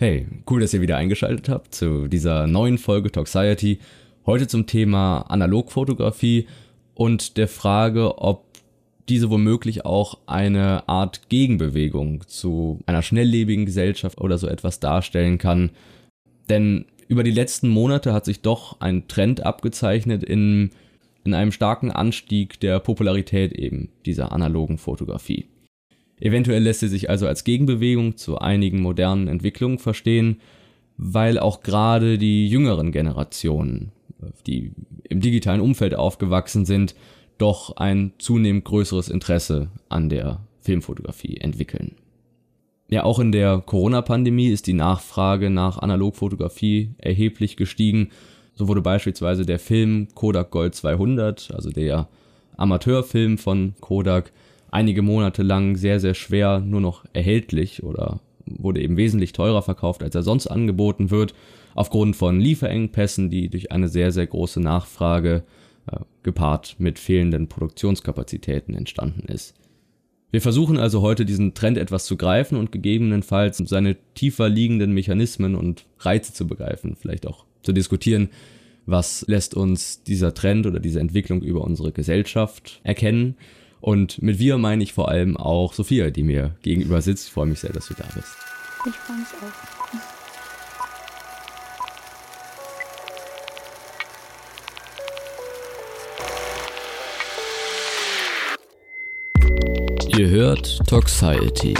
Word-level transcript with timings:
Hey, 0.00 0.26
cool, 0.48 0.60
dass 0.60 0.72
ihr 0.72 0.80
wieder 0.80 0.96
eingeschaltet 0.96 1.50
habt 1.50 1.74
zu 1.74 2.08
dieser 2.08 2.46
neuen 2.46 2.78
Folge 2.78 3.12
Toxiety. 3.12 3.80
Heute 4.24 4.48
zum 4.48 4.66
Thema 4.66 5.26
Analogfotografie 5.28 6.46
und 6.94 7.36
der 7.36 7.48
Frage, 7.48 8.16
ob 8.16 8.46
diese 9.10 9.28
womöglich 9.28 9.84
auch 9.84 10.16
eine 10.24 10.88
Art 10.88 11.28
Gegenbewegung 11.28 12.26
zu 12.26 12.80
einer 12.86 13.02
schnelllebigen 13.02 13.66
Gesellschaft 13.66 14.22
oder 14.22 14.38
so 14.38 14.46
etwas 14.46 14.80
darstellen 14.80 15.36
kann. 15.36 15.68
Denn 16.48 16.86
über 17.08 17.22
die 17.22 17.30
letzten 17.30 17.68
Monate 17.68 18.14
hat 18.14 18.24
sich 18.24 18.40
doch 18.40 18.80
ein 18.80 19.06
Trend 19.06 19.44
abgezeichnet 19.44 20.24
in, 20.24 20.70
in 21.24 21.34
einem 21.34 21.52
starken 21.52 21.90
Anstieg 21.90 22.58
der 22.60 22.80
Popularität 22.80 23.52
eben 23.52 23.90
dieser 24.06 24.32
analogen 24.32 24.78
Fotografie. 24.78 25.44
Eventuell 26.20 26.62
lässt 26.62 26.80
sie 26.80 26.88
sich 26.88 27.08
also 27.08 27.26
als 27.26 27.44
Gegenbewegung 27.44 28.16
zu 28.16 28.38
einigen 28.38 28.80
modernen 28.80 29.26
Entwicklungen 29.26 29.78
verstehen, 29.78 30.40
weil 30.96 31.38
auch 31.38 31.62
gerade 31.62 32.18
die 32.18 32.46
jüngeren 32.48 32.92
Generationen, 32.92 33.92
die 34.46 34.72
im 35.08 35.20
digitalen 35.20 35.62
Umfeld 35.62 35.94
aufgewachsen 35.94 36.66
sind, 36.66 36.94
doch 37.38 37.76
ein 37.76 38.12
zunehmend 38.18 38.66
größeres 38.66 39.08
Interesse 39.08 39.70
an 39.88 40.10
der 40.10 40.40
Filmfotografie 40.60 41.38
entwickeln. 41.38 41.96
Ja, 42.90 43.04
auch 43.04 43.18
in 43.18 43.32
der 43.32 43.62
Corona-Pandemie 43.64 44.48
ist 44.48 44.66
die 44.66 44.74
Nachfrage 44.74 45.48
nach 45.48 45.78
Analogfotografie 45.78 46.90
erheblich 46.98 47.56
gestiegen. 47.56 48.10
So 48.54 48.68
wurde 48.68 48.82
beispielsweise 48.82 49.46
der 49.46 49.58
Film 49.58 50.08
Kodak 50.14 50.50
Gold 50.50 50.74
200, 50.74 51.52
also 51.54 51.70
der 51.70 52.08
Amateurfilm 52.56 53.38
von 53.38 53.74
Kodak, 53.80 54.32
einige 54.70 55.02
Monate 55.02 55.42
lang 55.42 55.76
sehr, 55.76 56.00
sehr 56.00 56.14
schwer 56.14 56.60
nur 56.60 56.80
noch 56.80 57.04
erhältlich 57.12 57.82
oder 57.82 58.20
wurde 58.46 58.80
eben 58.80 58.96
wesentlich 58.96 59.32
teurer 59.32 59.62
verkauft, 59.62 60.02
als 60.02 60.14
er 60.14 60.22
sonst 60.22 60.46
angeboten 60.46 61.10
wird, 61.10 61.34
aufgrund 61.74 62.16
von 62.16 62.40
Lieferengpässen, 62.40 63.30
die 63.30 63.48
durch 63.48 63.70
eine 63.72 63.88
sehr, 63.88 64.12
sehr 64.12 64.26
große 64.26 64.60
Nachfrage 64.60 65.44
äh, 65.90 65.98
gepaart 66.22 66.76
mit 66.78 66.98
fehlenden 66.98 67.48
Produktionskapazitäten 67.48 68.74
entstanden 68.74 69.28
ist. 69.28 69.54
Wir 70.32 70.40
versuchen 70.40 70.78
also 70.78 71.02
heute 71.02 71.24
diesen 71.24 71.54
Trend 71.54 71.76
etwas 71.76 72.06
zu 72.06 72.16
greifen 72.16 72.56
und 72.56 72.70
gegebenenfalls 72.70 73.58
seine 73.58 73.96
tiefer 74.14 74.48
liegenden 74.48 74.92
Mechanismen 74.92 75.56
und 75.56 75.86
Reize 75.98 76.32
zu 76.32 76.46
begreifen, 76.46 76.96
vielleicht 76.96 77.26
auch 77.26 77.44
zu 77.62 77.72
diskutieren, 77.72 78.28
was 78.86 79.24
lässt 79.26 79.54
uns 79.54 80.02
dieser 80.04 80.32
Trend 80.32 80.66
oder 80.66 80.80
diese 80.80 81.00
Entwicklung 81.00 81.42
über 81.42 81.62
unsere 81.62 81.92
Gesellschaft 81.92 82.80
erkennen 82.84 83.36
und 83.80 84.20
mit 84.22 84.38
wir 84.38 84.58
meine 84.58 84.82
ich 84.82 84.92
vor 84.92 85.08
allem 85.08 85.36
auch 85.36 85.72
Sophia, 85.72 86.10
die 86.10 86.22
mir 86.22 86.54
gegenüber 86.62 87.00
sitzt. 87.02 87.28
Ich 87.28 87.32
freue 87.32 87.46
mich 87.46 87.60
sehr, 87.60 87.72
dass 87.72 87.86
du 87.88 87.94
da 87.94 88.04
bist. 88.14 88.28
Ich 88.86 88.94
freue 88.94 89.16
mich 89.16 89.26
auch. 89.26 89.80
Ihr 100.18 100.28
hört 100.28 100.86
Toxiety. 100.86 101.74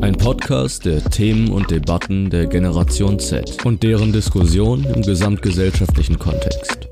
Ein 0.00 0.16
Podcast 0.16 0.84
der 0.84 1.02
Themen 1.02 1.50
und 1.50 1.70
Debatten 1.70 2.30
der 2.30 2.46
Generation 2.46 3.18
Z 3.18 3.64
und 3.64 3.82
deren 3.82 4.12
Diskussion 4.12 4.84
im 4.84 5.02
gesamtgesellschaftlichen 5.02 6.18
Kontext. 6.18 6.88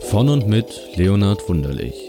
Von 0.00 0.30
und 0.30 0.48
mit 0.48 0.66
Leonhard 0.96 1.46
Wunderlich. 1.48 2.05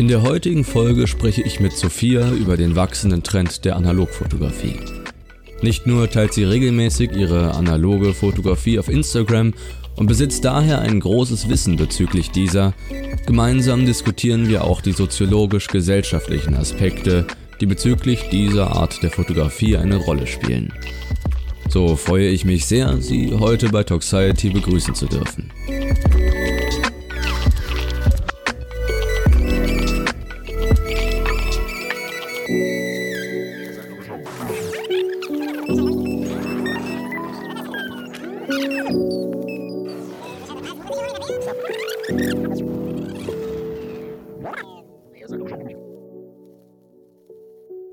In 0.00 0.08
der 0.08 0.22
heutigen 0.22 0.64
Folge 0.64 1.06
spreche 1.06 1.42
ich 1.42 1.60
mit 1.60 1.74
Sophia 1.74 2.30
über 2.30 2.56
den 2.56 2.74
wachsenden 2.74 3.22
Trend 3.22 3.66
der 3.66 3.76
Analogfotografie. 3.76 4.76
Nicht 5.60 5.86
nur 5.86 6.08
teilt 6.08 6.32
sie 6.32 6.44
regelmäßig 6.44 7.12
ihre 7.12 7.52
analoge 7.52 8.14
Fotografie 8.14 8.78
auf 8.78 8.88
Instagram 8.88 9.52
und 9.96 10.06
besitzt 10.06 10.46
daher 10.46 10.78
ein 10.78 11.00
großes 11.00 11.50
Wissen 11.50 11.76
bezüglich 11.76 12.30
dieser, 12.30 12.72
gemeinsam 13.26 13.84
diskutieren 13.84 14.48
wir 14.48 14.64
auch 14.64 14.80
die 14.80 14.92
soziologisch-gesellschaftlichen 14.92 16.54
Aspekte, 16.54 17.26
die 17.60 17.66
bezüglich 17.66 18.30
dieser 18.30 18.74
Art 18.74 19.02
der 19.02 19.10
Fotografie 19.10 19.76
eine 19.76 19.96
Rolle 19.96 20.26
spielen. 20.26 20.72
So 21.68 21.94
freue 21.94 22.28
ich 22.28 22.46
mich 22.46 22.64
sehr, 22.64 23.02
Sie 23.02 23.34
heute 23.34 23.68
bei 23.68 23.84
Toxiety 23.84 24.48
begrüßen 24.48 24.94
zu 24.94 25.04
dürfen. 25.04 25.50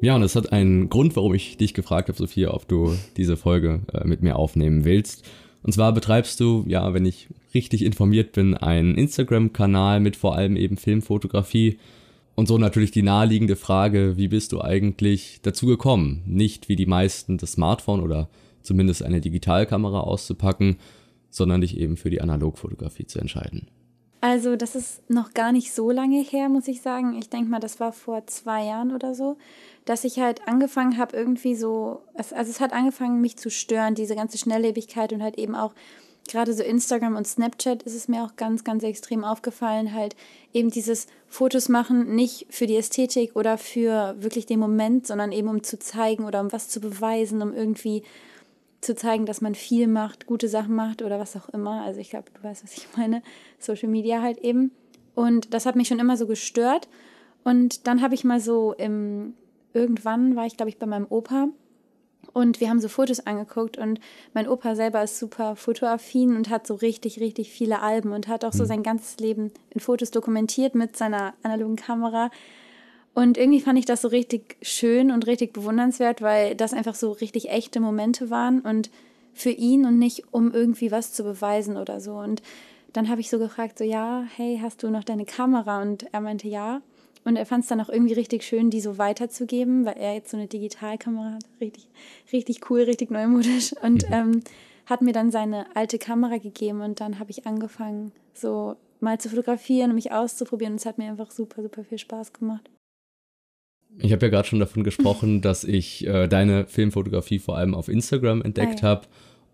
Ja, 0.08 0.16
und 0.16 0.24
es 0.24 0.38
hat 0.38 0.54
einen 0.54 0.88
Grund, 0.88 1.18
warum 1.18 1.34
ich 1.34 1.58
dich 1.58 1.74
gefragt 1.74 2.08
habe, 2.08 2.18
Sophia, 2.18 2.54
ob 2.54 2.66
du 2.66 2.96
diese 3.18 3.36
Folge 3.36 3.82
äh, 3.92 4.08
mit 4.08 4.24
mir 4.24 4.38
aufnehmen 4.38 4.86
willst. 4.86 5.26
Und 5.64 5.74
zwar 5.74 5.92
betreibst 5.92 6.40
du, 6.40 6.64
ja, 6.66 6.94
wenn 6.94 7.06
ich 7.06 7.28
richtig 7.54 7.84
informiert 7.84 8.32
bin, 8.32 8.54
einen 8.56 8.96
Instagram-Kanal 8.96 10.00
mit 10.00 10.16
vor 10.16 10.38
allem 10.38 10.56
eben 10.56 10.78
Filmfotografie. 10.78 11.78
Und 12.36 12.48
so 12.48 12.58
natürlich 12.58 12.92
die 12.92 13.04
naheliegende 13.04 13.58
Frage, 13.58 14.16
wie 14.16 14.30
bist 14.30 14.54
du 14.54 14.62
eigentlich 14.62 15.40
dazu 15.42 15.66
gekommen, 15.66 16.24
nicht 16.26 16.70
wie 16.70 16.78
die 16.78 16.86
meisten 16.86 17.38
das 17.38 17.52
Smartphone 17.52 18.00
oder 18.00 18.30
zumindest 18.62 19.04
eine 19.04 19.20
Digitalkamera 19.20 20.00
auszupacken, 20.00 20.78
sondern 21.32 21.60
dich 21.60 21.78
eben 21.78 21.98
für 21.98 22.10
die 22.10 22.22
Analogfotografie 22.22 23.08
zu 23.08 23.20
entscheiden? 23.20 23.68
Also 24.22 24.56
das 24.56 24.76
ist 24.76 25.08
noch 25.10 25.34
gar 25.34 25.52
nicht 25.52 25.74
so 25.74 25.92
lange 25.92 26.22
her, 26.24 26.50
muss 26.50 26.68
ich 26.68 26.82
sagen. 26.82 27.18
Ich 27.20 27.30
denke 27.30 27.50
mal, 27.50 27.60
das 27.60 27.80
war 27.80 27.92
vor 27.92 28.26
zwei 28.28 28.66
Jahren 28.66 28.96
oder 28.96 29.14
so, 29.14 29.38
dass 29.88 30.04
ich 30.04 30.20
halt 30.20 30.48
angefangen 30.48 30.98
habe, 30.98 31.16
irgendwie 31.16 31.56
so, 31.56 32.02
also 32.14 32.36
es 32.36 32.60
hat 32.60 32.74
angefangen, 32.74 33.22
mich 33.22 33.38
zu 33.38 33.50
stören, 33.50 33.96
diese 33.96 34.16
ganze 34.16 34.38
Schnelllebigkeit 34.38 35.14
und 35.14 35.24
halt 35.24 35.38
eben 35.38 35.56
auch 35.56 35.74
gerade 36.28 36.54
so 36.54 36.62
Instagram 36.62 37.16
und 37.16 37.26
Snapchat 37.26 37.84
ist 37.84 37.96
es 37.96 38.10
mir 38.10 38.24
auch 38.24 38.36
ganz, 38.36 38.66
ganz 38.66 38.84
extrem 38.84 39.24
aufgefallen, 39.24 39.94
halt 39.94 40.16
eben 40.52 40.70
dieses 40.70 41.08
Fotos 41.28 41.70
machen, 41.70 42.16
nicht 42.16 42.48
für 42.50 42.68
die 42.68 42.76
Ästhetik 42.76 43.36
oder 43.36 43.58
für 43.58 44.16
wirklich 44.20 44.46
den 44.46 44.60
Moment, 44.60 45.08
sondern 45.08 45.32
eben 45.32 45.48
um 45.48 45.64
zu 45.64 45.80
zeigen 45.80 46.26
oder 46.26 46.42
um 46.42 46.52
was 46.52 46.68
zu 46.68 46.82
beweisen, 46.82 47.42
um 47.42 47.54
irgendwie 47.54 48.04
zu 48.82 48.94
zeigen, 48.94 49.26
dass 49.26 49.40
man 49.40 49.56
viel 49.56 49.88
macht, 49.88 50.28
gute 50.28 50.50
Sachen 50.50 50.76
macht 50.76 51.02
oder 51.02 51.18
was 51.18 51.36
auch 51.38 51.50
immer. 51.50 51.84
Also 51.84 52.02
ich 52.02 52.10
glaube, 52.10 52.30
du 52.34 52.44
weißt, 52.44 52.64
was 52.64 52.74
ich 52.74 52.88
meine. 52.98 53.24
Social 53.58 53.90
Media 53.90 54.22
halt 54.22 54.40
eben. 54.40 54.72
Und 55.16 55.54
das 55.54 55.66
hat 55.66 55.76
mich 55.76 55.88
schon 55.88 56.00
immer 56.00 56.18
so 56.18 56.28
gestört. 56.28 56.88
Und 57.44 57.88
dann 57.88 58.02
habe 58.02 58.14
ich 58.14 58.24
mal 58.24 58.40
so 58.40 58.74
im, 58.74 59.34
irgendwann 59.78 60.36
war 60.36 60.46
ich, 60.46 60.58
glaube 60.58 60.70
ich, 60.70 60.78
bei 60.78 60.86
meinem 60.86 61.08
Opa 61.10 61.50
und 62.34 62.60
wir 62.60 62.70
haben 62.70 62.80
so 62.80 62.88
Fotos 62.88 63.26
angeguckt 63.26 63.78
und 63.78 64.00
mein 64.34 64.48
Opa 64.48 64.76
selber 64.76 65.04
ist 65.04 65.18
super 65.18 65.56
fotoaffin 65.56 66.36
und 66.36 66.50
hat 66.50 66.68
so 66.68 66.76
richtig, 66.76 67.20
richtig 67.20 67.52
viele 67.52 67.82
Alben 67.82 68.12
und 68.12 68.28
hat 68.28 68.46
auch 68.46 68.54
so 68.54 68.64
mhm. 68.64 68.68
sein 68.68 68.84
ganzes 68.84 69.18
Leben 69.20 69.52
in 69.70 69.80
Fotos 69.80 70.12
dokumentiert 70.12 70.76
mit 70.76 70.98
seiner 70.98 71.34
analogen 71.44 71.78
Kamera. 71.78 72.30
Und 73.14 73.38
irgendwie 73.38 73.62
fand 73.62 73.80
ich 73.80 73.86
das 73.86 74.04
so 74.04 74.10
richtig 74.10 74.58
schön 74.62 75.10
und 75.10 75.26
richtig 75.26 75.54
bewundernswert, 75.54 76.22
weil 76.22 76.56
das 76.56 76.74
einfach 76.74 76.94
so 76.94 77.12
richtig 77.12 77.50
echte 77.50 77.80
Momente 77.80 78.30
waren 78.30 78.62
und 78.62 78.92
für 79.34 79.50
ihn 79.50 79.86
und 79.86 79.98
nicht 79.98 80.26
um 80.32 80.52
irgendwie 80.52 80.92
was 80.92 81.14
zu 81.14 81.24
beweisen 81.24 81.78
oder 81.78 82.00
so. 82.00 82.14
Und 82.14 82.44
dann 82.94 83.10
habe 83.10 83.22
ich 83.22 83.30
so 83.30 83.40
gefragt, 83.40 83.80
so 83.80 83.84
ja, 83.84 84.26
hey, 84.36 84.60
hast 84.62 84.84
du 84.84 84.90
noch 84.90 85.04
deine 85.04 85.26
Kamera? 85.26 85.82
Und 85.82 86.06
er 86.14 86.22
meinte 86.22 86.48
ja. 86.48 86.82
Und 87.28 87.36
er 87.36 87.46
fand 87.46 87.64
es 87.64 87.70
dann 87.70 87.82
auch 87.82 87.90
irgendwie 87.90 88.14
richtig 88.14 88.44
schön, 88.44 88.70
die 88.70 88.80
so 88.80 88.98
weiterzugeben, 88.98 89.86
weil 89.86 89.98
er 89.98 90.14
jetzt 90.14 90.32
so 90.32 90.38
eine 90.38 90.48
Digitalkamera 90.48 91.34
hat. 91.34 91.44
Richtig, 91.60 91.90
richtig 92.32 92.70
cool, 92.70 92.84
richtig 92.84 93.12
neumodisch. 93.12 93.74
Und 93.84 94.08
mhm. 94.08 94.14
ähm, 94.14 94.44
hat 94.86 95.02
mir 95.02 95.12
dann 95.12 95.30
seine 95.30 95.66
alte 95.76 95.98
Kamera 95.98 96.38
gegeben 96.38 96.80
und 96.80 97.02
dann 97.02 97.20
habe 97.20 97.30
ich 97.32 97.46
angefangen, 97.46 98.14
so 98.34 98.78
mal 99.02 99.20
zu 99.20 99.28
fotografieren 99.28 99.90
und 99.90 99.96
mich 99.96 100.14
auszuprobieren. 100.14 100.76
Und 100.76 100.80
es 100.80 100.86
hat 100.86 101.00
mir 101.00 101.10
einfach 101.10 101.30
super, 101.30 101.62
super 101.62 101.84
viel 101.84 101.98
Spaß 101.98 102.32
gemacht. 102.32 102.70
Ich 103.98 104.14
habe 104.14 104.26
ja 104.26 104.30
gerade 104.30 104.48
schon 104.48 104.62
davon 104.62 104.86
gesprochen, 104.86 105.42
dass 105.42 105.66
ich 105.66 106.08
äh, 106.08 106.30
deine 106.30 106.66
Filmfotografie 106.66 107.40
vor 107.40 107.58
allem 107.58 107.76
auf 107.76 107.90
Instagram 107.90 108.42
entdeckt 108.42 108.84
ah, 108.84 108.86
ja. 108.86 108.90
habe. 108.90 109.08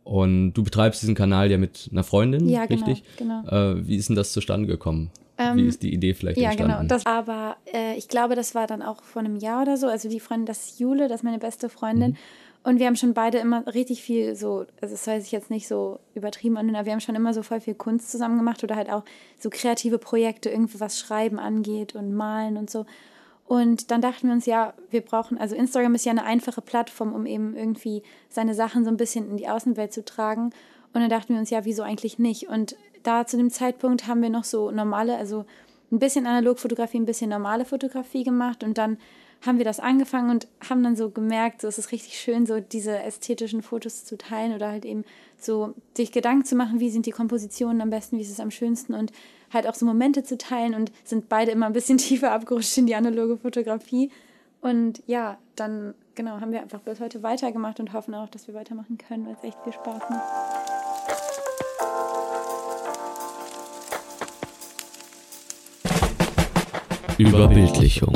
Und 0.03 0.53
du 0.53 0.63
betreibst 0.63 1.01
diesen 1.01 1.15
Kanal 1.15 1.49
ja 1.49 1.57
mit 1.57 1.89
einer 1.91 2.03
Freundin, 2.03 2.47
ja, 2.47 2.67
genau, 2.67 2.85
richtig? 2.85 3.03
Genau. 3.17 3.47
Äh, 3.47 3.87
wie 3.87 3.95
ist 3.95 4.09
denn 4.09 4.15
das 4.15 4.31
zustande 4.31 4.67
gekommen? 4.67 5.09
Ähm, 5.37 5.57
wie 5.57 5.67
ist 5.67 5.81
die 5.81 5.93
Idee 5.93 6.13
vielleicht 6.13 6.37
ja, 6.37 6.49
entstanden? 6.49 6.71
Ja, 6.71 6.77
genau. 6.79 6.87
Das, 6.87 7.05
aber 7.05 7.57
äh, 7.73 7.95
ich 7.95 8.07
glaube, 8.07 8.35
das 8.35 8.53
war 8.53 8.67
dann 8.67 8.81
auch 8.81 9.03
vor 9.03 9.21
einem 9.21 9.35
Jahr 9.35 9.63
oder 9.63 9.77
so. 9.77 9.87
Also 9.87 10.09
die 10.09 10.19
Freundin, 10.19 10.45
das 10.45 10.65
ist 10.65 10.79
Jule, 10.79 11.07
das 11.07 11.21
ist 11.21 11.23
meine 11.23 11.39
beste 11.39 11.69
Freundin. 11.69 12.11
Mhm. 12.11 12.17
Und 12.65 12.79
wir 12.79 12.87
haben 12.87 12.95
schon 12.95 13.13
beide 13.13 13.39
immer 13.39 13.65
richtig 13.73 14.01
viel 14.01 14.35
so, 14.35 14.65
also 14.79 14.93
das 14.93 15.05
weiß 15.05 15.25
ich 15.25 15.33
jetzt 15.33 15.49
nicht 15.49 15.67
so 15.67 15.99
übertrieben 16.15 16.55
an, 16.55 16.73
aber 16.73 16.85
wir 16.85 16.93
haben 16.93 17.01
schon 17.01 17.15
immer 17.15 17.33
so 17.33 17.43
voll 17.43 17.59
viel 17.59 17.75
Kunst 17.75 18.09
zusammen 18.09 18.37
gemacht 18.37 18.63
oder 18.63 18.77
halt 18.77 18.89
auch 18.89 19.03
so 19.37 19.49
kreative 19.49 19.97
Projekte, 19.97 20.49
irgendwie 20.49 20.79
was 20.79 20.97
Schreiben 20.97 21.39
angeht 21.39 21.93
und 21.93 22.13
Malen 22.13 22.55
und 22.55 22.69
so. 22.69 22.85
Und 23.45 23.91
dann 23.91 24.01
dachten 24.01 24.27
wir 24.27 24.33
uns, 24.33 24.45
ja, 24.45 24.73
wir 24.89 25.01
brauchen, 25.01 25.37
also 25.37 25.55
Instagram 25.55 25.95
ist 25.95 26.05
ja 26.05 26.11
eine 26.11 26.23
einfache 26.23 26.61
Plattform, 26.61 27.13
um 27.13 27.25
eben 27.25 27.55
irgendwie 27.55 28.01
seine 28.29 28.55
Sachen 28.55 28.85
so 28.85 28.89
ein 28.89 28.97
bisschen 28.97 29.29
in 29.29 29.35
die 29.35 29.49
Außenwelt 29.49 29.91
zu 29.91 30.05
tragen. 30.05 30.51
Und 30.93 31.01
dann 31.01 31.09
dachten 31.09 31.33
wir 31.33 31.39
uns, 31.39 31.49
ja, 31.49 31.65
wieso 31.65 31.83
eigentlich 31.83 32.17
nicht? 32.17 32.47
Und 32.47 32.77
da 33.03 33.25
zu 33.25 33.37
dem 33.37 33.49
Zeitpunkt 33.49 34.07
haben 34.07 34.21
wir 34.21 34.29
noch 34.29 34.43
so 34.43 34.71
normale, 34.71 35.17
also 35.17 35.45
ein 35.91 35.99
bisschen 35.99 36.25
Analogfotografie, 36.25 36.99
ein 36.99 37.05
bisschen 37.05 37.29
normale 37.29 37.65
Fotografie 37.65 38.23
gemacht 38.23 38.63
und 38.63 38.77
dann 38.77 38.97
haben 39.45 39.57
wir 39.57 39.65
das 39.65 39.79
angefangen 39.79 40.29
und 40.29 40.47
haben 40.69 40.83
dann 40.83 40.95
so 40.95 41.09
gemerkt, 41.09 41.61
so 41.61 41.67
es 41.67 41.77
ist 41.77 41.91
richtig 41.91 42.17
schön, 42.17 42.45
so 42.45 42.59
diese 42.59 42.97
ästhetischen 42.97 43.61
Fotos 43.61 44.05
zu 44.05 44.17
teilen 44.17 44.53
oder 44.53 44.69
halt 44.71 44.85
eben 44.85 45.03
so 45.37 45.73
sich 45.95 46.11
Gedanken 46.11 46.45
zu 46.45 46.55
machen, 46.55 46.79
wie 46.79 46.89
sind 46.89 47.05
die 47.05 47.11
Kompositionen 47.11 47.81
am 47.81 47.89
besten, 47.89 48.17
wie 48.17 48.21
ist 48.21 48.31
es 48.31 48.39
am 48.39 48.51
schönsten 48.51 48.93
und 48.93 49.11
halt 49.51 49.67
auch 49.67 49.75
so 49.75 49.85
Momente 49.85 50.23
zu 50.23 50.37
teilen 50.37 50.73
und 50.73 50.91
sind 51.03 51.29
beide 51.29 51.51
immer 51.51 51.65
ein 51.65 51.73
bisschen 51.73 51.97
tiefer 51.99 52.31
abgerutscht 52.31 52.77
in 52.77 52.87
die 52.87 52.95
analoge 52.95 53.37
Fotografie. 53.37 54.09
Und 54.61 55.03
ja, 55.07 55.37
dann 55.57 55.93
genau 56.15 56.39
haben 56.39 56.53
wir 56.53 56.61
einfach 56.61 56.79
bis 56.79 57.01
heute 57.01 57.21
weitergemacht 57.21 57.81
und 57.81 57.91
hoffen 57.91 58.15
auch, 58.15 58.29
dass 58.29 58.47
wir 58.47 58.53
weitermachen 58.55 58.97
können, 58.97 59.25
weil 59.25 59.33
es 59.33 59.43
echt 59.43 59.61
viel 59.63 59.73
Spaß 59.73 60.03
macht. 60.09 61.32
Überbildlichung. 67.17 68.13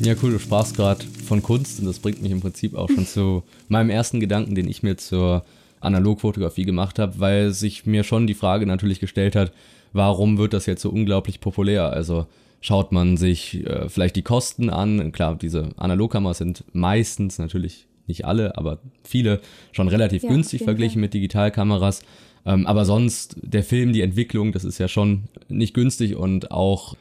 Ja, 0.00 0.14
cool, 0.22 0.32
du 0.32 0.38
sprachst 0.38 0.76
gerade 0.76 1.04
von 1.26 1.42
Kunst 1.42 1.80
und 1.80 1.86
das 1.86 1.98
bringt 1.98 2.22
mich 2.22 2.30
im 2.30 2.40
Prinzip 2.40 2.74
auch 2.74 2.88
schon 2.88 3.06
zu 3.06 3.42
meinem 3.68 3.90
ersten 3.90 4.20
Gedanken, 4.20 4.54
den 4.54 4.68
ich 4.68 4.82
mir 4.82 4.96
zur 4.96 5.44
Analogfotografie 5.80 6.64
gemacht 6.64 6.98
habe, 6.98 7.20
weil 7.20 7.52
sich 7.52 7.86
mir 7.86 8.04
schon 8.04 8.26
die 8.26 8.34
Frage 8.34 8.66
natürlich 8.66 9.00
gestellt 9.00 9.36
hat, 9.36 9.52
warum 9.92 10.38
wird 10.38 10.52
das 10.52 10.66
jetzt 10.66 10.82
so 10.82 10.90
unglaublich 10.90 11.40
populär? 11.40 11.90
Also 11.90 12.26
schaut 12.60 12.92
man 12.92 13.16
sich 13.16 13.66
äh, 13.66 13.88
vielleicht 13.88 14.16
die 14.16 14.22
Kosten 14.22 14.70
an. 14.70 15.12
Klar, 15.12 15.36
diese 15.36 15.70
Analogkameras 15.76 16.38
sind 16.38 16.64
meistens 16.72 17.38
natürlich 17.38 17.86
nicht 18.06 18.24
alle, 18.24 18.56
aber 18.58 18.80
viele 19.02 19.40
schon 19.72 19.88
relativ 19.88 20.22
ja, 20.22 20.28
günstig 20.30 20.62
verglichen 20.62 20.94
Fall. 20.94 21.02
mit 21.02 21.14
Digitalkameras. 21.14 22.02
Ähm, 22.46 22.66
aber 22.66 22.84
sonst 22.84 23.36
der 23.42 23.62
Film, 23.62 23.92
die 23.92 24.02
Entwicklung, 24.02 24.52
das 24.52 24.64
ist 24.64 24.78
ja 24.78 24.88
schon 24.88 25.24
nicht 25.48 25.74
günstig 25.74 26.16
und 26.16 26.50
auch 26.50 26.96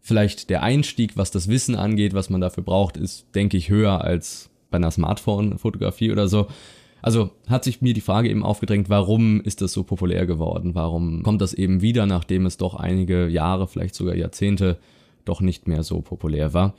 vielleicht 0.00 0.50
der 0.50 0.62
Einstieg, 0.62 1.16
was 1.16 1.30
das 1.30 1.48
Wissen 1.48 1.74
angeht, 1.74 2.14
was 2.14 2.30
man 2.30 2.40
dafür 2.40 2.62
braucht, 2.62 2.96
ist, 2.96 3.26
denke 3.34 3.56
ich, 3.56 3.68
höher 3.68 4.02
als 4.02 4.50
bei 4.70 4.76
einer 4.76 4.90
Smartphone-Fotografie 4.90 6.12
oder 6.12 6.28
so. 6.28 6.46
Also 7.02 7.30
hat 7.46 7.64
sich 7.64 7.80
mir 7.80 7.94
die 7.94 8.00
Frage 8.00 8.28
eben 8.28 8.42
aufgedrängt, 8.42 8.88
warum 8.88 9.40
ist 9.40 9.60
das 9.60 9.72
so 9.72 9.84
populär 9.84 10.26
geworden? 10.26 10.74
Warum 10.74 11.22
kommt 11.22 11.40
das 11.40 11.54
eben 11.54 11.80
wieder, 11.80 12.06
nachdem 12.06 12.46
es 12.46 12.56
doch 12.56 12.74
einige 12.74 13.28
Jahre, 13.28 13.68
vielleicht 13.68 13.94
sogar 13.94 14.16
Jahrzehnte 14.16 14.78
doch 15.24 15.40
nicht 15.40 15.68
mehr 15.68 15.82
so 15.82 16.00
populär 16.00 16.54
war? 16.54 16.74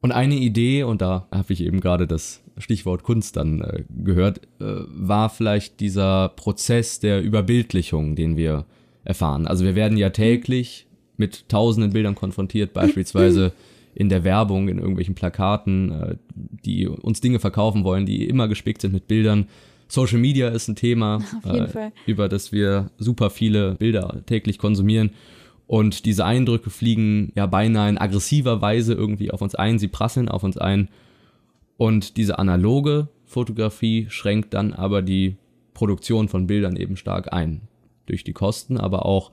Und 0.00 0.12
eine 0.12 0.36
Idee, 0.36 0.82
und 0.84 1.02
da 1.02 1.26
habe 1.32 1.52
ich 1.52 1.62
eben 1.62 1.80
gerade 1.80 2.06
das 2.06 2.42
Stichwort 2.58 3.02
Kunst 3.02 3.36
dann 3.36 3.60
äh, 3.60 3.84
gehört, 4.02 4.40
äh, 4.60 4.64
war 4.88 5.30
vielleicht 5.30 5.80
dieser 5.80 6.30
Prozess 6.30 7.00
der 7.00 7.22
Überbildlichung, 7.22 8.16
den 8.16 8.36
wir 8.36 8.66
erfahren. 9.04 9.46
Also 9.46 9.64
wir 9.64 9.74
werden 9.74 9.96
ja 9.98 10.10
täglich 10.10 10.86
mit 11.16 11.48
tausenden 11.48 11.92
Bildern 11.92 12.14
konfrontiert, 12.14 12.72
beispielsweise 12.72 13.52
in 13.94 14.08
der 14.08 14.22
Werbung, 14.22 14.68
in 14.68 14.78
irgendwelchen 14.78 15.14
Plakaten, 15.14 15.90
äh, 15.90 16.16
die 16.64 16.86
uns 16.86 17.20
Dinge 17.20 17.40
verkaufen 17.40 17.84
wollen, 17.84 18.06
die 18.06 18.28
immer 18.28 18.48
gespickt 18.48 18.80
sind 18.80 18.92
mit 18.92 19.08
Bildern. 19.08 19.48
Social 19.88 20.18
Media 20.18 20.48
ist 20.48 20.68
ein 20.68 20.76
Thema, 20.76 21.20
äh, 21.44 21.90
über 22.06 22.28
das 22.28 22.52
wir 22.52 22.90
super 22.98 23.30
viele 23.30 23.74
Bilder 23.74 24.22
täglich 24.26 24.58
konsumieren. 24.58 25.10
Und 25.66 26.06
diese 26.06 26.24
Eindrücke 26.24 26.70
fliegen 26.70 27.32
ja 27.34 27.46
beinahe 27.46 27.90
in 27.90 27.98
aggressiver 27.98 28.62
Weise 28.62 28.94
irgendwie 28.94 29.30
auf 29.30 29.42
uns 29.42 29.54
ein, 29.54 29.78
sie 29.78 29.88
prasseln 29.88 30.28
auf 30.28 30.42
uns 30.42 30.56
ein. 30.56 30.88
Und 31.78 32.18
diese 32.18 32.38
analoge 32.38 33.08
Fotografie 33.24 34.06
schränkt 34.10 34.52
dann 34.52 34.74
aber 34.74 35.00
die 35.00 35.36
Produktion 35.72 36.28
von 36.28 36.46
Bildern 36.46 36.76
eben 36.76 36.96
stark 36.96 37.32
ein. 37.32 37.62
Durch 38.04 38.24
die 38.24 38.32
Kosten, 38.32 38.76
aber 38.76 39.06
auch 39.06 39.30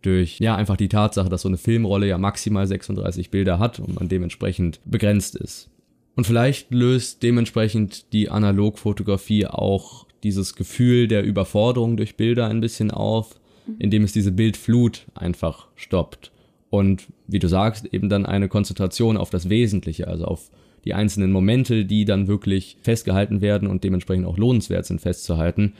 durch 0.00 0.38
ja 0.40 0.56
einfach 0.56 0.76
die 0.76 0.88
Tatsache, 0.88 1.28
dass 1.28 1.42
so 1.42 1.48
eine 1.48 1.58
Filmrolle 1.58 2.08
ja 2.08 2.18
maximal 2.18 2.66
36 2.66 3.30
Bilder 3.30 3.58
hat 3.58 3.78
und 3.78 3.94
man 4.00 4.08
dementsprechend 4.08 4.80
begrenzt 4.84 5.36
ist. 5.36 5.68
Und 6.16 6.26
vielleicht 6.26 6.72
löst 6.72 7.22
dementsprechend 7.22 8.12
die 8.12 8.30
Analogfotografie 8.30 9.46
auch 9.46 10.06
dieses 10.22 10.54
Gefühl 10.54 11.08
der 11.08 11.24
Überforderung 11.24 11.96
durch 11.96 12.16
Bilder 12.16 12.46
ein 12.46 12.60
bisschen 12.60 12.90
auf, 12.90 13.38
indem 13.78 14.04
es 14.04 14.12
diese 14.12 14.32
Bildflut 14.32 15.06
einfach 15.14 15.68
stoppt. 15.74 16.32
Und 16.70 17.08
wie 17.26 17.38
du 17.38 17.48
sagst, 17.48 17.86
eben 17.92 18.08
dann 18.08 18.24
eine 18.24 18.48
Konzentration 18.48 19.18
auf 19.18 19.28
das 19.30 19.50
Wesentliche, 19.50 20.08
also 20.08 20.24
auf 20.24 20.50
die 20.84 20.94
einzelnen 20.94 21.30
Momente, 21.30 21.84
die 21.84 22.04
dann 22.04 22.26
wirklich 22.26 22.76
festgehalten 22.82 23.40
werden 23.40 23.68
und 23.68 23.84
dementsprechend 23.84 24.26
auch 24.26 24.38
lohnenswert 24.38 24.86
sind 24.86 25.00
festzuhalten. 25.00 25.74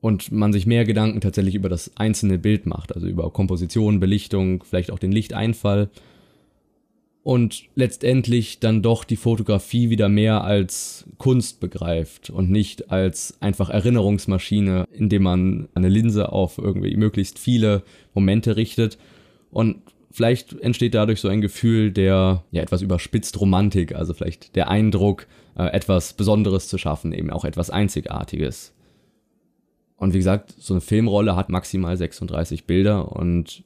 Und 0.00 0.32
man 0.32 0.52
sich 0.52 0.66
mehr 0.66 0.84
Gedanken 0.84 1.20
tatsächlich 1.20 1.54
über 1.54 1.68
das 1.68 1.96
einzelne 1.96 2.38
Bild 2.38 2.66
macht, 2.66 2.94
also 2.94 3.06
über 3.06 3.30
Komposition, 3.30 4.00
Belichtung, 4.00 4.64
vielleicht 4.64 4.90
auch 4.90 4.98
den 4.98 5.12
Lichteinfall. 5.12 5.90
Und 7.22 7.66
letztendlich 7.76 8.58
dann 8.58 8.82
doch 8.82 9.04
die 9.04 9.16
Fotografie 9.16 9.90
wieder 9.90 10.08
mehr 10.08 10.42
als 10.42 11.06
Kunst 11.18 11.60
begreift 11.60 12.30
und 12.30 12.50
nicht 12.50 12.90
als 12.90 13.40
einfach 13.40 13.70
Erinnerungsmaschine, 13.70 14.88
indem 14.90 15.22
man 15.22 15.68
eine 15.74 15.88
Linse 15.88 16.32
auf 16.32 16.58
irgendwie 16.58 16.96
möglichst 16.96 17.38
viele 17.38 17.84
Momente 18.12 18.56
richtet. 18.56 18.98
Und 19.52 19.82
vielleicht 20.12 20.52
entsteht 20.60 20.94
dadurch 20.94 21.20
so 21.20 21.28
ein 21.28 21.40
Gefühl 21.40 21.90
der 21.90 22.44
ja 22.50 22.62
etwas 22.62 22.82
überspitzt 22.82 23.40
Romantik, 23.40 23.94
also 23.94 24.14
vielleicht 24.14 24.54
der 24.54 24.68
Eindruck 24.68 25.26
äh, 25.56 25.64
etwas 25.64 26.12
Besonderes 26.12 26.68
zu 26.68 26.78
schaffen, 26.78 27.12
eben 27.12 27.30
auch 27.30 27.44
etwas 27.44 27.70
Einzigartiges. 27.70 28.74
Und 29.96 30.14
wie 30.14 30.18
gesagt, 30.18 30.54
so 30.58 30.74
eine 30.74 30.80
Filmrolle 30.80 31.36
hat 31.36 31.48
maximal 31.48 31.96
36 31.96 32.64
Bilder 32.64 33.12
und 33.12 33.62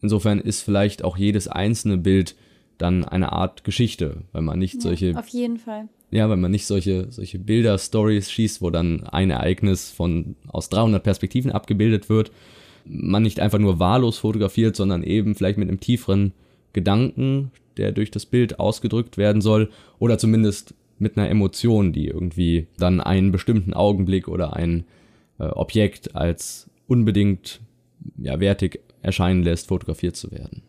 insofern 0.00 0.38
ist 0.38 0.62
vielleicht 0.62 1.04
auch 1.04 1.16
jedes 1.16 1.48
einzelne 1.48 1.98
Bild 1.98 2.34
dann 2.78 3.04
eine 3.04 3.32
Art 3.32 3.64
Geschichte, 3.64 4.24
weil 4.32 4.42
man 4.42 4.58
nicht 4.58 4.74
ja, 4.74 4.80
solche. 4.80 5.16
Auf 5.16 5.28
jeden 5.28 5.58
Fall. 5.58 5.88
Ja, 6.10 6.28
weil 6.28 6.36
man 6.36 6.50
nicht 6.50 6.66
solche, 6.66 7.10
solche 7.10 7.38
Bilder, 7.38 7.78
Stories 7.78 8.30
schießt, 8.30 8.60
wo 8.60 8.68
dann 8.68 9.04
ein 9.06 9.30
Ereignis 9.30 9.90
von 9.90 10.36
aus 10.48 10.68
300 10.68 11.02
Perspektiven 11.02 11.52
abgebildet 11.52 12.10
wird. 12.10 12.32
Man 12.84 13.22
nicht 13.22 13.40
einfach 13.40 13.58
nur 13.58 13.78
wahllos 13.78 14.18
fotografiert, 14.18 14.76
sondern 14.76 15.02
eben 15.02 15.34
vielleicht 15.34 15.58
mit 15.58 15.68
einem 15.68 15.80
tieferen 15.80 16.32
Gedanken, 16.72 17.50
der 17.76 17.92
durch 17.92 18.10
das 18.10 18.26
Bild 18.26 18.58
ausgedrückt 18.58 19.16
werden 19.16 19.42
soll, 19.42 19.70
oder 19.98 20.18
zumindest 20.18 20.74
mit 20.98 21.16
einer 21.16 21.28
Emotion, 21.28 21.92
die 21.92 22.06
irgendwie 22.06 22.66
dann 22.78 23.00
einen 23.00 23.32
bestimmten 23.32 23.74
Augenblick 23.74 24.28
oder 24.28 24.54
einen 24.54 24.84
äh, 25.38 25.44
Objekt 25.44 26.14
als 26.14 26.70
unbedingt 26.86 27.60
ja, 28.18 28.40
wertig 28.40 28.80
erscheinen 29.02 29.42
lässt, 29.42 29.68
fotografiert 29.68 30.16
zu 30.16 30.30
werden. 30.30 30.62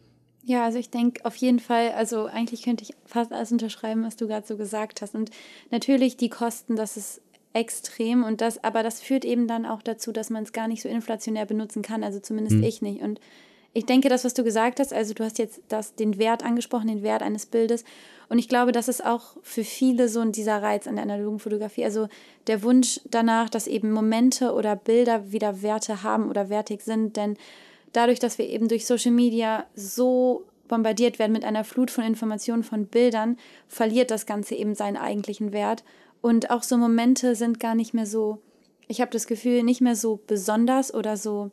Ja, 0.46 0.66
also 0.66 0.78
ich 0.78 0.90
denke 0.90 1.24
auf 1.24 1.36
jeden 1.38 1.60
Fall, 1.60 1.92
also 1.92 2.26
eigentlich 2.26 2.64
könnte 2.64 2.84
ich 2.84 2.94
fast 3.06 3.32
alles 3.32 3.52
unterschreiben, 3.52 4.04
was 4.04 4.18
du 4.18 4.28
gerade 4.28 4.46
so 4.46 4.58
gesagt 4.58 5.02
hast. 5.02 5.16
Und 5.16 5.30
natürlich 5.72 6.18
die 6.18 6.30
Kosten, 6.30 6.76
das 6.76 6.98
ist 6.98 7.22
extrem 7.54 8.24
und 8.24 8.42
das, 8.42 8.64
aber 8.64 8.84
das 8.84 9.00
führt 9.00 9.26
eben 9.26 9.48
dann 9.48 9.66
auch 9.66 9.82
dazu, 9.82 10.12
dass 10.12 10.30
man 10.30 10.44
es 10.44 10.54
gar 10.54 10.68
nicht 10.68 10.82
so 10.82 10.90
inflationär 10.90 11.46
benutzen 11.46 11.82
kann, 11.84 12.04
also 12.04 12.20
zumindest 12.20 12.58
hm. 12.58 12.64
ich 12.64 12.82
nicht. 12.82 13.02
Und 13.02 13.20
ich 13.76 13.86
denke, 13.86 14.08
das, 14.08 14.24
was 14.24 14.36
du 14.36 14.44
gesagt 14.44 14.80
hast, 14.80 14.94
also 14.94 15.14
du 15.14 15.24
hast 15.24 15.40
jetzt 15.40 15.62
das, 15.68 15.96
den 15.96 16.20
Wert 16.20 16.44
angesprochen, 16.44 16.88
den 16.88 17.02
Wert 17.02 17.24
eines 17.24 17.48
Bildes. 17.48 17.84
Und 18.30 18.38
ich 18.38 18.48
glaube, 18.48 18.72
das 18.72 18.88
ist 18.88 19.04
auch 19.04 19.36
für 19.42 19.64
viele 19.64 20.10
so 20.10 20.24
dieser 20.26 20.62
Reiz 20.62 20.88
an 20.88 20.96
der 20.96 21.04
analogen 21.04 21.40
Fotografie. 21.40 21.84
Also 21.84 22.08
der 22.46 22.62
Wunsch 22.62 23.00
danach, 23.10 23.50
dass 23.50 23.66
eben 23.66 23.92
Momente 23.92 24.54
oder 24.54 24.76
Bilder 24.76 25.32
wieder 25.32 25.64
Werte 25.64 26.04
haben 26.04 26.30
oder 26.30 26.50
wertig 26.50 26.82
sind. 26.82 27.18
Denn 27.18 27.36
dadurch, 27.94 28.20
dass 28.20 28.38
wir 28.38 28.48
eben 28.48 28.68
durch 28.68 28.86
Social 28.86 29.12
Media 29.12 29.66
so 29.76 30.46
bombardiert 30.68 31.18
werden 31.18 31.34
mit 31.34 31.44
einer 31.44 31.64
Flut 31.64 31.90
von 31.90 32.04
Informationen, 32.04 32.64
von 32.64 32.86
Bildern, 32.86 33.38
verliert 33.68 34.12
das 34.12 34.28
Ganze 34.28 34.54
eben 34.54 34.76
seinen 34.76 34.98
eigentlichen 34.98 35.52
Wert. 35.52 35.84
Und 36.24 36.50
auch 36.50 36.64
so 36.64 36.78
Momente 36.78 37.36
sind 37.36 37.60
gar 37.60 37.76
nicht 37.76 37.94
mehr 37.94 38.08
so, 38.08 38.40
ich 38.88 39.02
habe 39.02 39.12
das 39.12 39.28
Gefühl, 39.28 39.62
nicht 39.62 39.82
mehr 39.82 39.96
so 39.96 40.20
besonders 40.26 40.92
oder 40.92 41.18
so 41.18 41.52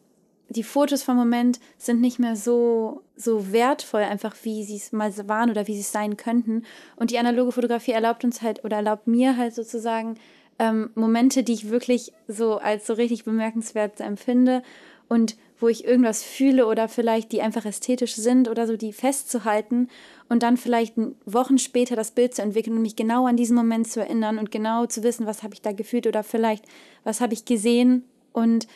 die 0.51 0.65
Fotos 0.65 1.05
vom 1.05 1.17
Moment 1.17 1.61
sind 1.79 2.01
nicht 2.01 2.19
mehr 2.19 2.35
so, 2.35 3.03
so 3.17 3.53
wertvoll, 3.53 4.03
einfach 4.03 4.35
wie 4.43 4.65
sie 4.65 4.77
es 4.77 4.91
mal 4.91 5.13
waren 5.29 5.49
oder 5.49 5.69
wie 5.69 5.75
sie 5.75 5.81
es 5.81 5.93
sein 5.93 6.17
könnten. 6.17 6.65
Und 6.97 7.13
die 7.13 7.19
analoge 7.19 7.53
Fotografie 7.53 7.93
erlaubt 7.93 8.25
uns 8.25 8.43
halt 8.43 8.65
oder 8.65 8.79
erlaubt 8.79 9.07
mir 9.07 9.37
halt 9.37 9.55
sozusagen 9.55 10.17
ähm, 10.59 10.91
Momente, 10.97 11.45
die 11.45 11.53
ich 11.53 11.71
wirklich 11.71 12.13
so 12.27 12.59
als 12.59 12.87
so 12.87 12.95
richtig 12.95 13.25
bemerkenswert 13.25 14.01
empfinde 14.01 14.63
und 15.09 15.37
wo 15.61 15.69
ich 15.69 15.85
irgendwas 15.85 16.25
fühle 16.25 16.67
oder 16.67 16.89
vielleicht 16.89 17.31
die 17.31 17.43
einfach 17.43 17.65
ästhetisch 17.65 18.17
sind 18.17 18.49
oder 18.49 18.67
so, 18.67 18.77
die 18.77 18.93
festzuhalten 18.93 19.89
und 20.31 20.45
dann 20.45 20.57
vielleicht 20.57 20.95
Wochen 21.27 21.59
später 21.59 21.97
das 21.97 22.13
Bild 22.13 22.35
zu 22.35 22.41
entwickeln 22.41 22.77
und 22.77 22.83
mich 22.83 22.97
genau 22.97 23.27
an 23.27 23.37
diesen 23.37 23.57
Moment 23.57 23.89
zu 23.89 24.01
erinnern 24.01 24.39
und 24.39 24.51
genau 24.51 24.87
zu 24.87 25.03
wissen, 25.03 25.27
was 25.27 25.43
habe 25.43 25.53
ich 25.55 25.61
da 25.61 25.73
gefühlt 25.73 26.07
oder 26.07 26.23
vielleicht 26.23 26.65
was 27.05 27.21
habe 27.21 27.35
ich 27.35 27.45
gesehen 27.45 28.05
Und 28.33 28.69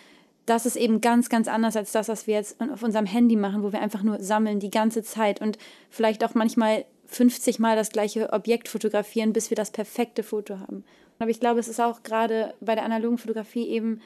das 0.46 0.66
ist 0.66 0.76
eben 0.76 1.00
ganz, 1.00 1.28
ganz 1.28 1.48
anders 1.48 1.76
als 1.76 1.92
das, 1.92 2.08
was 2.08 2.26
wir 2.26 2.34
jetzt 2.34 2.60
auf 2.60 2.82
unserem 2.82 3.06
Handy 3.06 3.36
machen, 3.36 3.62
wo 3.62 3.72
wir 3.72 3.80
einfach 3.80 4.02
nur 4.02 4.20
sammeln 4.20 4.60
die 4.60 4.70
ganze 4.70 5.02
Zeit 5.02 5.40
und 5.40 5.56
vielleicht 5.90 6.24
auch 6.24 6.34
manchmal 6.34 6.84
50 7.06 7.60
Mal 7.60 7.76
das 7.76 7.90
gleiche 7.90 8.32
Objekt 8.32 8.68
fotografieren, 8.68 9.32
bis 9.32 9.50
wir 9.50 9.56
das 9.56 9.70
perfekte 9.70 10.22
Foto 10.22 10.58
haben. 10.58 10.84
Aber 11.20 11.30
ich 11.30 11.40
glaube, 11.40 11.60
es 11.60 11.68
ist 11.68 11.80
auch 11.80 12.02
gerade 12.02 12.54
bei 12.60 12.74
der 12.74 12.84
analogen 12.84 13.18
Fotografie 13.18 13.68
eben 13.68 14.00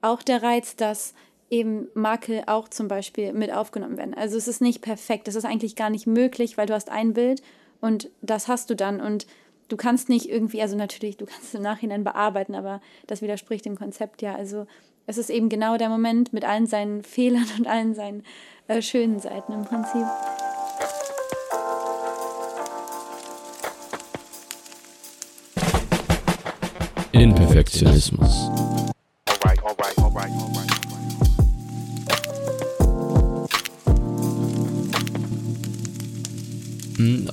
auch 0.00 0.22
der 0.22 0.42
Reiz, 0.42 0.76
dass 0.76 1.14
eben 1.54 1.88
Makel 1.94 2.42
auch 2.46 2.68
zum 2.68 2.88
Beispiel 2.88 3.32
mit 3.32 3.52
aufgenommen 3.52 3.96
werden. 3.96 4.14
Also 4.14 4.36
es 4.36 4.48
ist 4.48 4.60
nicht 4.60 4.82
perfekt, 4.82 5.28
es 5.28 5.36
ist 5.36 5.44
eigentlich 5.44 5.76
gar 5.76 5.88
nicht 5.88 6.06
möglich, 6.06 6.58
weil 6.58 6.66
du 6.66 6.74
hast 6.74 6.90
ein 6.90 7.12
Bild 7.12 7.42
und 7.80 8.10
das 8.22 8.48
hast 8.48 8.70
du 8.70 8.74
dann 8.74 9.00
und 9.00 9.26
du 9.68 9.76
kannst 9.76 10.08
nicht 10.08 10.28
irgendwie, 10.28 10.60
also 10.60 10.76
natürlich, 10.76 11.16
du 11.16 11.26
kannst 11.26 11.54
im 11.54 11.62
Nachhinein 11.62 12.02
bearbeiten, 12.02 12.56
aber 12.56 12.80
das 13.06 13.22
widerspricht 13.22 13.64
dem 13.64 13.76
Konzept 13.76 14.20
ja. 14.20 14.34
Also 14.34 14.66
es 15.06 15.16
ist 15.16 15.30
eben 15.30 15.48
genau 15.48 15.76
der 15.76 15.88
Moment 15.88 16.32
mit 16.32 16.44
allen 16.44 16.66
seinen 16.66 17.02
Fehlern 17.04 17.46
und 17.56 17.68
allen 17.68 17.94
seinen 17.94 18.24
äh, 18.66 18.82
schönen 18.82 19.20
Seiten 19.20 19.52
im 19.52 19.64
Prinzip. 19.64 20.06
Imperfektionismus. 27.12 28.73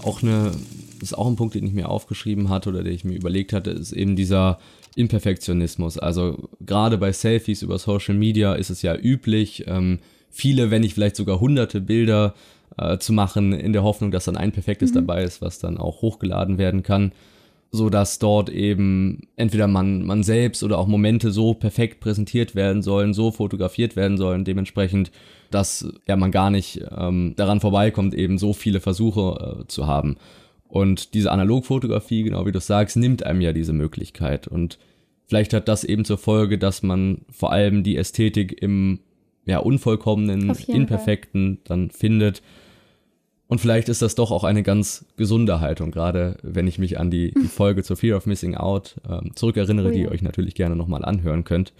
Hm, 0.01 0.08
auch 0.08 0.24
eine, 0.24 0.51
ist 1.01 1.17
auch 1.17 1.27
ein 1.27 1.36
Punkt, 1.36 1.55
den 1.55 1.65
ich 1.65 1.74
mir 1.74 1.89
aufgeschrieben 1.89 2.50
hatte 2.50 2.70
oder 2.70 2.84
den 2.84 2.93
ich 2.93 3.03
mir 3.03 3.15
überlegt 3.15 3.53
hatte, 3.53 3.72
ist 3.72 3.91
eben 3.91 4.15
dieser 4.15 4.60
Imperfektionismus. 4.96 5.98
Also 5.98 6.50
gerade 6.65 6.98
bei 6.98 7.12
Selfies 7.12 7.62
über 7.62 7.79
Social 7.79 8.15
Media 8.15 8.53
ist 8.53 8.70
es 8.70 8.81
ja 8.81 8.96
üblich, 8.96 9.65
ähm, 9.67 10.00
viele, 10.29 10.72
wenn 10.72 10.81
nicht 10.81 10.93
vielleicht 10.93 11.15
sogar 11.15 11.39
hunderte 11.39 11.81
Bilder 11.81 12.34
äh, 12.77 12.98
zu 12.98 13.13
machen, 13.13 13.53
in 13.53 13.74
der 13.74 13.84
Hoffnung, 13.84 14.12
dass 14.12 14.25
dann 14.25 14.38
ein 14.38 14.51
perfektes 14.51 14.91
mhm. 14.91 14.96
dabei 14.96 15.24
ist, 15.24 15.41
was 15.41 15.60
dann 15.60 15.77
auch 15.77 16.01
hochgeladen 16.01 16.58
werden 16.58 16.84
kann 16.84 17.12
so 17.71 17.89
dass 17.89 18.19
dort 18.19 18.49
eben 18.49 19.27
entweder 19.37 19.67
man, 19.67 20.03
man 20.03 20.23
selbst 20.23 20.61
oder 20.63 20.77
auch 20.77 20.87
Momente 20.87 21.31
so 21.31 21.53
perfekt 21.53 22.01
präsentiert 22.01 22.53
werden 22.53 22.81
sollen, 22.81 23.13
so 23.13 23.31
fotografiert 23.31 23.95
werden 23.95 24.17
sollen, 24.17 24.43
dementsprechend, 24.43 25.11
dass 25.51 25.87
ja 26.05 26.17
man 26.17 26.31
gar 26.31 26.49
nicht 26.49 26.81
ähm, 26.95 27.33
daran 27.37 27.61
vorbeikommt, 27.61 28.13
eben 28.13 28.37
so 28.37 28.51
viele 28.51 28.81
Versuche 28.81 29.61
äh, 29.61 29.67
zu 29.67 29.87
haben. 29.87 30.17
Und 30.67 31.13
diese 31.13 31.31
Analogfotografie, 31.31 32.23
genau 32.23 32.45
wie 32.45 32.51
du 32.51 32.59
sagst, 32.59 32.97
nimmt 32.97 33.23
einem 33.23 33.41
ja 33.41 33.53
diese 33.53 33.73
Möglichkeit. 33.73 34.47
Und 34.47 34.77
vielleicht 35.27 35.53
hat 35.53 35.67
das 35.67 35.83
eben 35.83 36.05
zur 36.05 36.17
Folge, 36.17 36.57
dass 36.57 36.83
man 36.83 37.21
vor 37.29 37.51
allem 37.51 37.83
die 37.83 37.97
Ästhetik 37.97 38.61
im 38.61 38.99
ja, 39.45 39.59
unvollkommenen, 39.59 40.55
imperfekten 40.67 41.55
Fall. 41.55 41.61
dann 41.65 41.89
findet 41.89 42.41
und 43.51 43.60
vielleicht 43.60 43.89
ist 43.89 44.01
das 44.01 44.15
doch 44.15 44.31
auch 44.31 44.46
eine 44.46 44.63
ganz 44.63 45.03
gesunde 45.17 45.60
Haltung, 45.60 45.91
gerade 45.91 46.38
wenn 46.41 46.67
ich 46.67 46.79
mich 46.79 46.98
an 46.98 47.12
die, 47.12 47.31
die 47.31 47.48
Folge 47.50 47.84
zur 47.84 47.98
Fear 47.98 48.15
of 48.15 48.25
Missing 48.25 48.55
Out 48.55 48.96
ähm, 49.05 49.36
zurückerinnere, 49.36 49.88
oh 49.88 49.89
ja. 49.89 49.93
die 49.93 50.01
ihr 50.03 50.12
euch 50.12 50.22
natürlich 50.22 50.55
gerne 50.55 50.77
nochmal 50.77 51.03
anhören 51.03 51.43
könnt. 51.43 51.74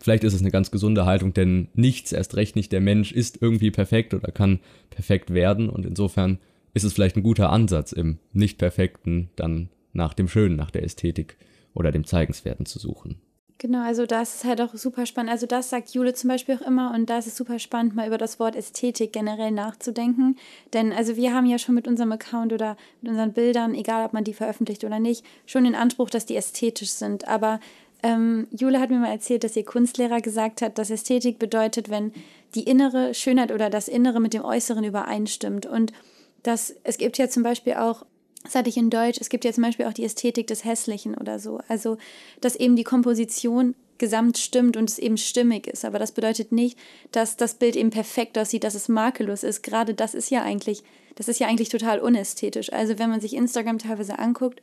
Vielleicht 0.00 0.24
ist 0.24 0.34
es 0.34 0.40
eine 0.40 0.50
ganz 0.50 0.72
gesunde 0.72 1.06
Haltung, 1.06 1.32
denn 1.32 1.68
nichts, 1.74 2.10
erst 2.10 2.34
recht 2.34 2.56
nicht 2.56 2.72
der 2.72 2.80
Mensch, 2.80 3.12
ist 3.12 3.40
irgendwie 3.40 3.70
perfekt 3.70 4.14
oder 4.14 4.32
kann 4.32 4.58
perfekt 4.90 5.32
werden. 5.32 5.68
Und 5.68 5.86
insofern 5.86 6.40
ist 6.74 6.82
es 6.82 6.92
vielleicht 6.92 7.14
ein 7.14 7.22
guter 7.22 7.50
Ansatz, 7.50 7.92
im 7.92 8.18
Nicht-Perfekten 8.32 9.30
dann 9.36 9.68
nach 9.92 10.12
dem 10.12 10.26
Schönen, 10.26 10.56
nach 10.56 10.72
der 10.72 10.82
Ästhetik 10.82 11.36
oder 11.72 11.92
dem 11.92 12.02
Zeigenswerten 12.02 12.66
zu 12.66 12.80
suchen. 12.80 13.20
Genau, 13.58 13.82
also 13.82 14.04
das 14.04 14.36
ist 14.36 14.44
halt 14.44 14.60
auch 14.60 14.74
super 14.74 15.06
spannend. 15.06 15.32
Also 15.32 15.46
das 15.46 15.70
sagt 15.70 15.90
Jule 15.90 16.12
zum 16.12 16.28
Beispiel 16.28 16.56
auch 16.56 16.66
immer 16.66 16.92
und 16.94 17.08
da 17.08 17.18
ist 17.18 17.34
super 17.34 17.58
spannend, 17.58 17.94
mal 17.94 18.06
über 18.06 18.18
das 18.18 18.38
Wort 18.38 18.54
Ästhetik 18.54 19.14
generell 19.14 19.50
nachzudenken. 19.50 20.36
Denn 20.74 20.92
also 20.92 21.16
wir 21.16 21.32
haben 21.32 21.46
ja 21.46 21.58
schon 21.58 21.74
mit 21.74 21.88
unserem 21.88 22.12
Account 22.12 22.52
oder 22.52 22.76
mit 23.00 23.10
unseren 23.10 23.32
Bildern, 23.32 23.74
egal 23.74 24.04
ob 24.04 24.12
man 24.12 24.24
die 24.24 24.34
veröffentlicht 24.34 24.84
oder 24.84 24.98
nicht, 24.98 25.24
schon 25.46 25.64
den 25.64 25.74
Anspruch, 25.74 26.10
dass 26.10 26.26
die 26.26 26.36
ästhetisch 26.36 26.90
sind. 26.90 27.26
Aber 27.28 27.58
ähm, 28.02 28.46
Jule 28.50 28.78
hat 28.78 28.90
mir 28.90 28.98
mal 28.98 29.10
erzählt, 29.10 29.42
dass 29.42 29.56
ihr 29.56 29.64
Kunstlehrer 29.64 30.20
gesagt 30.20 30.60
hat, 30.60 30.76
dass 30.76 30.90
Ästhetik 30.90 31.38
bedeutet, 31.38 31.88
wenn 31.88 32.12
die 32.54 32.64
innere 32.64 33.14
Schönheit 33.14 33.52
oder 33.52 33.70
das 33.70 33.88
Innere 33.88 34.20
mit 34.20 34.34
dem 34.34 34.44
Äußeren 34.44 34.84
übereinstimmt. 34.84 35.64
Und 35.64 35.94
das, 36.42 36.74
es 36.84 36.98
gibt 36.98 37.16
ja 37.16 37.30
zum 37.30 37.42
Beispiel 37.42 37.74
auch 37.74 38.04
das 38.46 38.54
hatte 38.54 38.68
ich 38.68 38.76
in 38.76 38.90
Deutsch. 38.90 39.18
Es 39.20 39.28
gibt 39.28 39.44
ja 39.44 39.52
zum 39.52 39.64
Beispiel 39.64 39.86
auch 39.86 39.92
die 39.92 40.04
Ästhetik 40.04 40.46
des 40.46 40.64
Hässlichen 40.64 41.16
oder 41.16 41.38
so. 41.38 41.60
Also, 41.68 41.98
dass 42.40 42.54
eben 42.54 42.76
die 42.76 42.84
Komposition 42.84 43.74
gesamt 43.98 44.38
stimmt 44.38 44.76
und 44.76 44.88
es 44.88 44.98
eben 44.98 45.16
stimmig 45.16 45.66
ist. 45.66 45.84
Aber 45.84 45.98
das 45.98 46.12
bedeutet 46.12 46.52
nicht, 46.52 46.78
dass 47.10 47.36
das 47.36 47.54
Bild 47.54 47.76
eben 47.76 47.90
perfekt 47.90 48.38
aussieht, 48.38 48.62
dass 48.62 48.74
es 48.74 48.88
makellos 48.88 49.42
ist. 49.42 49.62
Gerade 49.62 49.94
das 49.94 50.14
ist 50.14 50.30
ja 50.30 50.42
eigentlich, 50.42 50.84
das 51.16 51.28
ist 51.28 51.40
ja 51.40 51.48
eigentlich 51.48 51.70
total 51.70 51.98
unästhetisch. 51.98 52.72
Also, 52.72 52.98
wenn 52.98 53.10
man 53.10 53.20
sich 53.20 53.34
Instagram 53.34 53.78
teilweise 53.78 54.18
anguckt, 54.18 54.62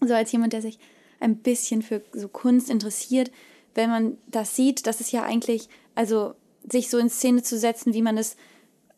so 0.00 0.12
als 0.12 0.30
jemand, 0.30 0.52
der 0.52 0.62
sich 0.62 0.78
ein 1.18 1.38
bisschen 1.38 1.82
für 1.82 2.02
so 2.12 2.28
Kunst 2.28 2.68
interessiert, 2.68 3.30
wenn 3.74 3.88
man 3.88 4.18
das 4.26 4.54
sieht, 4.54 4.86
das 4.86 5.00
ist 5.00 5.12
ja 5.12 5.22
eigentlich, 5.22 5.68
also 5.94 6.34
sich 6.70 6.90
so 6.90 6.98
in 6.98 7.08
Szene 7.08 7.42
zu 7.42 7.58
setzen, 7.58 7.94
wie 7.94 8.02
man 8.02 8.18
es 8.18 8.36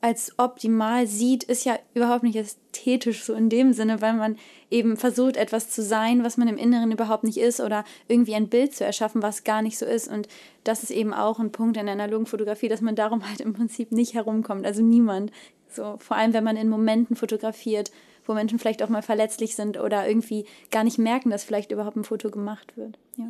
als 0.01 0.33
optimal 0.39 1.07
sieht, 1.07 1.45
ist 1.45 1.65
ja 1.65 1.79
überhaupt 1.95 2.23
nicht 2.23 2.37
ästhetisch 2.37 3.23
so 3.23 3.35
in 3.35 3.51
dem 3.51 3.73
Sinne, 3.73 4.01
weil 4.01 4.15
man 4.15 4.37
eben 4.71 4.97
versucht, 4.97 5.37
etwas 5.37 5.69
zu 5.69 5.83
sein, 5.83 6.25
was 6.25 6.37
man 6.37 6.49
im 6.49 6.57
Inneren 6.57 6.91
überhaupt 6.91 7.25
nicht 7.25 7.37
ist 7.37 7.61
oder 7.61 7.85
irgendwie 8.09 8.35
ein 8.35 8.49
Bild 8.49 8.75
zu 8.75 8.85
erschaffen, 8.85 9.23
was 9.23 9.45
gar 9.45 9.61
nicht 9.61 9.77
so 9.77 9.85
ist. 9.85 10.09
Und 10.09 10.29
das 10.65 10.83
ist 10.83 10.91
eben 10.91 11.13
auch 11.13 11.39
ein 11.39 11.53
Punkt 11.53 11.77
in 11.77 11.87
der 11.87 11.95
analogen 11.95 12.27
Fotografie, 12.27 12.69
dass 12.69 12.81
man 12.81 12.95
darum 12.95 13.29
halt 13.29 13.41
im 13.41 13.53
Prinzip 13.53 13.93
nicht 13.93 14.15
herumkommt. 14.15 14.65
Also 14.65 14.83
niemand. 14.83 15.33
So, 15.69 15.97
vor 15.99 16.17
allem, 16.17 16.33
wenn 16.33 16.45
man 16.45 16.57
in 16.57 16.69
Momenten 16.69 17.15
fotografiert, 17.15 17.91
wo 18.25 18.33
Menschen 18.33 18.59
vielleicht 18.59 18.83
auch 18.83 18.89
mal 18.89 19.03
verletzlich 19.03 19.55
sind 19.55 19.79
oder 19.79 20.09
irgendwie 20.09 20.47
gar 20.71 20.85
nicht 20.85 20.99
merken, 20.99 21.31
dass 21.31 21.45
vielleicht 21.45 21.73
überhaupt 21.73 21.97
ein 21.97 22.05
Foto 22.05 22.31
gemacht 22.31 22.77
wird. 22.77 22.99
Ja. 23.17 23.27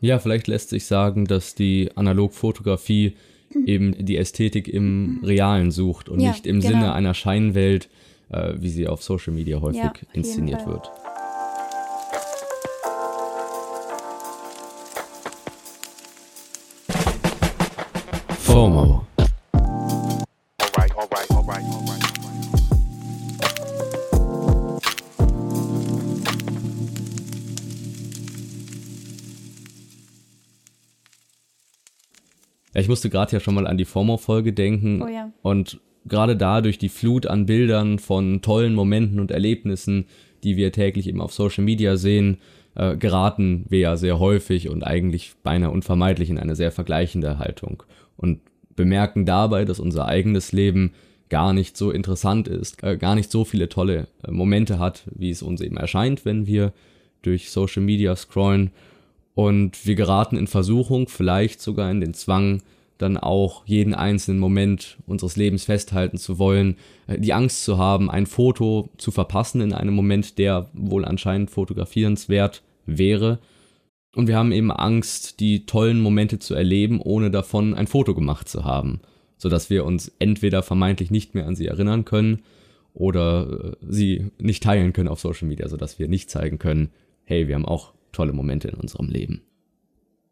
Ja, 0.00 0.18
vielleicht 0.18 0.48
lässt 0.48 0.68
sich 0.68 0.86
sagen, 0.86 1.24
dass 1.24 1.54
die 1.54 1.90
Analogfotografie 1.94 3.16
eben 3.66 4.04
die 4.04 4.16
Ästhetik 4.16 4.68
im 4.68 5.20
Realen 5.22 5.70
sucht 5.70 6.08
und 6.08 6.20
ja, 6.20 6.30
nicht 6.30 6.46
im 6.46 6.60
genau. 6.60 6.72
Sinne 6.72 6.92
einer 6.92 7.14
Scheinwelt, 7.14 7.88
äh, 8.30 8.54
wie 8.56 8.68
sie 8.68 8.88
auf 8.88 9.02
Social 9.02 9.32
Media 9.32 9.60
häufig 9.60 9.82
ja, 9.82 9.92
inszeniert 10.12 10.66
wird. 10.66 10.90
FOMO 18.40 19.06
Ja, 32.74 32.80
ich 32.80 32.88
musste 32.88 33.10
gerade 33.10 33.32
ja 33.32 33.40
schon 33.40 33.54
mal 33.54 33.66
an 33.66 33.78
die 33.78 33.84
FOMO-Folge 33.84 34.52
denken. 34.52 35.02
Oh 35.02 35.08
ja. 35.08 35.32
Und 35.42 35.80
gerade 36.06 36.36
da 36.36 36.60
durch 36.60 36.78
die 36.78 36.88
Flut 36.88 37.26
an 37.26 37.46
Bildern 37.46 37.98
von 37.98 38.42
tollen 38.42 38.74
Momenten 38.74 39.20
und 39.20 39.30
Erlebnissen, 39.30 40.06
die 40.42 40.56
wir 40.56 40.72
täglich 40.72 41.08
eben 41.08 41.20
auf 41.20 41.32
Social 41.32 41.64
Media 41.64 41.96
sehen, 41.96 42.38
äh, 42.74 42.96
geraten 42.96 43.64
wir 43.68 43.78
ja 43.78 43.96
sehr 43.96 44.18
häufig 44.18 44.68
und 44.68 44.82
eigentlich 44.82 45.32
beinahe 45.42 45.70
unvermeidlich 45.70 46.30
in 46.30 46.38
eine 46.38 46.56
sehr 46.56 46.72
vergleichende 46.72 47.38
Haltung 47.38 47.82
und 48.16 48.40
bemerken 48.76 49.24
dabei, 49.24 49.64
dass 49.64 49.78
unser 49.78 50.06
eigenes 50.06 50.52
Leben 50.52 50.92
gar 51.30 51.52
nicht 51.52 51.76
so 51.76 51.90
interessant 51.90 52.48
ist, 52.48 52.82
äh, 52.82 52.96
gar 52.96 53.14
nicht 53.14 53.30
so 53.30 53.44
viele 53.44 53.68
tolle 53.68 54.08
äh, 54.22 54.30
Momente 54.30 54.78
hat, 54.78 55.04
wie 55.14 55.30
es 55.30 55.42
uns 55.42 55.60
eben 55.60 55.76
erscheint, 55.76 56.24
wenn 56.24 56.46
wir 56.46 56.72
durch 57.22 57.50
Social 57.50 57.82
Media 57.82 58.14
scrollen 58.14 58.70
und 59.34 59.86
wir 59.86 59.94
geraten 59.94 60.36
in 60.36 60.46
Versuchung, 60.46 61.08
vielleicht 61.08 61.60
sogar 61.60 61.90
in 61.90 62.00
den 62.00 62.14
Zwang, 62.14 62.62
dann 62.98 63.16
auch 63.16 63.66
jeden 63.66 63.92
einzelnen 63.92 64.38
Moment 64.38 64.98
unseres 65.06 65.36
Lebens 65.36 65.64
festhalten 65.64 66.16
zu 66.16 66.38
wollen, 66.38 66.76
äh, 67.06 67.18
die 67.18 67.32
Angst 67.32 67.64
zu 67.64 67.78
haben, 67.78 68.10
ein 68.10 68.26
Foto 68.26 68.90
zu 68.98 69.10
verpassen 69.10 69.60
in 69.60 69.72
einem 69.72 69.94
Moment, 69.94 70.38
der 70.38 70.70
wohl 70.72 71.04
anscheinend 71.04 71.50
fotografierenswert 71.50 72.62
wäre. 72.86 73.40
Und 74.14 74.28
wir 74.28 74.36
haben 74.36 74.52
eben 74.52 74.70
Angst, 74.70 75.40
die 75.40 75.66
tollen 75.66 76.00
Momente 76.00 76.38
zu 76.38 76.54
erleben, 76.54 77.00
ohne 77.00 77.32
davon 77.32 77.74
ein 77.74 77.88
Foto 77.88 78.14
gemacht 78.14 78.48
zu 78.48 78.64
haben, 78.64 79.00
sodass 79.38 79.70
wir 79.70 79.84
uns 79.84 80.12
entweder 80.20 80.62
vermeintlich 80.62 81.10
nicht 81.10 81.34
mehr 81.34 81.46
an 81.46 81.56
sie 81.56 81.66
erinnern 81.66 82.04
können 82.04 82.42
oder 82.92 83.74
äh, 83.80 83.86
sie 83.88 84.30
nicht 84.38 84.62
teilen 84.62 84.92
können 84.92 85.08
auf 85.08 85.18
Social 85.18 85.48
Media, 85.48 85.68
sodass 85.68 85.98
wir 85.98 86.06
nicht 86.06 86.30
zeigen 86.30 86.58
können, 86.58 86.90
hey, 87.24 87.48
wir 87.48 87.56
haben 87.56 87.66
auch 87.66 87.92
tolle 88.14 88.32
Momente 88.32 88.68
in 88.68 88.74
unserem 88.74 89.08
Leben. 89.08 89.42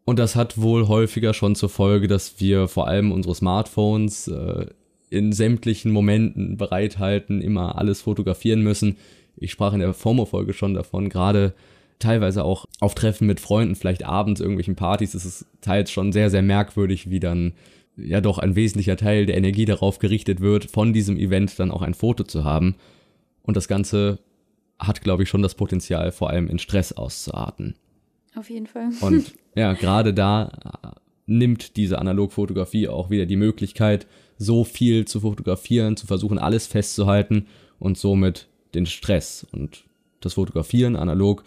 Und 0.05 0.19
das 0.19 0.35
hat 0.35 0.61
wohl 0.61 0.89
häufiger 0.89 1.33
schon 1.33 1.55
zur 1.55 1.69
Folge, 1.69 2.09
dass 2.09 2.41
wir 2.41 2.67
vor 2.69 2.89
allem 2.89 3.13
unsere 3.13 3.35
Smartphones 3.35 4.29
äh, 4.29 4.67
in 5.11 5.33
sämtlichen 5.33 5.93
Momenten 5.93 6.57
bereithalten, 6.57 7.41
immer 7.41 7.79
alles 7.79 8.01
fotografieren 8.01 8.63
müssen. 8.63 8.97
Ich 9.37 9.53
sprach 9.53 9.75
in 9.75 9.81
der 9.81 9.95
FOMO-Folge 9.95 10.55
schon 10.55 10.75
davon, 10.75 11.09
gerade 11.09 11.55
teilweise 11.99 12.45
auch 12.45 12.67
auf 12.81 12.95
Treffen 12.95 13.27
mit 13.27 13.39
Freunden, 13.39 13.77
vielleicht 13.77 14.05
abends 14.05 14.41
irgendwelchen 14.41 14.75
Partys, 14.75 15.15
ist 15.15 15.25
es 15.25 15.47
teils 15.61 15.91
schon 15.91 16.13
sehr, 16.13 16.31
sehr 16.31 16.43
merkwürdig, 16.43 17.11
wie 17.11 17.21
dann 17.21 17.53
ja 17.97 18.21
doch 18.21 18.39
ein 18.39 18.57
wesentlicher 18.57 18.97
Teil 18.97 19.27
der 19.27 19.37
Energie 19.37 19.67
darauf 19.67 19.99
gerichtet 19.99 20.41
wird, 20.41 20.65
von 20.65 20.93
diesem 20.93 21.17
Event 21.17 21.59
dann 21.59 21.71
auch 21.71 21.83
ein 21.83 21.95
Foto 21.95 22.25
zu 22.25 22.45
haben. 22.45 22.75
Und 23.43 23.57
das 23.57 23.69
Ganze 23.69 24.19
hat, 24.83 25.03
glaube 25.03 25.23
ich, 25.23 25.29
schon 25.29 25.43
das 25.43 25.55
Potenzial, 25.55 26.13
vor 26.13 26.31
allem 26.31 26.49
in 26.49 26.59
Stress 26.59 26.93
auszuarten. 26.93 27.77
Auf 28.35 28.51
jeden 28.51 28.67
Fall. 28.67 28.91
Und 29.01 29.35
ja, 29.55 29.75
gerade 29.75 30.15
da 30.15 30.97
nimmt 31.27 31.77
diese 31.77 31.99
Analogfotografie 31.99 32.89
auch 32.89 33.11
wieder 33.11 33.27
die 33.27 33.37
Möglichkeit, 33.37 34.07
so 34.39 34.65
viel 34.65 35.05
zu 35.07 35.21
fotografieren, 35.21 35.97
zu 35.97 36.07
versuchen, 36.07 36.39
alles 36.39 36.67
festzuhalten 36.67 37.47
und 37.79 37.97
somit 37.97 38.49
den 38.75 38.87
Stress 38.87 39.47
und 39.53 39.85
das 40.21 40.35
Fotografieren 40.35 40.97
analog 40.97 41.45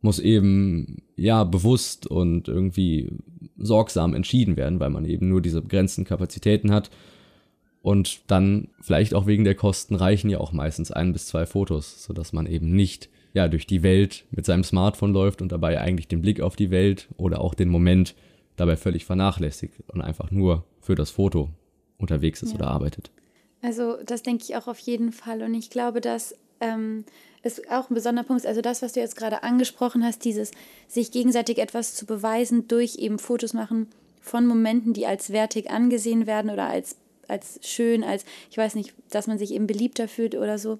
muss 0.00 0.18
eben 0.18 1.02
ja 1.16 1.44
bewusst 1.44 2.06
und 2.06 2.48
irgendwie 2.48 3.10
sorgsam 3.56 4.14
entschieden 4.14 4.56
werden, 4.56 4.80
weil 4.80 4.90
man 4.90 5.04
eben 5.04 5.28
nur 5.28 5.40
diese 5.40 5.62
begrenzten 5.62 6.04
Kapazitäten 6.04 6.72
hat. 6.72 6.90
Und 7.82 8.22
dann 8.28 8.68
vielleicht 8.80 9.12
auch 9.12 9.26
wegen 9.26 9.44
der 9.44 9.56
Kosten 9.56 9.96
reichen 9.96 10.30
ja 10.30 10.38
auch 10.38 10.52
meistens 10.52 10.92
ein 10.92 11.12
bis 11.12 11.26
zwei 11.26 11.46
Fotos, 11.46 12.04
sodass 12.04 12.32
man 12.32 12.46
eben 12.46 12.70
nicht 12.70 13.08
ja 13.34 13.48
durch 13.48 13.66
die 13.66 13.82
Welt 13.82 14.24
mit 14.30 14.46
seinem 14.46 14.62
Smartphone 14.62 15.12
läuft 15.12 15.42
und 15.42 15.50
dabei 15.50 15.80
eigentlich 15.80 16.08
den 16.08 16.22
Blick 16.22 16.40
auf 16.40 16.54
die 16.54 16.70
Welt 16.70 17.08
oder 17.16 17.40
auch 17.40 17.54
den 17.54 17.68
Moment 17.68 18.14
dabei 18.56 18.76
völlig 18.76 19.04
vernachlässigt 19.04 19.74
und 19.88 20.00
einfach 20.00 20.30
nur 20.30 20.64
für 20.80 20.94
das 20.94 21.10
Foto 21.10 21.50
unterwegs 21.98 22.42
ist 22.42 22.50
ja. 22.50 22.56
oder 22.56 22.68
arbeitet. 22.68 23.10
Also 23.62 23.96
das 24.04 24.22
denke 24.22 24.44
ich 24.44 24.56
auch 24.56 24.68
auf 24.68 24.78
jeden 24.78 25.12
Fall 25.12 25.42
und 25.42 25.54
ich 25.54 25.70
glaube, 25.70 26.00
dass 26.00 26.34
ähm, 26.60 27.04
ist 27.42 27.70
auch 27.70 27.90
ein 27.90 27.94
besonderer 27.94 28.24
Punkt. 28.24 28.46
Also 28.46 28.60
das, 28.60 28.82
was 28.82 28.92
du 28.92 29.00
jetzt 29.00 29.16
gerade 29.16 29.42
angesprochen 29.42 30.04
hast, 30.04 30.24
dieses 30.24 30.52
sich 30.88 31.10
gegenseitig 31.10 31.58
etwas 31.58 31.94
zu 31.94 32.06
beweisen 32.06 32.68
durch 32.68 32.96
eben 32.96 33.18
Fotos 33.18 33.52
machen 33.52 33.88
von 34.20 34.46
Momenten, 34.46 34.92
die 34.92 35.06
als 35.06 35.30
wertig 35.32 35.70
angesehen 35.70 36.26
werden 36.26 36.50
oder 36.50 36.68
als, 36.68 36.96
als 37.28 37.60
schön, 37.62 38.04
als, 38.04 38.24
ich 38.50 38.58
weiß 38.58 38.74
nicht, 38.74 38.94
dass 39.10 39.26
man 39.26 39.38
sich 39.38 39.52
eben 39.52 39.66
beliebter 39.66 40.08
fühlt 40.08 40.34
oder 40.34 40.58
so. 40.58 40.78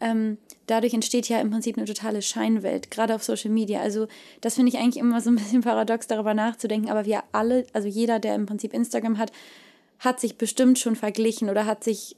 Ähm, 0.00 0.38
dadurch 0.66 0.92
entsteht 0.92 1.28
ja 1.28 1.40
im 1.40 1.50
Prinzip 1.50 1.76
eine 1.76 1.86
totale 1.86 2.20
Scheinwelt, 2.20 2.90
gerade 2.90 3.14
auf 3.14 3.22
Social 3.22 3.50
Media. 3.50 3.80
Also 3.80 4.08
das 4.40 4.54
finde 4.54 4.70
ich 4.70 4.78
eigentlich 4.78 4.98
immer 4.98 5.20
so 5.20 5.30
ein 5.30 5.36
bisschen 5.36 5.62
paradox, 5.62 6.06
darüber 6.06 6.34
nachzudenken. 6.34 6.90
Aber 6.90 7.04
wir 7.04 7.22
alle, 7.32 7.66
also 7.72 7.88
jeder, 7.88 8.18
der 8.18 8.34
im 8.34 8.46
Prinzip 8.46 8.74
Instagram 8.74 9.18
hat, 9.18 9.32
hat 10.00 10.20
sich 10.20 10.36
bestimmt 10.36 10.78
schon 10.78 10.96
verglichen 10.96 11.48
oder 11.48 11.66
hat 11.66 11.84
sich 11.84 12.16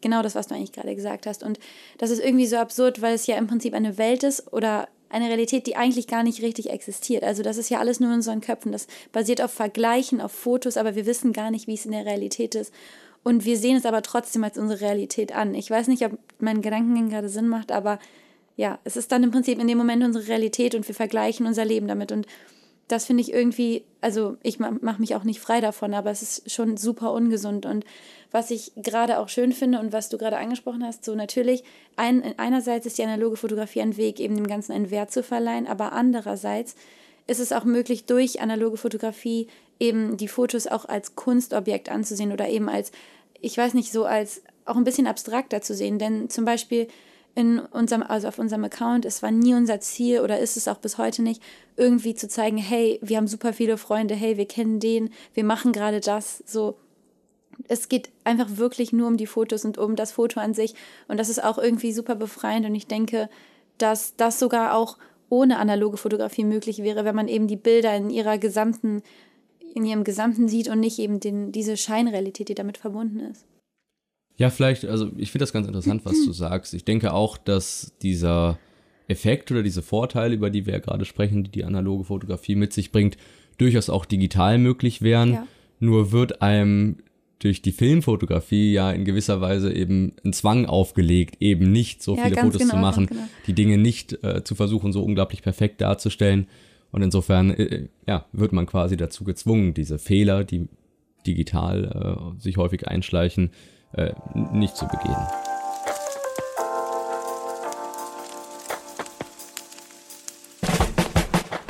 genau 0.00 0.22
das, 0.22 0.34
was 0.34 0.48
du 0.48 0.54
eigentlich 0.54 0.72
gerade 0.72 0.94
gesagt 0.94 1.26
hast. 1.26 1.42
Und 1.42 1.58
das 1.98 2.10
ist 2.10 2.22
irgendwie 2.22 2.46
so 2.46 2.56
absurd, 2.56 3.02
weil 3.02 3.14
es 3.14 3.26
ja 3.26 3.36
im 3.36 3.46
Prinzip 3.46 3.74
eine 3.74 3.98
Welt 3.98 4.22
ist 4.22 4.52
oder 4.52 4.88
eine 5.08 5.28
Realität, 5.28 5.66
die 5.66 5.76
eigentlich 5.76 6.06
gar 6.06 6.22
nicht 6.22 6.42
richtig 6.42 6.70
existiert. 6.70 7.22
Also 7.22 7.42
das 7.42 7.56
ist 7.56 7.70
ja 7.70 7.78
alles 7.78 8.00
nur 8.00 8.10
in 8.10 8.16
unseren 8.16 8.40
Köpfen. 8.40 8.72
Das 8.72 8.86
basiert 9.12 9.40
auf 9.40 9.52
Vergleichen, 9.52 10.20
auf 10.20 10.32
Fotos, 10.32 10.76
aber 10.76 10.96
wir 10.96 11.06
wissen 11.06 11.32
gar 11.32 11.50
nicht, 11.50 11.66
wie 11.66 11.74
es 11.74 11.86
in 11.86 11.92
der 11.92 12.06
Realität 12.06 12.54
ist. 12.54 12.72
Und 13.22 13.44
wir 13.44 13.56
sehen 13.56 13.76
es 13.76 13.86
aber 13.86 14.02
trotzdem 14.02 14.44
als 14.44 14.58
unsere 14.58 14.80
Realität 14.80 15.34
an. 15.34 15.54
Ich 15.54 15.70
weiß 15.70 15.88
nicht, 15.88 16.04
ob 16.04 16.18
mein 16.38 16.62
Gedankengang 16.62 17.08
gerade 17.08 17.28
Sinn 17.28 17.48
macht, 17.48 17.72
aber 17.72 17.98
ja, 18.56 18.78
es 18.84 18.96
ist 18.96 19.10
dann 19.10 19.22
im 19.22 19.30
Prinzip 19.30 19.58
in 19.58 19.66
dem 19.66 19.78
Moment 19.78 20.04
unsere 20.04 20.28
Realität 20.28 20.74
und 20.74 20.86
wir 20.86 20.94
vergleichen 20.94 21.46
unser 21.46 21.64
Leben 21.64 21.88
damit. 21.88 22.12
Und 22.12 22.26
das 22.88 23.06
finde 23.06 23.22
ich 23.22 23.32
irgendwie, 23.32 23.84
also 24.00 24.36
ich 24.42 24.58
mache 24.58 25.00
mich 25.00 25.14
auch 25.14 25.24
nicht 25.24 25.40
frei 25.40 25.60
davon, 25.60 25.94
aber 25.94 26.10
es 26.10 26.22
ist 26.22 26.50
schon 26.50 26.76
super 26.76 27.12
ungesund. 27.12 27.64
Und 27.64 27.84
was 28.30 28.50
ich 28.50 28.72
gerade 28.76 29.18
auch 29.18 29.28
schön 29.28 29.52
finde 29.52 29.80
und 29.80 29.92
was 29.92 30.08
du 30.08 30.18
gerade 30.18 30.36
angesprochen 30.36 30.84
hast, 30.84 31.04
so 31.04 31.14
natürlich, 31.14 31.64
ein, 31.96 32.34
einerseits 32.38 32.86
ist 32.86 32.98
die 32.98 33.04
analoge 33.04 33.36
Fotografie 33.36 33.80
ein 33.80 33.96
Weg, 33.96 34.20
eben 34.20 34.36
dem 34.36 34.46
Ganzen 34.46 34.72
einen 34.72 34.90
Wert 34.90 35.12
zu 35.12 35.22
verleihen, 35.22 35.66
aber 35.66 35.92
andererseits 35.92 36.74
ist 37.26 37.40
es 37.40 37.52
auch 37.52 37.64
möglich, 37.64 38.04
durch 38.04 38.42
analoge 38.42 38.76
Fotografie 38.76 39.48
eben 39.80 40.16
die 40.16 40.28
Fotos 40.28 40.66
auch 40.66 40.84
als 40.84 41.16
Kunstobjekt 41.16 41.88
anzusehen 41.88 42.32
oder 42.32 42.48
eben 42.48 42.68
als, 42.68 42.92
ich 43.40 43.56
weiß 43.56 43.74
nicht, 43.74 43.92
so 43.92 44.04
als 44.04 44.42
auch 44.66 44.76
ein 44.76 44.84
bisschen 44.84 45.06
abstrakter 45.06 45.62
zu 45.62 45.74
sehen. 45.74 45.98
Denn 45.98 46.28
zum 46.28 46.44
Beispiel 46.44 46.88
in 47.34 47.58
unserem, 47.58 48.02
also 48.02 48.28
auf 48.28 48.38
unserem 48.38 48.64
Account, 48.64 49.04
es 49.04 49.22
war 49.22 49.30
nie 49.30 49.54
unser 49.54 49.80
Ziel 49.80 50.20
oder 50.20 50.38
ist 50.38 50.56
es 50.56 50.68
auch 50.68 50.78
bis 50.78 50.98
heute 50.98 51.22
nicht, 51.22 51.42
irgendwie 51.76 52.14
zu 52.14 52.28
zeigen, 52.28 52.58
hey, 52.58 52.98
wir 53.02 53.16
haben 53.16 53.26
super 53.26 53.52
viele 53.52 53.76
Freunde, 53.76 54.14
hey, 54.14 54.36
wir 54.36 54.46
kennen 54.46 54.78
den, 54.78 55.10
wir 55.34 55.44
machen 55.44 55.72
gerade 55.72 56.00
das, 56.00 56.42
so. 56.46 56.76
Es 57.68 57.88
geht 57.88 58.10
einfach 58.24 58.56
wirklich 58.56 58.92
nur 58.92 59.06
um 59.06 59.16
die 59.16 59.28
Fotos 59.28 59.64
und 59.64 59.78
um 59.78 59.94
das 59.94 60.10
Foto 60.10 60.40
an 60.40 60.54
sich. 60.54 60.74
Und 61.06 61.18
das 61.18 61.28
ist 61.28 61.42
auch 61.42 61.56
irgendwie 61.56 61.92
super 61.92 62.16
befreiend. 62.16 62.66
Und 62.66 62.74
ich 62.74 62.88
denke, 62.88 63.30
dass 63.78 64.16
das 64.16 64.40
sogar 64.40 64.74
auch 64.74 64.98
ohne 65.28 65.58
analoge 65.58 65.96
Fotografie 65.96 66.44
möglich 66.44 66.82
wäre, 66.82 67.04
wenn 67.04 67.14
man 67.14 67.28
eben 67.28 67.46
die 67.46 67.56
Bilder 67.56 67.96
in 67.96 68.10
ihrer 68.10 68.38
gesamten, 68.38 69.02
in 69.72 69.84
ihrem 69.84 70.02
Gesamten 70.02 70.48
sieht 70.48 70.68
und 70.68 70.80
nicht 70.80 70.98
eben 70.98 71.20
den, 71.20 71.52
diese 71.52 71.76
Scheinrealität, 71.76 72.48
die 72.48 72.56
damit 72.56 72.76
verbunden 72.76 73.20
ist. 73.20 73.46
Ja, 74.36 74.50
vielleicht, 74.50 74.84
also 74.84 75.10
ich 75.16 75.30
finde 75.30 75.44
das 75.44 75.52
ganz 75.52 75.66
interessant, 75.66 76.04
was 76.04 76.24
du 76.24 76.32
sagst. 76.32 76.74
Ich 76.74 76.84
denke 76.84 77.12
auch, 77.12 77.36
dass 77.38 77.92
dieser 78.02 78.58
Effekt 79.06 79.50
oder 79.50 79.62
diese 79.62 79.82
Vorteile, 79.82 80.34
über 80.34 80.50
die 80.50 80.66
wir 80.66 80.74
ja 80.74 80.78
gerade 80.80 81.04
sprechen, 81.04 81.44
die 81.44 81.50
die 81.50 81.64
analoge 81.64 82.04
Fotografie 82.04 82.56
mit 82.56 82.72
sich 82.72 82.90
bringt, 82.90 83.16
durchaus 83.58 83.90
auch 83.90 84.04
digital 84.04 84.58
möglich 84.58 85.02
wären. 85.02 85.32
Ja. 85.34 85.46
Nur 85.78 86.12
wird 86.12 86.42
einem 86.42 86.96
durch 87.38 87.60
die 87.60 87.72
Filmfotografie 87.72 88.72
ja 88.72 88.90
in 88.90 89.04
gewisser 89.04 89.40
Weise 89.40 89.72
eben 89.72 90.14
ein 90.24 90.32
Zwang 90.32 90.66
aufgelegt, 90.66 91.36
eben 91.40 91.70
nicht 91.70 92.02
so 92.02 92.16
ja, 92.16 92.24
viele 92.24 92.36
Fotos 92.40 92.62
genau, 92.62 92.74
zu 92.74 92.80
machen, 92.80 93.06
genau. 93.06 93.22
die 93.46 93.52
Dinge 93.52 93.76
nicht 93.76 94.24
äh, 94.24 94.42
zu 94.42 94.54
versuchen, 94.54 94.92
so 94.92 95.02
unglaublich 95.02 95.42
perfekt 95.42 95.80
darzustellen. 95.80 96.46
Und 96.90 97.02
insofern 97.02 97.50
äh, 97.50 97.88
ja, 98.06 98.24
wird 98.32 98.52
man 98.52 98.66
quasi 98.66 98.96
dazu 98.96 99.24
gezwungen, 99.24 99.74
diese 99.74 99.98
Fehler, 99.98 100.44
die 100.44 100.68
digital 101.26 102.36
äh, 102.36 102.40
sich 102.40 102.56
häufig 102.56 102.88
einschleichen, 102.88 103.50
äh, 103.96 104.12
nicht 104.52 104.76
zu 104.76 104.86
begehen. 104.86 105.16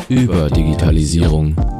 Über 0.08 0.50
Digitalisierung. 0.50 1.73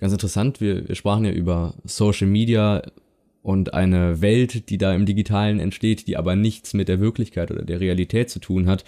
Ganz 0.00 0.12
interessant. 0.12 0.60
Wir, 0.60 0.88
wir 0.88 0.94
sprachen 0.94 1.24
ja 1.24 1.32
über 1.32 1.74
Social 1.84 2.28
Media 2.28 2.82
und 3.42 3.74
eine 3.74 4.22
Welt, 4.22 4.70
die 4.70 4.78
da 4.78 4.94
im 4.94 5.06
Digitalen 5.06 5.60
entsteht, 5.60 6.06
die 6.06 6.16
aber 6.16 6.34
nichts 6.34 6.72
mit 6.72 6.88
der 6.88 7.00
Wirklichkeit 7.00 7.50
oder 7.50 7.62
der 7.62 7.80
Realität 7.80 8.30
zu 8.30 8.38
tun 8.38 8.66
hat, 8.66 8.84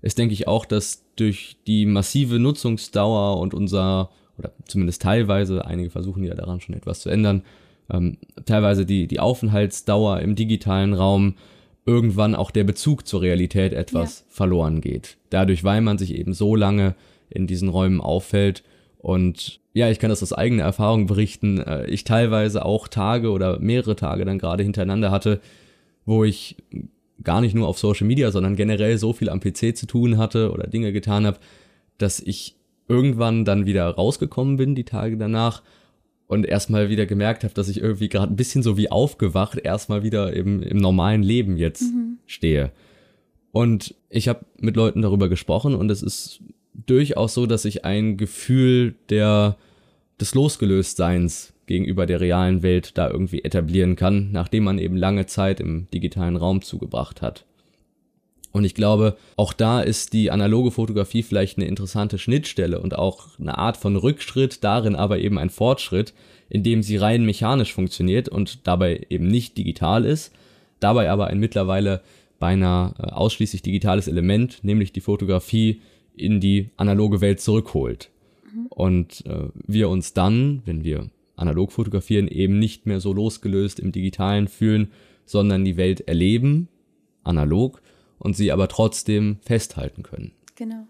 ist, 0.00 0.18
denke 0.18 0.32
ich, 0.32 0.48
auch, 0.48 0.64
dass 0.64 1.04
durch 1.16 1.56
die 1.66 1.84
massive 1.84 2.38
Nutzungsdauer 2.38 3.38
und 3.38 3.52
unser, 3.52 4.10
oder 4.38 4.52
zumindest 4.64 5.02
teilweise, 5.02 5.66
einige 5.66 5.90
versuchen 5.90 6.24
ja 6.24 6.34
daran 6.34 6.60
schon 6.60 6.74
etwas 6.74 7.00
zu 7.00 7.10
ändern, 7.10 7.42
ähm, 7.90 8.18
teilweise 8.46 8.86
die, 8.86 9.08
die 9.08 9.20
Aufenthaltsdauer 9.20 10.20
im 10.20 10.36
digitalen 10.36 10.94
Raum 10.94 11.34
irgendwann 11.84 12.34
auch 12.34 12.50
der 12.50 12.64
Bezug 12.64 13.06
zur 13.06 13.22
Realität 13.22 13.72
etwas 13.72 14.20
ja. 14.20 14.26
verloren 14.28 14.80
geht. 14.80 15.16
Dadurch, 15.30 15.64
weil 15.64 15.80
man 15.80 15.98
sich 15.98 16.14
eben 16.14 16.34
so 16.34 16.54
lange 16.54 16.94
in 17.30 17.46
diesen 17.46 17.68
Räumen 17.68 18.00
auffällt 18.00 18.62
und 18.98 19.60
ja, 19.72 19.90
ich 19.90 19.98
kann 19.98 20.10
das 20.10 20.22
aus 20.22 20.32
eigener 20.32 20.64
Erfahrung 20.64 21.06
berichten. 21.06 21.58
Äh, 21.58 21.86
ich 21.86 22.04
teilweise 22.04 22.64
auch 22.64 22.88
Tage 22.88 23.30
oder 23.30 23.58
mehrere 23.60 23.96
Tage 23.96 24.24
dann 24.24 24.38
gerade 24.38 24.62
hintereinander 24.62 25.10
hatte, 25.10 25.40
wo 26.04 26.24
ich 26.24 26.56
gar 27.22 27.40
nicht 27.40 27.54
nur 27.54 27.68
auf 27.68 27.78
Social 27.78 28.06
Media, 28.06 28.30
sondern 28.30 28.56
generell 28.56 28.98
so 28.98 29.12
viel 29.12 29.28
am 29.28 29.40
PC 29.40 29.76
zu 29.76 29.86
tun 29.86 30.18
hatte 30.18 30.52
oder 30.52 30.66
Dinge 30.66 30.92
getan 30.92 31.26
habe, 31.26 31.38
dass 31.98 32.20
ich 32.20 32.56
irgendwann 32.88 33.44
dann 33.44 33.66
wieder 33.66 33.88
rausgekommen 33.88 34.56
bin, 34.56 34.74
die 34.74 34.84
Tage 34.84 35.16
danach, 35.16 35.62
und 36.28 36.44
erstmal 36.44 36.90
wieder 36.90 37.06
gemerkt 37.06 37.42
habe, 37.42 37.54
dass 37.54 37.68
ich 37.68 37.80
irgendwie 37.80 38.10
gerade 38.10 38.32
ein 38.32 38.36
bisschen 38.36 38.62
so 38.62 38.76
wie 38.76 38.90
aufgewacht 38.90 39.58
erstmal 39.58 40.02
wieder 40.02 40.32
im, 40.34 40.62
im 40.62 40.76
normalen 40.76 41.22
Leben 41.22 41.56
jetzt 41.56 41.82
mhm. 41.82 42.18
stehe. 42.26 42.70
Und 43.50 43.94
ich 44.10 44.28
habe 44.28 44.44
mit 44.60 44.76
Leuten 44.76 45.00
darüber 45.00 45.30
gesprochen 45.30 45.74
und 45.74 45.90
es 45.90 46.02
ist 46.02 46.40
durchaus 46.86 47.34
so, 47.34 47.46
dass 47.46 47.64
ich 47.64 47.84
ein 47.84 48.16
Gefühl 48.16 48.94
der, 49.10 49.56
des 50.20 50.34
Losgelöstseins 50.34 51.52
gegenüber 51.66 52.06
der 52.06 52.20
realen 52.20 52.62
Welt 52.62 52.96
da 52.96 53.10
irgendwie 53.10 53.44
etablieren 53.44 53.96
kann, 53.96 54.32
nachdem 54.32 54.64
man 54.64 54.78
eben 54.78 54.96
lange 54.96 55.26
Zeit 55.26 55.60
im 55.60 55.88
digitalen 55.92 56.36
Raum 56.36 56.62
zugebracht 56.62 57.22
hat. 57.22 57.44
Und 58.50 58.64
ich 58.64 58.74
glaube, 58.74 59.16
auch 59.36 59.52
da 59.52 59.80
ist 59.80 60.14
die 60.14 60.30
analoge 60.30 60.70
Fotografie 60.70 61.22
vielleicht 61.22 61.58
eine 61.58 61.66
interessante 61.66 62.18
Schnittstelle 62.18 62.80
und 62.80 62.96
auch 62.96 63.38
eine 63.38 63.58
Art 63.58 63.76
von 63.76 63.94
Rückschritt, 63.94 64.64
darin 64.64 64.96
aber 64.96 65.18
eben 65.18 65.38
ein 65.38 65.50
Fortschritt, 65.50 66.14
indem 66.48 66.82
sie 66.82 66.96
rein 66.96 67.26
mechanisch 67.26 67.74
funktioniert 67.74 68.28
und 68.28 68.66
dabei 68.66 69.06
eben 69.10 69.28
nicht 69.28 69.58
digital 69.58 70.06
ist, 70.06 70.32
dabei 70.80 71.10
aber 71.10 71.26
ein 71.26 71.38
mittlerweile 71.38 72.00
beinahe 72.38 72.94
äh, 72.98 73.10
ausschließlich 73.10 73.62
digitales 73.62 74.08
Element, 74.08 74.60
nämlich 74.62 74.92
die 74.92 75.00
Fotografie, 75.00 75.82
in 76.20 76.40
die 76.40 76.70
analoge 76.76 77.20
Welt 77.20 77.40
zurückholt. 77.40 78.10
Mhm. 78.52 78.66
Und 78.66 79.26
äh, 79.26 79.48
wir 79.66 79.88
uns 79.88 80.14
dann, 80.14 80.62
wenn 80.64 80.84
wir 80.84 81.10
analog 81.36 81.72
fotografieren, 81.72 82.28
eben 82.28 82.58
nicht 82.58 82.86
mehr 82.86 83.00
so 83.00 83.12
losgelöst 83.12 83.80
im 83.80 83.92
digitalen 83.92 84.48
fühlen, 84.48 84.90
sondern 85.24 85.64
die 85.64 85.76
Welt 85.76 86.08
erleben, 86.08 86.68
analog, 87.22 87.80
und 88.18 88.36
sie 88.36 88.50
aber 88.50 88.68
trotzdem 88.68 89.38
festhalten 89.42 90.02
können. 90.02 90.32
Genau. 90.56 90.86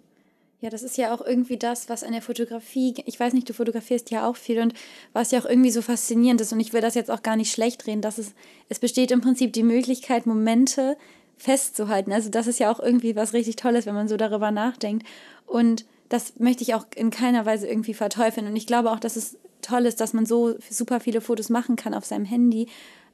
Ja, 0.61 0.71
das 0.71 0.83
ist 0.83 0.99
ja 0.99 1.15
auch 1.15 1.25
irgendwie 1.25 1.57
das, 1.57 1.89
was 1.89 2.03
an 2.03 2.11
der 2.11 2.23
Fotografie, 2.23 2.95
ich 3.07 3.21
weiß 3.21 3.33
nicht, 3.33 3.49
du 3.49 3.53
fotografierst 3.53 4.11
ja 4.11 4.29
auch 4.29 4.35
viel 4.35 4.59
und 4.61 4.75
was 5.13 5.31
ja 5.31 5.39
auch 5.39 5.45
irgendwie 5.45 5.71
so 5.71 5.83
faszinierend 5.83 6.41
ist 6.41 6.53
und 6.53 6.59
ich 6.59 6.73
will 6.73 6.81
das 6.81 6.97
jetzt 6.97 7.13
auch 7.13 7.23
gar 7.23 7.37
nicht 7.37 7.53
schlecht 7.53 7.87
reden, 7.87 8.03
dass 8.03 8.19
es, 8.19 8.35
es 8.69 8.81
besteht 8.81 9.13
im 9.13 9.21
Prinzip 9.21 9.53
die 9.53 9.63
Möglichkeit, 9.63 10.27
Momente 10.27 10.97
festzuhalten. 11.39 12.13
Also 12.13 12.29
das 12.29 12.47
ist 12.47 12.59
ja 12.59 12.71
auch 12.71 12.81
irgendwie 12.81 13.17
was 13.17 13.33
richtig 13.33 13.57
Tolles, 13.57 13.87
wenn 13.87 13.95
man 13.95 14.09
so 14.09 14.17
darüber 14.17 14.51
nachdenkt. 14.51 15.07
Und 15.47 15.87
das 16.09 16.35
möchte 16.39 16.63
ich 16.63 16.75
auch 16.75 16.87
in 16.95 17.11
keiner 17.11 17.47
Weise 17.47 17.69
irgendwie 17.69 17.95
verteufeln. 17.95 18.47
Und 18.47 18.57
ich 18.57 18.67
glaube 18.67 18.91
auch, 18.91 19.01
dass 19.01 19.17
es 19.17 19.39
toll 19.63 19.87
ist, 19.87 20.01
dass 20.01 20.13
man 20.13 20.27
so 20.27 20.57
super 20.71 21.01
viele 21.01 21.21
Fotos 21.21 21.49
machen 21.49 21.77
kann 21.77 21.95
auf 21.95 22.05
seinem 22.05 22.25
Handy, 22.25 22.69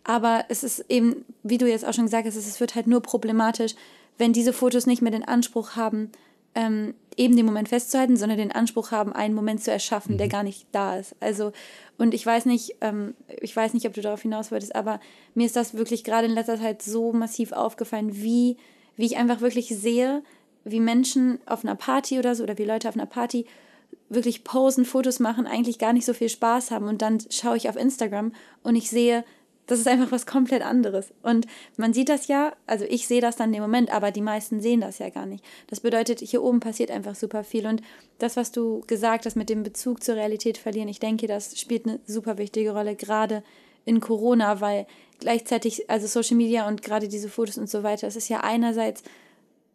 aber 0.04 0.44
es 0.48 0.62
ist 0.62 0.84
eben, 0.90 1.24
wie 1.42 1.58
du 1.58 1.68
jetzt 1.68 1.84
auch 1.84 1.94
schon 1.94 2.04
gesagt 2.04 2.26
hast, 2.26 2.36
es 2.36 2.60
wird 2.60 2.74
halt 2.74 2.86
nur 2.86 3.00
problematisch, 3.00 3.74
wenn 4.18 4.32
diese 4.34 4.52
Fotos 4.52 4.86
nicht 4.86 5.02
mehr 5.02 5.10
den 5.10 5.24
Anspruch 5.24 5.76
haben, 5.76 6.12
ähm, 6.54 6.94
eben 7.16 7.36
den 7.36 7.46
Moment 7.46 7.68
festzuhalten, 7.68 8.16
sondern 8.16 8.38
den 8.38 8.52
Anspruch 8.52 8.90
haben, 8.90 9.12
einen 9.12 9.34
Moment 9.34 9.62
zu 9.62 9.70
erschaffen, 9.70 10.14
mhm. 10.14 10.18
der 10.18 10.28
gar 10.28 10.42
nicht 10.42 10.66
da 10.72 10.96
ist. 10.96 11.14
Also, 11.20 11.52
und 11.98 12.14
ich 12.14 12.24
weiß 12.24 12.46
nicht, 12.46 12.76
ähm, 12.80 13.14
ich 13.40 13.54
weiß 13.54 13.74
nicht, 13.74 13.86
ob 13.86 13.94
du 13.94 14.00
darauf 14.00 14.22
hinaus 14.22 14.50
wolltest, 14.50 14.74
aber 14.74 15.00
mir 15.34 15.46
ist 15.46 15.56
das 15.56 15.74
wirklich 15.74 16.04
gerade 16.04 16.26
in 16.26 16.34
letzter 16.34 16.58
Zeit 16.58 16.82
so 16.82 17.12
massiv 17.12 17.52
aufgefallen, 17.52 18.14
wie, 18.14 18.56
wie 18.96 19.06
ich 19.06 19.16
einfach 19.16 19.40
wirklich 19.40 19.68
sehe, 19.68 20.22
wie 20.64 20.80
Menschen 20.80 21.38
auf 21.46 21.64
einer 21.64 21.74
Party 21.74 22.18
oder 22.18 22.34
so, 22.34 22.42
oder 22.42 22.58
wie 22.58 22.64
Leute 22.64 22.88
auf 22.88 22.96
einer 22.96 23.06
Party 23.06 23.46
wirklich 24.08 24.44
posen, 24.44 24.84
Fotos 24.84 25.20
machen, 25.20 25.46
eigentlich 25.46 25.78
gar 25.78 25.92
nicht 25.92 26.04
so 26.04 26.14
viel 26.14 26.28
Spaß 26.28 26.70
haben. 26.70 26.88
Und 26.88 27.02
dann 27.02 27.18
schaue 27.30 27.56
ich 27.56 27.68
auf 27.68 27.76
Instagram 27.76 28.32
und 28.62 28.76
ich 28.76 28.90
sehe 28.90 29.24
das 29.66 29.78
ist 29.78 29.88
einfach 29.88 30.12
was 30.12 30.26
komplett 30.26 30.62
anderes. 30.62 31.12
Und 31.22 31.46
man 31.76 31.92
sieht 31.92 32.08
das 32.08 32.26
ja, 32.26 32.52
also 32.66 32.84
ich 32.84 33.06
sehe 33.06 33.20
das 33.20 33.36
dann 33.36 33.54
im 33.54 33.62
Moment, 33.62 33.90
aber 33.90 34.10
die 34.10 34.20
meisten 34.20 34.60
sehen 34.60 34.80
das 34.80 34.98
ja 34.98 35.08
gar 35.08 35.26
nicht. 35.26 35.44
Das 35.68 35.80
bedeutet, 35.80 36.20
hier 36.20 36.42
oben 36.42 36.60
passiert 36.60 36.90
einfach 36.90 37.14
super 37.14 37.44
viel. 37.44 37.66
Und 37.66 37.82
das, 38.18 38.36
was 38.36 38.52
du 38.52 38.82
gesagt 38.86 39.26
hast 39.26 39.36
mit 39.36 39.48
dem 39.48 39.62
Bezug 39.62 40.02
zur 40.02 40.16
Realität 40.16 40.58
verlieren, 40.58 40.88
ich 40.88 41.00
denke, 41.00 41.26
das 41.26 41.58
spielt 41.58 41.86
eine 41.86 42.00
super 42.06 42.38
wichtige 42.38 42.72
Rolle, 42.72 42.94
gerade 42.94 43.42
in 43.86 44.00
Corona, 44.00 44.60
weil 44.60 44.86
gleichzeitig, 45.20 45.88
also 45.90 46.06
Social 46.06 46.36
Media 46.36 46.66
und 46.68 46.82
gerade 46.82 47.08
diese 47.08 47.28
Fotos 47.28 47.58
und 47.58 47.70
so 47.70 47.82
weiter, 47.82 48.06
es 48.06 48.16
ist 48.16 48.28
ja 48.28 48.40
einerseits 48.40 49.02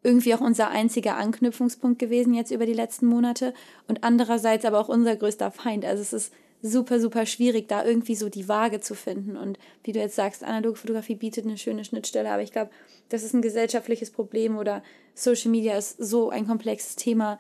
irgendwie 0.04 0.34
auch 0.34 0.42
unser 0.42 0.70
einziger 0.70 1.18
Anknüpfungspunkt 1.18 2.00
gewesen 2.00 2.34
jetzt 2.34 2.52
über 2.52 2.66
die 2.66 2.74
letzten 2.74 3.08
Monate 3.08 3.54
und 3.88 4.04
andererseits 4.04 4.66
aber 4.66 4.80
auch 4.80 4.90
unser 4.90 5.16
größter 5.16 5.52
Feind. 5.52 5.84
Also 5.84 6.02
es 6.02 6.14
ist 6.14 6.34
super, 6.62 7.00
super 7.00 7.26
schwierig, 7.26 7.68
da 7.68 7.86
irgendwie 7.86 8.16
so 8.16 8.30
die 8.30 8.48
Waage 8.48 8.82
zu 8.82 8.96
finden. 8.96 9.38
Und 9.38 9.58
wie 9.84 9.92
du 9.92 10.00
jetzt 10.00 10.16
sagst, 10.16 10.44
analoge 10.44 10.78
Fotografie 10.78 11.16
bietet 11.16 11.46
eine 11.46 11.58
schöne 11.58 11.86
Schnittstelle, 11.86 12.32
aber 12.32 12.42
ich 12.42 12.52
glaube, 12.52 12.72
das 13.10 13.24
ist 13.24 13.34
ein 13.34 13.42
gesellschaftliches 13.42 14.12
Problem 14.12 14.58
oder 14.58 14.84
Social 15.16 15.52
Media 15.52 15.78
ist 15.78 15.98
so 15.98 16.30
ein 16.30 16.48
komplexes 16.48 16.96
Thema 16.96 17.40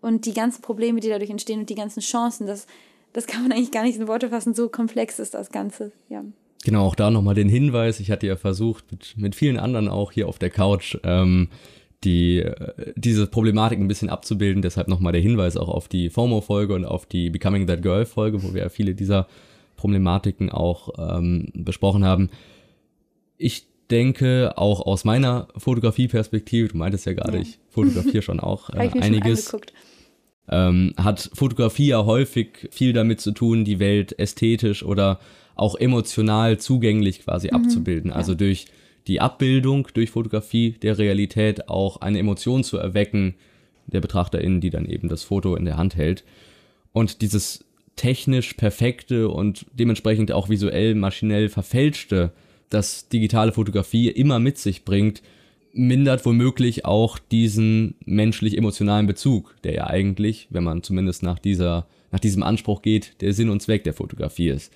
und 0.00 0.26
die 0.26 0.34
ganzen 0.34 0.62
Probleme, 0.62 1.00
die 1.00 1.08
dadurch 1.08 1.30
entstehen 1.30 1.60
und 1.60 1.70
die 1.70 1.74
ganzen 1.74 2.00
Chancen, 2.00 2.46
das, 2.46 2.66
das 3.12 3.26
kann 3.26 3.42
man 3.42 3.52
eigentlich 3.52 3.72
gar 3.72 3.82
nicht 3.82 3.98
in 3.98 4.08
Worte 4.08 4.28
fassen, 4.28 4.54
so 4.54 4.68
komplex 4.68 5.18
ist 5.18 5.34
das 5.34 5.50
Ganze, 5.50 5.92
ja. 6.08 6.24
Genau, 6.64 6.86
auch 6.86 6.96
da 6.96 7.10
nochmal 7.10 7.34
den 7.34 7.48
Hinweis, 7.48 8.00
ich 8.00 8.10
hatte 8.10 8.26
ja 8.26 8.36
versucht, 8.36 8.90
mit, 8.90 9.14
mit 9.16 9.34
vielen 9.34 9.58
anderen 9.58 9.88
auch 9.88 10.12
hier 10.12 10.28
auf 10.28 10.38
der 10.38 10.50
Couch, 10.50 10.98
ähm, 11.04 11.48
die, 12.04 12.44
diese 12.96 13.26
Problematik 13.26 13.78
ein 13.78 13.88
bisschen 13.88 14.08
abzubilden. 14.08 14.62
Deshalb 14.62 14.88
nochmal 14.88 15.12
der 15.12 15.22
Hinweis 15.22 15.56
auch 15.56 15.68
auf 15.68 15.88
die 15.88 16.10
FOMO-Folge 16.10 16.74
und 16.74 16.84
auf 16.84 17.06
die 17.06 17.30
Becoming 17.30 17.66
That 17.66 17.82
Girl-Folge, 17.82 18.42
wo 18.42 18.54
wir 18.54 18.62
ja 18.62 18.68
viele 18.68 18.94
dieser 18.94 19.26
Problematiken 19.76 20.50
auch 20.50 20.90
ähm, 20.98 21.50
besprochen 21.54 22.04
haben. 22.04 22.30
Ich 23.36 23.66
denke, 23.90 24.52
auch 24.56 24.80
aus 24.80 25.04
meiner 25.04 25.48
Fotografie-Perspektive, 25.56 26.68
du 26.68 26.76
meintest 26.76 27.06
ja 27.06 27.14
gerade, 27.14 27.38
ich 27.38 27.58
fotografiere 27.68 28.22
schon 28.22 28.40
auch 28.40 28.70
äh, 28.74 28.90
einiges. 29.00 29.56
Ähm, 30.50 30.94
hat 30.96 31.30
Fotografie 31.34 31.88
ja 31.88 32.04
häufig 32.06 32.68
viel 32.70 32.92
damit 32.92 33.20
zu 33.20 33.32
tun, 33.32 33.64
die 33.64 33.78
Welt 33.80 34.18
ästhetisch 34.18 34.82
oder 34.82 35.20
auch 35.56 35.74
emotional 35.74 36.58
zugänglich 36.58 37.24
quasi 37.24 37.48
mhm, 37.48 37.56
abzubilden. 37.56 38.12
Also 38.12 38.32
ja. 38.32 38.38
durch 38.38 38.66
die 39.08 39.20
Abbildung 39.20 39.88
durch 39.94 40.10
Fotografie 40.10 40.72
der 40.82 40.98
Realität 40.98 41.68
auch 41.68 42.00
eine 42.00 42.18
Emotion 42.18 42.62
zu 42.62 42.76
erwecken 42.76 43.34
der 43.86 44.00
Betrachterin, 44.00 44.60
die 44.60 44.70
dann 44.70 44.86
eben 44.86 45.08
das 45.08 45.24
Foto 45.24 45.56
in 45.56 45.64
der 45.64 45.78
Hand 45.78 45.96
hält. 45.96 46.24
Und 46.92 47.22
dieses 47.22 47.64
technisch 47.96 48.52
perfekte 48.54 49.28
und 49.28 49.66
dementsprechend 49.72 50.30
auch 50.30 50.48
visuell 50.48 50.94
maschinell 50.94 51.48
verfälschte, 51.48 52.32
das 52.68 53.08
digitale 53.08 53.52
Fotografie 53.52 54.08
immer 54.08 54.38
mit 54.38 54.58
sich 54.58 54.84
bringt, 54.84 55.22
mindert 55.72 56.24
womöglich 56.26 56.84
auch 56.84 57.18
diesen 57.18 57.94
menschlich-emotionalen 58.04 59.06
Bezug, 59.06 59.56
der 59.64 59.74
ja 59.74 59.86
eigentlich, 59.86 60.48
wenn 60.50 60.64
man 60.64 60.82
zumindest 60.82 61.22
nach 61.22 61.38
dieser, 61.38 61.86
nach 62.10 62.20
diesem 62.20 62.42
Anspruch 62.42 62.82
geht, 62.82 63.20
der 63.20 63.32
Sinn 63.32 63.48
und 63.48 63.62
Zweck 63.62 63.84
der 63.84 63.94
Fotografie 63.94 64.48
ist. 64.48 64.72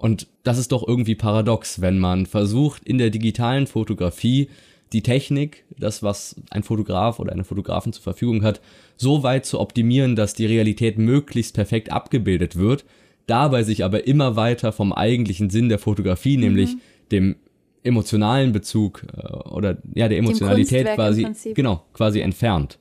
Und 0.00 0.28
das 0.44 0.56
ist 0.56 0.72
doch 0.72 0.88
irgendwie 0.88 1.14
paradox, 1.14 1.82
wenn 1.82 1.98
man 1.98 2.24
versucht, 2.24 2.84
in 2.84 2.96
der 2.96 3.10
digitalen 3.10 3.66
Fotografie 3.66 4.48
die 4.94 5.02
Technik, 5.02 5.64
das, 5.78 6.02
was 6.02 6.36
ein 6.48 6.62
Fotograf 6.62 7.18
oder 7.18 7.32
eine 7.32 7.44
Fotografin 7.44 7.92
zur 7.92 8.02
Verfügung 8.02 8.42
hat, 8.42 8.62
so 8.96 9.22
weit 9.22 9.44
zu 9.44 9.60
optimieren, 9.60 10.16
dass 10.16 10.32
die 10.32 10.46
Realität 10.46 10.96
möglichst 10.96 11.54
perfekt 11.54 11.92
abgebildet 11.92 12.56
wird, 12.56 12.86
dabei 13.26 13.62
sich 13.62 13.84
aber 13.84 14.06
immer 14.06 14.36
weiter 14.36 14.72
vom 14.72 14.94
eigentlichen 14.94 15.50
Sinn 15.50 15.68
der 15.68 15.78
Fotografie, 15.78 16.38
mhm. 16.38 16.44
nämlich 16.44 16.76
dem 17.12 17.36
emotionalen 17.82 18.52
Bezug 18.52 19.06
äh, 19.14 19.26
oder 19.50 19.76
ja 19.94 20.08
der 20.08 20.16
Emotionalität 20.16 20.86
quasi 20.94 21.26
genau 21.54 21.84
quasi 21.92 22.20
entfernt. 22.20 22.78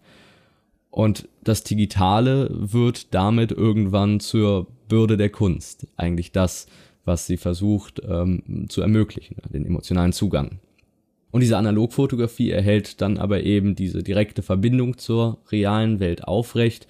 Und 0.89 1.27
das 1.43 1.65
Digitale 1.65 2.49
wird 2.49 3.13
damit 3.13 3.51
irgendwann 3.51 4.21
zur 4.21 4.67
Bürde 4.87 5.17
der 5.17 5.29
Kunst. 5.29 5.85
Eigentlich 5.97 6.31
das, 6.31 6.67
was 7.05 7.27
sie 7.27 7.37
versucht 7.37 8.01
ähm, 8.07 8.67
zu 8.69 8.81
ermöglichen, 8.81 9.37
den 9.51 9.65
emotionalen 9.65 10.13
Zugang. 10.13 10.59
Und 11.31 11.41
diese 11.41 11.57
Analogfotografie 11.57 12.49
erhält 12.49 13.01
dann 13.01 13.17
aber 13.17 13.43
eben 13.43 13.75
diese 13.75 14.03
direkte 14.03 14.41
Verbindung 14.41 14.97
zur 14.97 15.39
realen 15.51 15.99
Welt 15.99 16.23
aufrecht 16.23 16.87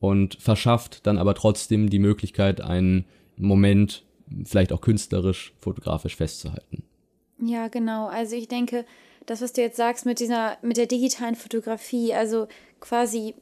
und 0.00 0.36
verschafft 0.40 1.06
dann 1.06 1.18
aber 1.18 1.34
trotzdem 1.34 1.90
die 1.90 1.98
Möglichkeit, 1.98 2.60
einen 2.60 3.04
Moment 3.36 4.04
vielleicht 4.44 4.72
auch 4.72 4.80
künstlerisch, 4.80 5.52
fotografisch 5.58 6.16
festzuhalten. 6.16 6.84
Ja, 7.38 7.68
genau. 7.68 8.06
Also 8.06 8.36
ich 8.36 8.48
denke, 8.48 8.84
das, 9.26 9.42
was 9.42 9.52
du 9.52 9.60
jetzt 9.60 9.76
sagst 9.76 10.06
mit 10.06 10.20
dieser, 10.20 10.56
mit 10.62 10.76
der 10.76 10.86
digitalen 10.86 11.34
Fotografie, 11.34 12.14
also 12.14 12.48
quasi 12.80 13.34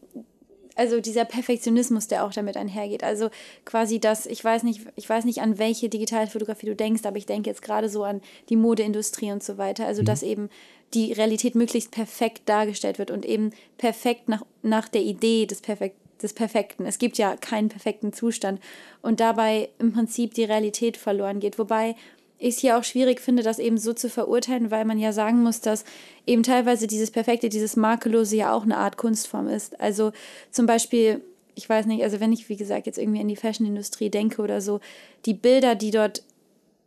also 0.80 0.98
dieser 0.98 1.26
Perfektionismus, 1.26 2.08
der 2.08 2.24
auch 2.24 2.32
damit 2.32 2.56
einhergeht. 2.56 3.04
Also 3.04 3.28
quasi 3.66 4.00
das, 4.00 4.24
ich 4.24 4.42
weiß 4.42 4.62
nicht, 4.62 4.80
ich 4.96 5.06
weiß 5.06 5.26
nicht, 5.26 5.42
an 5.42 5.58
welche 5.58 5.90
Digitalfotografie 5.90 6.64
du 6.64 6.74
denkst, 6.74 7.04
aber 7.04 7.18
ich 7.18 7.26
denke 7.26 7.50
jetzt 7.50 7.60
gerade 7.60 7.90
so 7.90 8.02
an 8.02 8.22
die 8.48 8.56
Modeindustrie 8.56 9.30
und 9.30 9.42
so 9.42 9.58
weiter. 9.58 9.86
Also 9.86 10.00
mhm. 10.00 10.06
dass 10.06 10.22
eben 10.22 10.48
die 10.94 11.12
Realität 11.12 11.54
möglichst 11.54 11.90
perfekt 11.90 12.48
dargestellt 12.48 12.98
wird 12.98 13.10
und 13.10 13.26
eben 13.26 13.50
perfekt 13.76 14.30
nach, 14.30 14.42
nach 14.62 14.88
der 14.88 15.02
Idee 15.02 15.44
des 15.44 15.60
Perfekt 15.60 15.96
des 16.22 16.32
Perfekten. 16.32 16.84
Es 16.84 16.98
gibt 16.98 17.16
ja 17.16 17.36
keinen 17.36 17.70
perfekten 17.70 18.12
Zustand 18.12 18.60
und 19.00 19.20
dabei 19.20 19.70
im 19.78 19.92
Prinzip 19.92 20.34
die 20.34 20.44
Realität 20.44 20.98
verloren 20.98 21.40
geht. 21.40 21.58
Wobei 21.58 21.94
ich 22.40 22.54
es 22.54 22.60
hier 22.60 22.78
auch 22.78 22.84
schwierig 22.84 23.20
finde, 23.20 23.42
das 23.42 23.58
eben 23.58 23.76
so 23.76 23.92
zu 23.92 24.08
verurteilen, 24.08 24.70
weil 24.70 24.86
man 24.86 24.98
ja 24.98 25.12
sagen 25.12 25.42
muss, 25.42 25.60
dass 25.60 25.84
eben 26.26 26.42
teilweise 26.42 26.86
dieses 26.86 27.10
Perfekte, 27.10 27.50
dieses 27.50 27.76
Makellose 27.76 28.36
ja 28.36 28.52
auch 28.54 28.62
eine 28.62 28.78
Art 28.78 28.96
Kunstform 28.96 29.46
ist. 29.46 29.78
Also 29.78 30.12
zum 30.50 30.64
Beispiel, 30.64 31.20
ich 31.54 31.68
weiß 31.68 31.84
nicht, 31.84 32.02
also 32.02 32.18
wenn 32.18 32.32
ich, 32.32 32.48
wie 32.48 32.56
gesagt, 32.56 32.86
jetzt 32.86 32.98
irgendwie 32.98 33.20
an 33.20 33.28
die 33.28 33.36
Fashion-Industrie 33.36 34.08
denke 34.08 34.40
oder 34.40 34.62
so, 34.62 34.80
die 35.26 35.34
Bilder, 35.34 35.74
die 35.74 35.90
dort, 35.90 36.24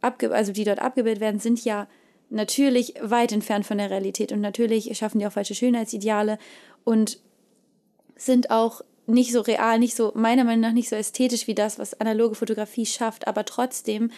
abge 0.02 0.32
also 0.32 0.52
die 0.52 0.64
dort 0.64 0.80
abgebildet 0.80 1.22
werden, 1.22 1.40
sind 1.40 1.64
ja 1.64 1.88
natürlich 2.32 2.96
weit 3.00 3.32
entfernt 3.32 3.68
von 3.68 3.78
der 3.78 3.92
Realität 3.92 4.32
und 4.32 4.42
natürlich 4.42 4.98
schaffen 4.98 5.20
die 5.20 5.28
auch 5.28 5.34
falsche 5.34 5.54
Schönheitsideale 5.54 6.40
und 6.84 7.20
sind 8.16 8.50
auch 8.50 8.82
nicht 9.06 9.32
so 9.32 9.42
real, 9.42 9.78
nicht 9.78 9.96
so, 9.96 10.14
meiner 10.16 10.46
Meinung 10.46 10.62
nach 10.62 10.74
nicht 10.74 10.90
so 10.90 10.96
ästhetisch 10.96 11.46
wie 11.46 11.54
das, 11.54 11.78
was 11.78 12.00
analoge 12.00 12.34
Fotografie 12.34 12.88
schafft, 12.88 13.28
aber 13.28 13.46
trotzdem 13.46 14.10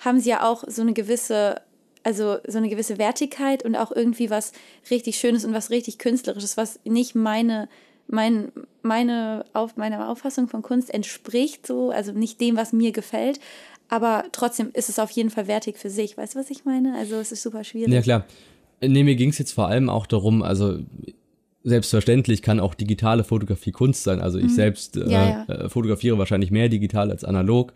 haben 0.00 0.20
sie 0.20 0.30
ja 0.30 0.48
auch 0.48 0.64
so 0.66 0.82
eine 0.82 0.92
gewisse, 0.92 1.60
also 2.02 2.38
so 2.46 2.58
eine 2.58 2.68
gewisse 2.68 2.98
Wertigkeit 2.98 3.64
und 3.64 3.76
auch 3.76 3.92
irgendwie 3.92 4.30
was 4.30 4.52
richtig 4.90 5.16
Schönes 5.16 5.44
und 5.44 5.54
was 5.54 5.70
richtig 5.70 5.98
Künstlerisches, 5.98 6.56
was 6.56 6.80
nicht 6.84 7.14
meine, 7.14 7.68
mein, 8.08 8.50
meine, 8.82 9.44
auf, 9.52 9.76
meiner 9.76 10.08
Auffassung 10.08 10.48
von 10.48 10.62
Kunst 10.62 10.92
entspricht, 10.92 11.66
so, 11.66 11.90
also 11.90 12.12
nicht 12.12 12.40
dem, 12.40 12.56
was 12.56 12.72
mir 12.72 12.92
gefällt. 12.92 13.38
aber 13.90 14.24
trotzdem 14.32 14.70
ist 14.72 14.88
es 14.88 14.98
auf 14.98 15.10
jeden 15.10 15.30
Fall 15.30 15.48
wertig 15.48 15.76
für 15.76 15.90
sich. 15.90 16.16
Weißt 16.16 16.34
du, 16.34 16.38
was 16.38 16.50
ich 16.50 16.64
meine? 16.64 16.94
Also 16.96 17.16
es 17.16 17.32
ist 17.32 17.42
super 17.42 17.64
schwierig. 17.64 17.92
Ja, 17.92 18.00
klar. 18.00 18.24
Nee, 18.80 19.02
mir 19.02 19.16
ging 19.16 19.30
es 19.30 19.38
jetzt 19.38 19.52
vor 19.52 19.66
allem 19.66 19.90
auch 19.90 20.06
darum, 20.06 20.42
also 20.42 20.78
selbstverständlich 21.64 22.40
kann 22.40 22.60
auch 22.60 22.74
digitale 22.74 23.24
Fotografie 23.24 23.72
Kunst 23.72 24.04
sein. 24.04 24.20
Also 24.20 24.38
ich 24.38 24.44
mhm. 24.44 24.50
selbst 24.54 24.96
äh, 24.96 25.10
ja, 25.10 25.44
ja. 25.48 25.54
Äh, 25.54 25.68
fotografiere 25.68 26.16
wahrscheinlich 26.18 26.50
mehr 26.50 26.68
digital 26.68 27.10
als 27.10 27.24
analog. 27.24 27.74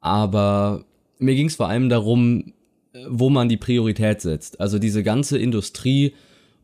Aber 0.00 0.84
mir 1.18 1.34
ging 1.34 1.46
es 1.46 1.56
vor 1.56 1.68
allem 1.68 1.88
darum, 1.88 2.52
äh, 2.92 3.04
wo 3.08 3.30
man 3.30 3.48
die 3.48 3.56
Priorität 3.56 4.20
setzt. 4.20 4.60
Also 4.60 4.78
diese 4.78 5.02
ganze 5.02 5.38
Industrie 5.38 6.14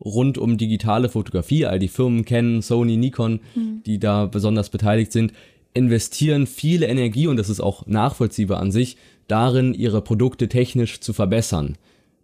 rund 0.03 0.37
um 0.37 0.57
digitale 0.57 1.09
Fotografie, 1.09 1.65
all 1.65 1.79
die 1.79 1.87
Firmen 1.87 2.25
kennen, 2.25 2.61
Sony, 2.61 2.97
Nikon, 2.97 3.39
mhm. 3.55 3.83
die 3.85 3.99
da 3.99 4.25
besonders 4.25 4.69
beteiligt 4.69 5.11
sind, 5.11 5.33
investieren 5.73 6.45
viele 6.45 6.87
Energie, 6.87 7.27
und 7.27 7.37
das 7.37 7.49
ist 7.49 7.61
auch 7.61 7.87
nachvollziehbar 7.87 8.59
an 8.59 8.71
sich, 8.71 8.97
darin, 9.27 9.73
ihre 9.73 10.01
Produkte 10.01 10.49
technisch 10.49 10.99
zu 10.99 11.13
verbessern. 11.13 11.77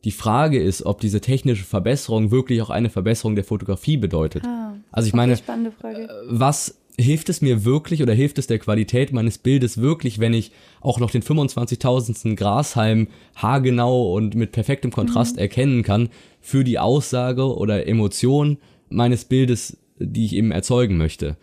Die 0.03 0.11
Frage 0.11 0.61
ist, 0.61 0.85
ob 0.85 1.01
diese 1.01 1.19
technische 1.19 1.65
Verbesserung 1.65 2.31
wirklich 2.31 2.61
auch 2.61 2.69
eine 2.69 2.89
Verbesserung 2.89 3.35
der 3.35 3.43
Fotografie 3.43 3.97
bedeutet. 3.97 4.45
Ah, 4.45 4.75
also 4.91 5.07
ich 5.07 5.13
meine, 5.13 5.33
äh, 5.33 6.07
was 6.27 6.79
hilft 6.99 7.29
es 7.29 7.41
mir 7.41 7.65
wirklich 7.65 8.03
oder 8.03 8.13
hilft 8.13 8.37
es 8.37 8.47
der 8.47 8.59
Qualität 8.59 9.13
meines 9.13 9.37
Bildes 9.37 9.79
wirklich, 9.79 10.19
wenn 10.19 10.33
ich 10.33 10.51
auch 10.81 10.99
noch 10.99 11.11
den 11.11 11.23
25.000. 11.23 12.35
Grashalm 12.35 13.07
haargenau 13.35 14.13
und 14.13 14.35
mit 14.35 14.51
perfektem 14.51 14.91
Kontrast 14.91 15.35
mhm. 15.35 15.41
erkennen 15.41 15.83
kann 15.83 16.09
für 16.41 16.63
die 16.63 16.79
Aussage 16.79 17.55
oder 17.55 17.87
Emotion 17.87 18.57
meines 18.89 19.25
Bildes, 19.25 19.77
die 19.97 20.25
ich 20.25 20.35
eben 20.35 20.51
erzeugen 20.51 20.97
möchte. 20.97 21.37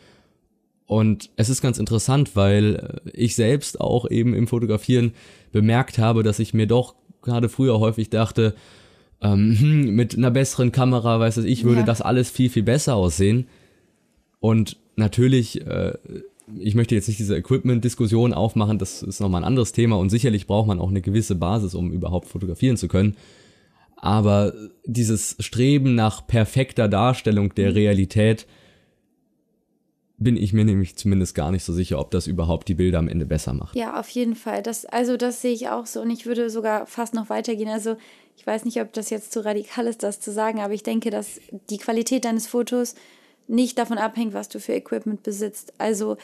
Und 0.86 1.30
es 1.36 1.48
ist 1.48 1.62
ganz 1.62 1.78
interessant, 1.78 2.36
weil 2.36 3.00
ich 3.12 3.34
selbst 3.34 3.80
auch 3.80 4.08
eben 4.08 4.34
im 4.34 4.46
Fotografieren 4.46 5.12
bemerkt 5.52 5.98
habe, 5.98 6.22
dass 6.22 6.38
ich 6.38 6.54
mir 6.54 6.66
doch 6.66 6.94
gerade 7.22 7.48
früher 7.48 7.80
häufig 7.80 8.10
dachte, 8.10 8.54
ähm, 9.20 9.56
hm, 9.58 9.90
mit 9.96 10.16
einer 10.16 10.30
besseren 10.30 10.70
Kamera, 10.70 11.18
weiß 11.18 11.38
ich, 11.38 11.64
würde 11.64 11.80
ja. 11.80 11.86
das 11.86 12.02
alles 12.02 12.30
viel, 12.30 12.50
viel 12.50 12.62
besser 12.62 12.94
aussehen. 12.94 13.46
Und 14.38 14.76
natürlich, 14.96 15.66
äh, 15.66 15.94
ich 16.58 16.74
möchte 16.74 16.94
jetzt 16.94 17.08
nicht 17.08 17.20
diese 17.20 17.36
Equipment-Diskussion 17.36 18.32
aufmachen, 18.32 18.78
das 18.78 19.02
ist 19.02 19.20
nochmal 19.20 19.42
ein 19.42 19.46
anderes 19.46 19.72
Thema 19.72 19.96
und 19.96 20.10
sicherlich 20.10 20.46
braucht 20.46 20.66
man 20.66 20.80
auch 20.80 20.90
eine 20.90 21.02
gewisse 21.02 21.34
Basis, 21.34 21.74
um 21.74 21.92
überhaupt 21.92 22.28
fotografieren 22.28 22.76
zu 22.76 22.88
können. 22.88 23.16
Aber 23.96 24.52
dieses 24.84 25.36
Streben 25.40 25.94
nach 25.94 26.26
perfekter 26.26 26.88
Darstellung 26.88 27.54
der. 27.54 27.74
Realität 27.74 28.46
bin 30.18 30.36
ich 30.36 30.52
mir 30.52 30.64
nämlich 30.64 30.96
zumindest 30.96 31.34
gar 31.34 31.50
nicht 31.50 31.64
so 31.64 31.72
sicher, 31.72 31.98
ob 31.98 32.10
das 32.10 32.26
überhaupt 32.26 32.68
die 32.68 32.74
Bilder 32.74 32.98
am 32.98 33.08
Ende 33.08 33.26
besser 33.26 33.52
macht. 33.52 33.76
Ja, 33.76 33.98
auf 34.00 34.08
jeden 34.08 34.34
Fall. 34.34 34.62
Das, 34.62 34.86
also 34.86 35.16
das 35.16 35.42
sehe 35.42 35.52
ich 35.52 35.68
auch 35.68 35.86
so 35.86 36.00
und 36.00 36.10
ich 36.10 36.24
würde 36.24 36.48
sogar 36.48 36.86
fast 36.86 37.14
noch 37.14 37.28
weitergehen. 37.28 37.68
Also 37.68 37.96
ich 38.36 38.46
weiß 38.46 38.64
nicht, 38.64 38.80
ob 38.80 38.92
das 38.92 39.10
jetzt 39.10 39.32
zu 39.32 39.44
radikal 39.44 39.86
ist, 39.86 40.02
das 40.02 40.20
zu 40.20 40.32
sagen, 40.32 40.60
aber 40.60 40.72
ich 40.72 40.82
denke, 40.82 41.10
dass 41.10 41.40
die 41.70 41.78
Qualität 41.78 42.24
deines 42.24 42.46
Fotos 42.46 42.94
nicht 43.48 43.78
davon 43.78 43.98
abhängt, 43.98 44.34
was 44.34 44.48
du 44.48 44.60
für 44.60 44.74
Equipment 44.74 45.22
besitzt. 45.22 45.72
Also 45.78 46.16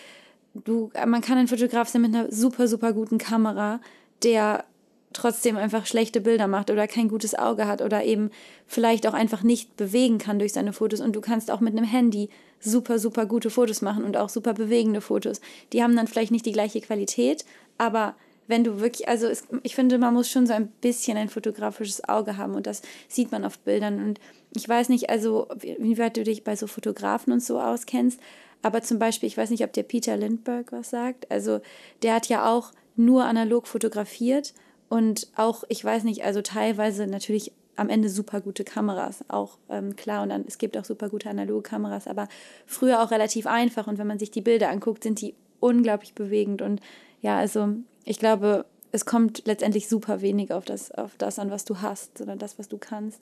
du, 0.54 0.90
man 1.06 1.20
kann 1.20 1.38
einen 1.38 1.48
Fotograf 1.48 1.88
sein 1.88 2.02
mit 2.02 2.14
einer 2.14 2.30
super, 2.30 2.68
super 2.68 2.92
guten 2.92 3.18
Kamera, 3.18 3.80
der 4.22 4.64
trotzdem 5.12 5.56
einfach 5.56 5.86
schlechte 5.86 6.20
Bilder 6.20 6.48
macht 6.48 6.70
oder 6.70 6.88
kein 6.88 7.08
gutes 7.08 7.34
Auge 7.34 7.66
hat 7.66 7.82
oder 7.82 8.04
eben 8.04 8.30
vielleicht 8.66 9.06
auch 9.06 9.12
einfach 9.12 9.42
nicht 9.42 9.76
bewegen 9.76 10.18
kann 10.18 10.38
durch 10.38 10.52
seine 10.52 10.72
Fotos. 10.72 11.00
Und 11.00 11.14
du 11.14 11.20
kannst 11.20 11.50
auch 11.50 11.60
mit 11.60 11.76
einem 11.76 11.86
Handy 11.86 12.30
super, 12.60 12.98
super 12.98 13.26
gute 13.26 13.50
Fotos 13.50 13.82
machen 13.82 14.04
und 14.04 14.16
auch 14.16 14.28
super 14.28 14.54
bewegende 14.54 15.00
Fotos. 15.00 15.40
Die 15.72 15.82
haben 15.82 15.96
dann 15.96 16.06
vielleicht 16.06 16.32
nicht 16.32 16.46
die 16.46 16.52
gleiche 16.52 16.80
Qualität, 16.80 17.44
aber 17.78 18.14
wenn 18.52 18.64
du 18.64 18.80
wirklich, 18.80 19.08
also 19.08 19.28
es, 19.28 19.44
ich 19.62 19.74
finde, 19.74 19.96
man 19.96 20.12
muss 20.12 20.28
schon 20.28 20.46
so 20.46 20.52
ein 20.52 20.68
bisschen 20.82 21.16
ein 21.16 21.30
fotografisches 21.30 22.06
Auge 22.06 22.36
haben 22.36 22.54
und 22.54 22.66
das 22.66 22.82
sieht 23.08 23.32
man 23.32 23.46
auf 23.46 23.58
Bildern. 23.58 24.04
Und 24.04 24.20
ich 24.54 24.68
weiß 24.68 24.90
nicht, 24.90 25.08
also 25.08 25.48
wie 25.62 25.96
weit 25.96 26.18
du 26.18 26.22
dich 26.22 26.44
bei 26.44 26.54
so 26.54 26.66
Fotografen 26.66 27.32
und 27.32 27.42
so 27.42 27.58
auskennst, 27.58 28.20
aber 28.60 28.82
zum 28.82 28.98
Beispiel, 28.98 29.26
ich 29.26 29.38
weiß 29.38 29.48
nicht, 29.48 29.64
ob 29.64 29.72
der 29.72 29.84
Peter 29.84 30.18
Lindbergh 30.18 30.70
was 30.70 30.90
sagt. 30.90 31.30
Also 31.30 31.60
der 32.02 32.14
hat 32.14 32.28
ja 32.28 32.52
auch 32.52 32.72
nur 32.94 33.24
analog 33.24 33.66
fotografiert 33.66 34.52
und 34.90 35.28
auch, 35.34 35.64
ich 35.70 35.82
weiß 35.82 36.04
nicht, 36.04 36.22
also 36.22 36.42
teilweise 36.42 37.06
natürlich 37.06 37.52
am 37.76 37.88
Ende 37.88 38.10
super 38.10 38.42
gute 38.42 38.64
Kameras, 38.64 39.24
auch 39.28 39.56
ähm, 39.70 39.96
klar. 39.96 40.22
Und 40.22 40.28
dann, 40.28 40.44
es 40.46 40.58
gibt 40.58 40.76
auch 40.76 40.84
super 40.84 41.08
gute 41.08 41.30
analoge 41.30 41.62
Kameras, 41.62 42.06
aber 42.06 42.28
früher 42.66 43.02
auch 43.02 43.12
relativ 43.12 43.46
einfach. 43.46 43.86
Und 43.86 43.96
wenn 43.96 44.06
man 44.06 44.18
sich 44.18 44.30
die 44.30 44.42
Bilder 44.42 44.68
anguckt, 44.68 45.04
sind 45.04 45.22
die 45.22 45.34
unglaublich 45.58 46.12
bewegend. 46.12 46.60
Und 46.60 46.82
ja, 47.22 47.38
also 47.38 47.76
ich 48.04 48.18
glaube, 48.18 48.64
es 48.92 49.06
kommt 49.06 49.42
letztendlich 49.46 49.88
super 49.88 50.20
wenig 50.20 50.52
auf 50.52 50.64
das, 50.64 50.90
auf 50.90 51.12
das 51.18 51.38
an, 51.38 51.50
was 51.50 51.64
du 51.64 51.78
hast, 51.78 52.18
sondern 52.18 52.38
das, 52.38 52.58
was 52.58 52.68
du 52.68 52.78
kannst. 52.78 53.20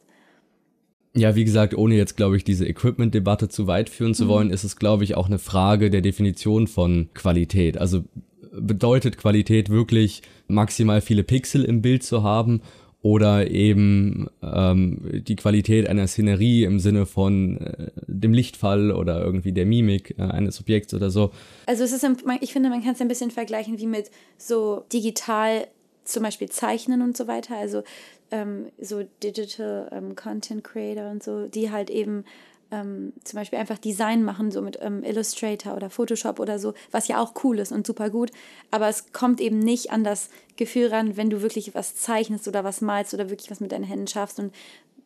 Ja, 1.14 1.34
wie 1.34 1.44
gesagt, 1.44 1.74
ohne 1.74 1.96
jetzt, 1.96 2.16
glaube 2.16 2.36
ich, 2.36 2.44
diese 2.44 2.66
Equipment-Debatte 2.66 3.48
zu 3.48 3.66
weit 3.66 3.88
führen 3.88 4.14
zu 4.14 4.24
mhm. 4.24 4.28
wollen, 4.28 4.50
ist 4.50 4.64
es, 4.64 4.76
glaube 4.76 5.04
ich, 5.04 5.16
auch 5.16 5.26
eine 5.26 5.38
Frage 5.38 5.90
der 5.90 6.02
Definition 6.02 6.66
von 6.66 7.08
Qualität. 7.14 7.78
Also 7.78 8.04
bedeutet 8.52 9.16
Qualität 9.16 9.70
wirklich 9.70 10.22
maximal 10.48 11.00
viele 11.00 11.22
Pixel 11.22 11.64
im 11.64 11.82
Bild 11.82 12.02
zu 12.02 12.22
haben 12.22 12.62
oder 13.02 13.50
eben 13.50 14.28
ähm, 14.42 15.22
die 15.26 15.36
Qualität 15.36 15.88
einer 15.88 16.06
Szenerie 16.06 16.64
im 16.64 16.80
Sinne 16.80 17.06
von 17.06 17.56
äh, 17.58 17.90
dem 18.06 18.34
Lichtfall 18.34 18.92
oder 18.92 19.22
irgendwie 19.22 19.52
der 19.52 19.64
Mimik 19.64 20.16
äh, 20.18 20.22
eines 20.22 20.60
Objekts 20.60 20.92
oder 20.92 21.10
so. 21.10 21.30
Also 21.66 21.84
es 21.84 21.92
ist, 21.92 22.06
ich 22.40 22.52
finde, 22.52 22.68
man 22.68 22.82
kann 22.82 22.92
es 22.92 23.00
ein 23.00 23.08
bisschen 23.08 23.30
vergleichen 23.30 23.78
wie 23.78 23.86
mit 23.86 24.10
so 24.36 24.84
digital 24.92 25.66
zum 26.04 26.22
Beispiel 26.22 26.50
Zeichnen 26.50 27.02
und 27.02 27.16
so 27.16 27.26
weiter. 27.26 27.56
Also 27.56 27.82
ähm, 28.30 28.66
so 28.78 29.02
Digital 29.22 29.88
ähm, 29.92 30.14
Content 30.14 30.64
Creator 30.64 31.10
und 31.10 31.22
so, 31.22 31.46
die 31.46 31.70
halt 31.70 31.90
eben 31.90 32.24
ähm, 32.70 33.12
zum 33.24 33.38
Beispiel 33.38 33.58
einfach 33.58 33.78
Design 33.78 34.22
machen, 34.22 34.50
so 34.50 34.62
mit 34.62 34.78
ähm, 34.80 35.02
Illustrator 35.02 35.76
oder 35.76 35.90
Photoshop 35.90 36.38
oder 36.38 36.58
so, 36.58 36.74
was 36.90 37.08
ja 37.08 37.20
auch 37.20 37.34
cool 37.44 37.58
ist 37.58 37.72
und 37.72 37.86
super 37.86 38.10
gut. 38.10 38.30
Aber 38.70 38.88
es 38.88 39.12
kommt 39.12 39.40
eben 39.40 39.58
nicht 39.58 39.90
an 39.90 40.04
das 40.04 40.30
Gefühl 40.56 40.88
ran, 40.88 41.16
wenn 41.16 41.30
du 41.30 41.42
wirklich 41.42 41.74
was 41.74 41.96
zeichnest 41.96 42.46
oder 42.48 42.64
was 42.64 42.80
malst 42.80 43.14
oder 43.14 43.30
wirklich 43.30 43.50
was 43.50 43.60
mit 43.60 43.72
deinen 43.72 43.84
Händen 43.84 44.06
schaffst. 44.06 44.38
Und 44.38 44.52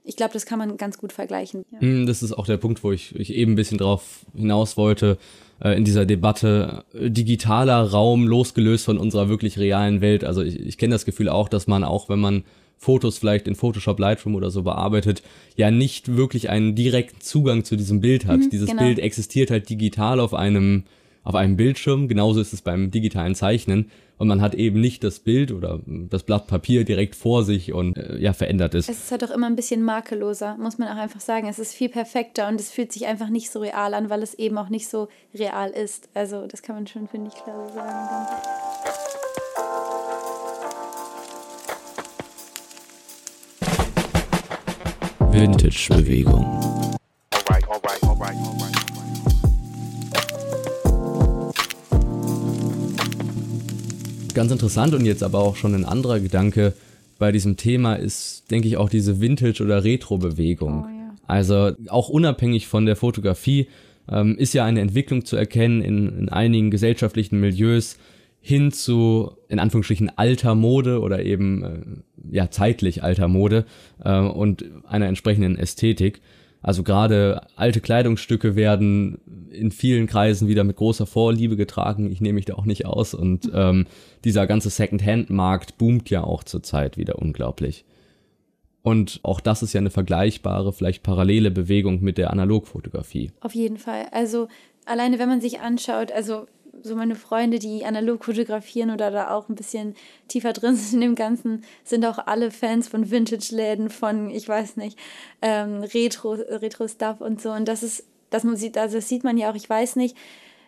ich 0.04 0.16
glaube, 0.16 0.34
das 0.34 0.46
kann 0.46 0.58
man 0.58 0.76
ganz 0.76 0.98
gut 0.98 1.12
vergleichen. 1.12 1.64
Ja. 1.70 1.80
Hm, 1.80 2.06
das 2.06 2.22
ist 2.22 2.32
auch 2.32 2.46
der 2.46 2.58
Punkt, 2.58 2.84
wo 2.84 2.92
ich, 2.92 3.14
ich 3.18 3.32
eben 3.32 3.52
ein 3.52 3.56
bisschen 3.56 3.78
drauf 3.78 4.26
hinaus 4.34 4.76
wollte 4.76 5.18
äh, 5.60 5.76
in 5.76 5.84
dieser 5.84 6.04
Debatte. 6.04 6.84
Digitaler 6.92 7.90
Raum 7.90 8.26
losgelöst 8.26 8.84
von 8.84 8.98
unserer 8.98 9.28
wirklich 9.28 9.58
realen 9.58 10.00
Welt. 10.02 10.24
Also 10.24 10.42
ich, 10.42 10.60
ich 10.60 10.76
kenne 10.76 10.94
das 10.94 11.06
Gefühl 11.06 11.28
auch, 11.30 11.48
dass 11.48 11.66
man 11.66 11.84
auch, 11.84 12.08
wenn 12.08 12.20
man 12.20 12.44
Fotos 12.84 13.18
vielleicht 13.18 13.48
in 13.48 13.54
Photoshop 13.54 13.98
Lightroom 13.98 14.34
oder 14.34 14.50
so 14.50 14.62
bearbeitet, 14.62 15.22
ja 15.56 15.70
nicht 15.70 16.16
wirklich 16.16 16.50
einen 16.50 16.74
direkten 16.74 17.20
Zugang 17.20 17.64
zu 17.64 17.76
diesem 17.76 18.00
Bild 18.00 18.26
hat. 18.26 18.40
Mhm, 18.40 18.50
Dieses 18.50 18.68
genau. 18.68 18.82
Bild 18.82 18.98
existiert 18.98 19.50
halt 19.50 19.68
digital 19.68 20.20
auf 20.20 20.34
einem, 20.34 20.84
auf 21.24 21.34
einem 21.34 21.56
Bildschirm. 21.56 22.08
Genauso 22.08 22.40
ist 22.40 22.52
es 22.52 22.62
beim 22.62 22.90
digitalen 22.90 23.34
Zeichnen. 23.34 23.90
Und 24.16 24.28
man 24.28 24.40
hat 24.40 24.54
eben 24.54 24.80
nicht 24.80 25.02
das 25.02 25.18
Bild 25.18 25.50
oder 25.50 25.80
das 25.86 26.22
Blatt 26.22 26.46
Papier 26.46 26.84
direkt 26.84 27.16
vor 27.16 27.42
sich 27.42 27.72
und 27.72 27.98
äh, 27.98 28.16
ja, 28.18 28.32
verändert 28.32 28.74
ist. 28.74 28.88
Es 28.88 29.04
ist 29.04 29.10
halt 29.10 29.24
auch 29.24 29.30
immer 29.30 29.48
ein 29.48 29.56
bisschen 29.56 29.82
makelloser, 29.82 30.56
muss 30.56 30.78
man 30.78 30.88
auch 30.88 31.00
einfach 31.02 31.20
sagen. 31.20 31.48
Es 31.48 31.58
ist 31.58 31.74
viel 31.74 31.88
perfekter 31.88 32.46
und 32.48 32.60
es 32.60 32.70
fühlt 32.70 32.92
sich 32.92 33.06
einfach 33.06 33.28
nicht 33.28 33.50
so 33.50 33.58
real 33.58 33.92
an, 33.92 34.10
weil 34.10 34.22
es 34.22 34.34
eben 34.34 34.56
auch 34.56 34.68
nicht 34.68 34.88
so 34.88 35.08
real 35.34 35.70
ist. 35.70 36.08
Also 36.14 36.46
das 36.46 36.62
kann 36.62 36.76
man 36.76 36.86
schon, 36.86 37.08
finde 37.08 37.32
ich, 37.34 37.42
klar 37.42 37.68
so 37.68 37.74
sagen. 37.74 39.23
Vintage-Bewegung. 45.34 46.46
Ganz 54.32 54.52
interessant 54.52 54.94
und 54.94 55.04
jetzt 55.04 55.24
aber 55.24 55.40
auch 55.40 55.56
schon 55.56 55.74
ein 55.74 55.84
anderer 55.84 56.20
Gedanke 56.20 56.74
bei 57.18 57.32
diesem 57.32 57.56
Thema 57.56 57.94
ist, 57.94 58.44
denke 58.52 58.68
ich, 58.68 58.76
auch 58.76 58.88
diese 58.88 59.20
Vintage- 59.20 59.64
oder 59.64 59.82
Retro-Bewegung. 59.82 60.84
Oh, 60.84 60.88
ja. 60.88 61.14
Also 61.26 61.72
auch 61.88 62.08
unabhängig 62.08 62.68
von 62.68 62.86
der 62.86 62.94
Fotografie 62.94 63.66
ähm, 64.08 64.38
ist 64.38 64.54
ja 64.54 64.64
eine 64.64 64.82
Entwicklung 64.82 65.24
zu 65.24 65.34
erkennen 65.34 65.82
in, 65.82 66.16
in 66.16 66.28
einigen 66.28 66.70
gesellschaftlichen 66.70 67.40
Milieus, 67.40 67.96
hin 68.46 68.72
zu, 68.72 69.38
in 69.48 69.58
Anführungsstrichen, 69.58 70.18
alter 70.18 70.54
Mode 70.54 71.00
oder 71.00 71.24
eben, 71.24 71.64
äh, 71.64 72.36
ja, 72.36 72.50
zeitlich 72.50 73.02
alter 73.02 73.26
Mode 73.26 73.64
äh, 74.04 74.18
und 74.18 74.66
einer 74.86 75.06
entsprechenden 75.06 75.56
Ästhetik. 75.56 76.20
Also 76.60 76.82
gerade 76.82 77.46
alte 77.56 77.80
Kleidungsstücke 77.80 78.54
werden 78.54 79.48
in 79.50 79.70
vielen 79.70 80.06
Kreisen 80.06 80.46
wieder 80.46 80.62
mit 80.62 80.76
großer 80.76 81.06
Vorliebe 81.06 81.56
getragen. 81.56 82.12
Ich 82.12 82.20
nehme 82.20 82.34
mich 82.34 82.44
da 82.44 82.52
auch 82.54 82.66
nicht 82.66 82.84
aus. 82.84 83.14
Und 83.14 83.50
ähm, 83.54 83.86
dieser 84.24 84.46
ganze 84.46 84.68
Second-Hand-Markt 84.68 85.78
boomt 85.78 86.10
ja 86.10 86.22
auch 86.22 86.44
zurzeit 86.44 86.98
wieder 86.98 87.18
unglaublich. 87.18 87.86
Und 88.82 89.20
auch 89.22 89.40
das 89.40 89.62
ist 89.62 89.72
ja 89.72 89.80
eine 89.80 89.88
vergleichbare, 89.88 90.74
vielleicht 90.74 91.02
parallele 91.02 91.50
Bewegung 91.50 92.02
mit 92.02 92.18
der 92.18 92.30
Analogfotografie. 92.30 93.30
Auf 93.40 93.54
jeden 93.54 93.78
Fall. 93.78 94.04
Also 94.12 94.48
alleine 94.84 95.18
wenn 95.18 95.30
man 95.30 95.40
sich 95.40 95.60
anschaut, 95.60 96.12
also 96.12 96.46
so 96.82 96.96
meine 96.96 97.16
Freunde, 97.16 97.58
die 97.58 97.84
analog 97.84 98.24
fotografieren 98.24 98.90
oder 98.90 99.10
da 99.10 99.34
auch 99.34 99.48
ein 99.48 99.54
bisschen 99.54 99.94
tiefer 100.28 100.52
drin 100.52 100.76
sind 100.76 100.94
in 100.94 101.00
dem 101.00 101.14
Ganzen, 101.14 101.64
sind 101.84 102.04
auch 102.04 102.18
alle 102.26 102.50
Fans 102.50 102.88
von 102.88 103.10
Vintage-Läden, 103.10 103.90
von, 103.90 104.30
ich 104.30 104.48
weiß 104.48 104.76
nicht, 104.76 104.98
ähm, 105.42 105.82
Retro, 105.82 106.32
Retro-Stuff 106.32 107.20
und 107.20 107.40
so. 107.40 107.50
Und 107.50 107.66
das 107.66 107.82
ist, 107.82 108.04
das, 108.30 108.44
man 108.44 108.56
sieht, 108.56 108.76
also 108.78 108.96
das 108.96 109.08
sieht 109.08 109.24
man 109.24 109.38
ja 109.38 109.50
auch, 109.50 109.56
ich 109.56 109.68
weiß 109.68 109.96
nicht. 109.96 110.16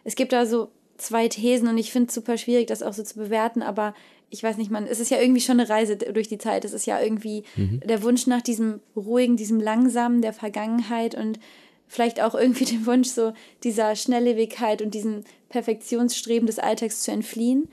Es 0.05 0.15
gibt 0.15 0.33
da 0.33 0.47
so 0.47 0.71
zwei 0.97 1.29
Thesen 1.29 1.69
und 1.69 1.79
ich 1.79 1.93
finde 1.93 2.09
es 2.09 2.15
super 2.15 2.39
schwierig, 2.39 2.67
das 2.67 2.83
auch 2.83 2.93
so 2.93 3.03
zu 3.03 3.17
bewerten, 3.17 3.63
aber 3.63 3.95
ich 4.31 4.43
weiß 4.43 4.57
nicht, 4.57 4.71
man, 4.71 4.87
es 4.87 4.99
ist 4.99 5.11
ja 5.11 5.21
irgendwie 5.21 5.41
schon 5.41 5.61
eine 5.61 5.69
Reise 5.69 5.97
durch 5.97 6.29
die 6.29 6.39
Zeit. 6.39 6.65
Es 6.65 6.73
ist 6.73 6.87
ja 6.87 7.01
irgendwie 7.01 7.45
mhm. 7.55 7.81
der 7.85 8.03
Wunsch 8.03 8.27
nach 8.27 8.43
diesem 8.43 8.81
ruhigen, 8.97 9.37
diesem 9.37 9.61
langsamen 9.61 10.21
der 10.21 10.33
Vergangenheit 10.33 11.15
und 11.15 11.39
vielleicht 11.89 12.21
auch 12.21 12.35
irgendwie 12.35 12.65
den 12.65 12.87
Wunsch, 12.87 13.09
so 13.09 13.33
dieser 13.63 13.95
Schnelllebigkeit 13.97 14.83
und 14.83 14.95
diesem 14.95 15.25
Perfektionsstreben 15.49 16.47
des 16.47 16.59
Alltags 16.59 17.03
zu 17.03 17.11
entfliehen. 17.11 17.69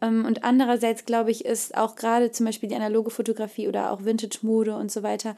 Ähm, 0.00 0.24
und 0.24 0.44
andererseits, 0.44 1.04
glaube 1.04 1.30
ich, 1.30 1.44
ist 1.44 1.76
auch 1.76 1.96
gerade 1.96 2.30
zum 2.30 2.46
Beispiel 2.46 2.68
die 2.68 2.76
analoge 2.76 3.10
Fotografie 3.10 3.68
oder 3.68 3.92
auch 3.92 4.04
Vintage-Mode 4.04 4.76
und 4.76 4.90
so 4.90 5.02
weiter 5.02 5.36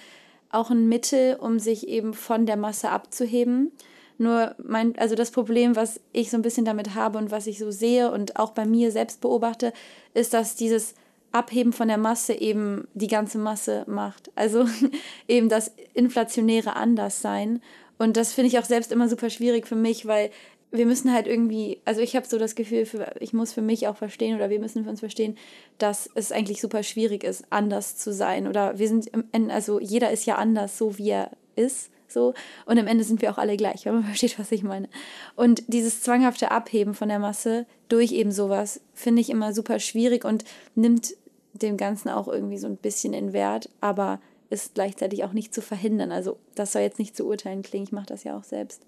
auch 0.51 0.71
ein 0.71 0.89
Mittel, 0.89 1.37
um 1.37 1.59
sich 1.59 1.89
eben 1.89 2.15
von 2.15 2.47
der 2.47 2.57
Masse 2.57 2.91
abzuheben. 2.91 3.73
Nur 4.19 4.55
mein, 4.63 4.99
also 4.99 5.15
das 5.15 5.31
Problem, 5.31 5.77
was 5.77 6.01
ich 6.13 6.31
so 6.31 6.37
ein 6.37 6.43
bisschen 6.43 6.65
damit 6.65 6.95
habe 6.95 7.19
und 7.19 7.31
was 7.31 7.47
ich 7.47 7.59
so 7.59 7.71
sehe 7.71 8.11
und 8.11 8.37
auch 8.37 8.51
bei 8.51 8.67
mir 8.67 8.91
selbst 8.91 9.21
beobachte, 9.21 9.73
ist, 10.13 10.35
dass 10.35 10.57
dieses 10.57 10.95
Abheben 11.33 11.73
von 11.73 11.89
der 11.89 11.97
Masse 11.97 12.35
eben 12.35 12.89
die 12.93 13.07
ganze 13.07 13.39
Masse 13.39 13.85
macht. 13.87 14.31
Also 14.35 14.67
eben 15.29 15.49
das 15.49 15.73
inflationäre 15.95 16.77
Anderssein. 16.77 17.63
Und 18.01 18.17
das 18.17 18.33
finde 18.33 18.49
ich 18.49 18.59
auch 18.59 18.65
selbst 18.65 18.93
immer 18.93 19.11
super 19.11 19.29
schwierig 19.29 19.67
für 19.67 19.77
mich, 19.77 20.07
weil 20.07 20.31
wir 20.71 20.87
müssen 20.87 21.13
halt 21.13 21.27
irgendwie, 21.27 21.83
also 21.85 22.01
ich 22.01 22.17
habe 22.17 22.27
so 22.27 22.39
das 22.39 22.55
Gefühl, 22.55 22.87
für, 22.87 23.15
ich 23.21 23.35
muss 23.35 23.53
für 23.53 23.61
mich 23.61 23.89
auch 23.89 23.97
verstehen 23.97 24.35
oder 24.37 24.49
wir 24.49 24.59
müssen 24.59 24.85
für 24.85 24.91
uns 24.91 25.01
verstehen, 25.01 25.37
dass 25.77 26.09
es 26.15 26.33
eigentlich 26.33 26.63
super 26.63 26.83
schwierig 26.83 27.25
ist, 27.25 27.45
anders 27.51 27.99
zu 27.99 28.15
sein. 28.15 28.49
Oder 28.49 28.79
wir 28.79 28.89
sind, 28.89 29.09
im 29.09 29.25
Ende, 29.33 29.53
also 29.53 29.79
jeder 29.81 30.11
ist 30.13 30.25
ja 30.25 30.37
anders, 30.37 30.79
so 30.79 30.97
wie 30.97 31.11
er 31.11 31.31
ist. 31.57 31.91
So. 32.09 32.33
Und 32.65 32.79
am 32.79 32.87
Ende 32.87 33.05
sind 33.05 33.21
wir 33.21 33.31
auch 33.31 33.39
alle 33.39 33.59
gleich, 33.59 33.85
wenn 33.85 33.93
man 33.93 34.05
versteht, 34.07 34.39
was 34.39 34.51
ich 34.51 34.63
meine. 34.63 34.89
Und 35.37 35.65
dieses 35.67 36.01
zwanghafte 36.01 36.53
Abheben 36.53 36.95
von 36.95 37.11
der 37.11 37.19
Masse 37.19 37.67
durch 37.91 38.13
eben 38.13 38.33
sowas 38.33 38.81
finde 38.95 39.21
ich 39.21 39.29
immer 39.29 39.53
super 39.53 39.79
schwierig 39.79 40.25
und 40.25 40.45
nimmt 40.75 41.17
dem 41.53 41.77
Ganzen 41.77 42.09
auch 42.09 42.29
irgendwie 42.29 42.57
so 42.57 42.67
ein 42.67 42.79
bisschen 42.79 43.13
in 43.13 43.35
Wert. 43.35 43.69
Aber 43.83 44.23
ist 44.51 44.75
gleichzeitig 44.75 45.25
auch 45.25 45.33
nicht 45.33 45.55
zu 45.55 45.63
verhindern. 45.63 46.13
Also 46.13 46.37
das 46.55 46.73
soll 46.73 46.83
jetzt 46.83 46.99
nicht 46.99 47.17
zu 47.17 47.27
urteilen 47.27 47.63
klingen, 47.63 47.85
ich 47.85 47.93
mache 47.93 48.07
das 48.07 48.25
ja 48.25 48.37
auch 48.37 48.45
selbst. 48.45 48.83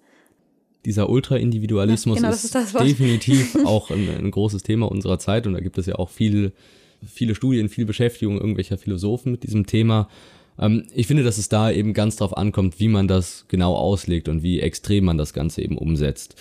Dieser 0.85 1.09
Ultra-Individualismus 1.09 2.17
ja, 2.17 2.23
genau, 2.23 2.35
ist, 2.35 2.55
ist 2.55 2.81
definitiv 2.81 3.57
auch 3.65 3.91
ein, 3.91 4.09
ein, 4.09 4.31
großes 4.33 4.65
Thema 4.65 4.91
unserer 4.91 5.21
Zeit 5.21 5.47
und 5.47 5.55
da 5.55 5.61
gibt 5.61 5.79
es 5.79 5.87
ja 5.87 5.95
auch 5.95 6.11
viele, 6.11 6.53
viele 7.07 7.37
Studien, 7.37 7.69
viel 7.69 7.87
Beschäftigung 7.87 8.37
irgendwelcher 8.37 8.77
Philosophen 8.77 9.31
mit 9.31 9.45
diesem 9.45 9.67
Thema. 9.67 10.09
Ähm, 10.59 10.89
ich 10.93 11.07
finde, 11.07 11.23
dass 11.23 11.39
es 11.39 11.49
da 11.49 11.71
eben 11.71 11.95
ganz 11.95 12.17
drauf 12.17 12.37
ankommt, 12.37 12.81
wie 12.81 12.89
man 12.89 13.07
das 13.07 13.47
genau 13.47 13.77
auslegt 13.77 14.29
und 14.29 14.43
wie 14.43 14.59
extrem 14.59 15.05
man 15.05 15.19
das 15.19 15.33
Ganze 15.33 15.63
eben 15.63 15.79
umsetzt. 15.79 16.35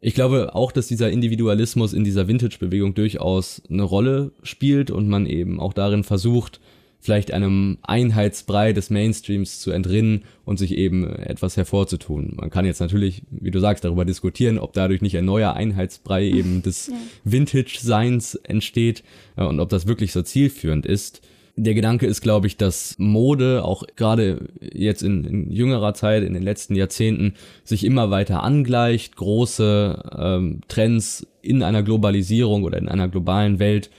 Ich 0.00 0.14
glaube 0.14 0.54
auch, 0.56 0.72
dass 0.72 0.88
dieser 0.88 1.10
Individualismus 1.10 1.92
in 1.92 2.02
dieser 2.02 2.26
Vintage-Bewegung 2.26 2.94
durchaus 2.94 3.62
eine 3.68 3.82
Rolle 3.82 4.32
spielt 4.42 4.90
und 4.90 5.08
man 5.08 5.26
eben 5.26 5.60
auch 5.60 5.72
darin 5.72 6.02
versucht, 6.02 6.60
vielleicht 7.00 7.32
einem 7.32 7.78
Einheitsbrei 7.82 8.72
des 8.72 8.90
Mainstreams 8.90 9.60
zu 9.60 9.70
entrinnen 9.70 10.24
und 10.44 10.58
sich 10.58 10.76
eben 10.76 11.08
etwas 11.14 11.56
hervorzutun. 11.56 12.34
Man 12.36 12.50
kann 12.50 12.66
jetzt 12.66 12.80
natürlich, 12.80 13.22
wie 13.30 13.50
du 13.50 13.60
sagst, 13.60 13.84
darüber 13.84 14.04
diskutieren, 14.04 14.58
ob 14.58 14.72
dadurch 14.72 15.00
nicht 15.00 15.16
ein 15.16 15.24
neuer 15.24 15.54
Einheitsbrei 15.54 16.24
eben 16.26 16.62
des 16.62 16.88
ja. 16.88 16.94
Vintage-Seins 17.24 18.34
entsteht 18.34 19.04
äh, 19.36 19.44
und 19.44 19.60
ob 19.60 19.68
das 19.68 19.86
wirklich 19.86 20.12
so 20.12 20.22
zielführend 20.22 20.86
ist. 20.86 21.22
Der 21.60 21.74
Gedanke 21.74 22.06
ist, 22.06 22.20
glaube 22.20 22.46
ich, 22.46 22.56
dass 22.56 22.94
Mode 22.98 23.64
auch 23.64 23.82
gerade 23.96 24.48
jetzt 24.60 25.02
in, 25.02 25.24
in, 25.24 25.50
jüngerer 25.50 25.92
Zeit, 25.92 26.22
in 26.22 26.34
den 26.34 26.42
letzten 26.44 26.76
Jahrzehnten, 26.76 27.34
sich 27.64 27.82
immer 27.82 28.10
weiter 28.10 28.44
angleicht, 28.44 29.16
große 29.16 30.02
ähm, 30.16 30.60
Trends 30.68 31.26
in 31.42 31.64
einer 31.64 31.82
Globalisierung 31.82 32.62
oder 32.62 32.78
in 32.78 32.88
einer 32.88 33.08
globalen 33.08 33.58
Welt 33.58 33.90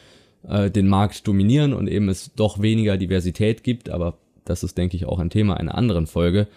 äh, 0.47 0.69
den 0.71 0.88
Markt 0.88 1.28
dominieren 1.28 1.73
und 1.73 1.88
eben 1.88 2.10
es 2.10 2.34
doch 2.36 2.62
weniger 2.62 2.97
Diversität 2.97 3.63
gibt, 3.63 3.89
aber 3.89 4.17
das 4.45 4.63
ist, 4.63 4.78
denke 4.78 4.95
ich, 4.95 5.06
auch 5.06 5.19
ein 5.19 5.30
Thema 5.30 5.58
einer 5.58 5.75
anderen 5.75 6.08
Folge. 6.08 6.47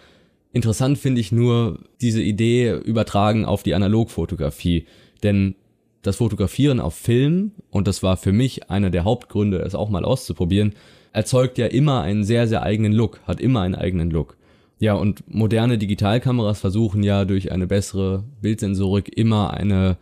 Interessant 0.53 0.99
finde 0.99 1.21
ich 1.21 1.33
nur 1.33 1.79
diese 2.01 2.23
Idee 2.23 2.73
übertragen 2.73 3.45
auf 3.45 3.63
die 3.63 3.75
Analogfotografie, 3.75 4.87
denn 5.23 5.55
das 6.03 6.17
Fotografieren 6.17 6.81
auf 6.81 6.95
Film, 6.95 7.53
und 7.71 7.87
das 7.87 8.03
war 8.03 8.17
für 8.17 8.33
mich 8.33 8.71
einer 8.71 8.91
der 8.91 9.05
Hauptgründe, 9.05 9.59
es 9.59 9.75
auch 9.75 9.89
mal 9.89 10.05
auszuprobieren, 10.05 10.75
erzeugt 11.13 11.59
ja 11.59 11.67
immer 11.67 12.03
einen 12.03 12.25
sehr, 12.25 12.49
sehr 12.49 12.63
eigenen 12.63 12.93
Look, 12.93 13.21
hat 13.27 13.41
immer 13.41 13.61
einen 13.61 13.75
eigenen 13.75 14.11
Look. 14.11 14.37
Ja, 14.79 14.95
und 14.95 15.23
moderne 15.33 15.79
Digitalkameras 15.79 16.59
versuchen 16.59 17.05
ja 17.05 17.25
durch 17.25 17.53
eine 17.53 17.69
bessere 17.69 18.25
Bildsensorik 18.41 19.17
immer 19.17 19.55
eine 19.55 19.97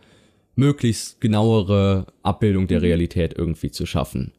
möglichst 0.55 1.21
genauere 1.21 2.05
Abbildung 2.23 2.67
der 2.67 2.79
mhm. 2.79 2.85
Realität 2.85 3.33
irgendwie 3.37 3.71
zu 3.71 3.85
schaffen. 3.85 4.31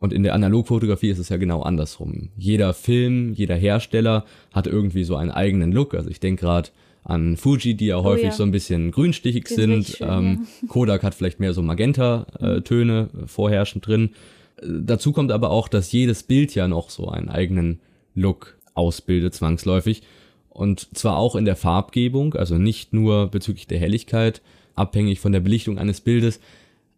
Und 0.00 0.12
in 0.12 0.22
der 0.22 0.34
Analogfotografie 0.34 1.10
ist 1.10 1.18
es 1.18 1.28
ja 1.28 1.36
genau 1.38 1.62
andersrum. 1.62 2.28
Jeder 2.36 2.72
Film, 2.72 3.32
jeder 3.34 3.56
Hersteller 3.56 4.24
hat 4.52 4.68
irgendwie 4.68 5.02
so 5.02 5.16
einen 5.16 5.32
eigenen 5.32 5.72
Look. 5.72 5.94
Also 5.94 6.08
ich 6.08 6.20
denke 6.20 6.42
gerade 6.42 6.70
an 7.02 7.36
Fuji, 7.36 7.74
die 7.74 7.86
ja 7.86 7.98
oh, 7.98 8.04
häufig 8.04 8.26
ja. 8.26 8.32
so 8.32 8.44
ein 8.44 8.52
bisschen 8.52 8.92
grünstichig 8.92 9.48
sind. 9.48 9.86
Schön, 9.86 10.08
ähm, 10.08 10.46
ja. 10.62 10.68
Kodak 10.68 11.02
hat 11.02 11.14
vielleicht 11.14 11.40
mehr 11.40 11.52
so 11.52 11.62
Magenta-Töne 11.62 13.08
äh, 13.12 13.26
vorherrschend 13.26 13.86
drin. 13.86 14.10
Äh, 14.60 14.66
dazu 14.82 15.12
kommt 15.12 15.32
aber 15.32 15.50
auch, 15.50 15.66
dass 15.66 15.90
jedes 15.90 16.22
Bild 16.22 16.54
ja 16.54 16.68
noch 16.68 16.90
so 16.90 17.08
einen 17.08 17.28
eigenen 17.28 17.80
Look 18.14 18.56
ausbildet, 18.74 19.34
zwangsläufig. 19.34 20.02
Und 20.48 20.96
zwar 20.96 21.16
auch 21.16 21.34
in 21.34 21.44
der 21.44 21.56
Farbgebung, 21.56 22.34
also 22.34 22.56
nicht 22.56 22.92
nur 22.92 23.28
bezüglich 23.28 23.66
der 23.66 23.78
Helligkeit, 23.78 24.42
abhängig 24.78 25.20
von 25.20 25.32
der 25.32 25.40
Belichtung 25.40 25.78
eines 25.78 26.00
Bildes. 26.00 26.40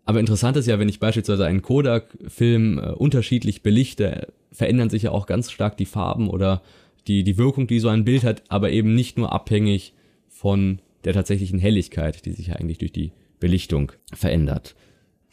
Aber 0.05 0.21
interessant 0.21 0.57
ist 0.57 0.67
ja, 0.67 0.79
wenn 0.79 0.89
ich 0.89 1.01
beispielsweise 1.01 1.47
einen 1.47 1.63
Kodak-Film 1.63 2.79
äh, 2.79 2.91
unterschiedlich 2.93 3.63
belichte, 3.63 4.33
verändern 4.53 4.91
sich 4.91 5.05
ja 5.05 5.13
auch 5.13 5.27
ganz 5.27 5.51
stark 5.51 5.77
die 5.77 5.87
Farben 5.87 6.29
oder 6.29 6.63
die, 7.07 7.25
die 7.25 7.39
Wirkung, 7.39 7.67
die 7.67 7.81
so 7.81 7.89
ein 7.89 8.05
Bild 8.05 8.25
hat, 8.25 8.43
aber 8.49 8.71
eben 8.71 8.95
nicht 8.95 9.19
nur 9.19 9.33
abhängig 9.33 9.95
von 10.29 10.81
der 11.05 11.13
tatsächlichen 11.13 11.59
Helligkeit, 11.59 12.25
die 12.25 12.33
sich 12.33 12.49
ja 12.49 12.57
eigentlich 12.57 12.79
durch 12.79 12.93
die 12.93 13.13
Belichtung 13.39 13.93
verändert. 14.13 14.75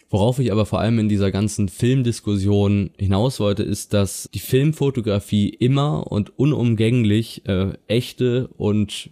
Worauf 0.09 0.39
ich 0.39 0.51
aber 0.53 0.65
vor 0.65 0.79
allem 0.79 0.99
in 0.99 1.09
dieser 1.09 1.31
ganzen 1.31 1.67
Filmdiskussion 1.67 2.91
hinaus 2.97 3.41
wollte, 3.41 3.63
ist, 3.63 3.93
dass 3.93 4.29
die 4.33 4.39
Filmfotografie 4.39 5.49
immer 5.49 6.09
und 6.09 6.37
unumgänglich 6.39 7.45
äh, 7.45 7.73
echte 7.87 8.47
und 8.55 9.09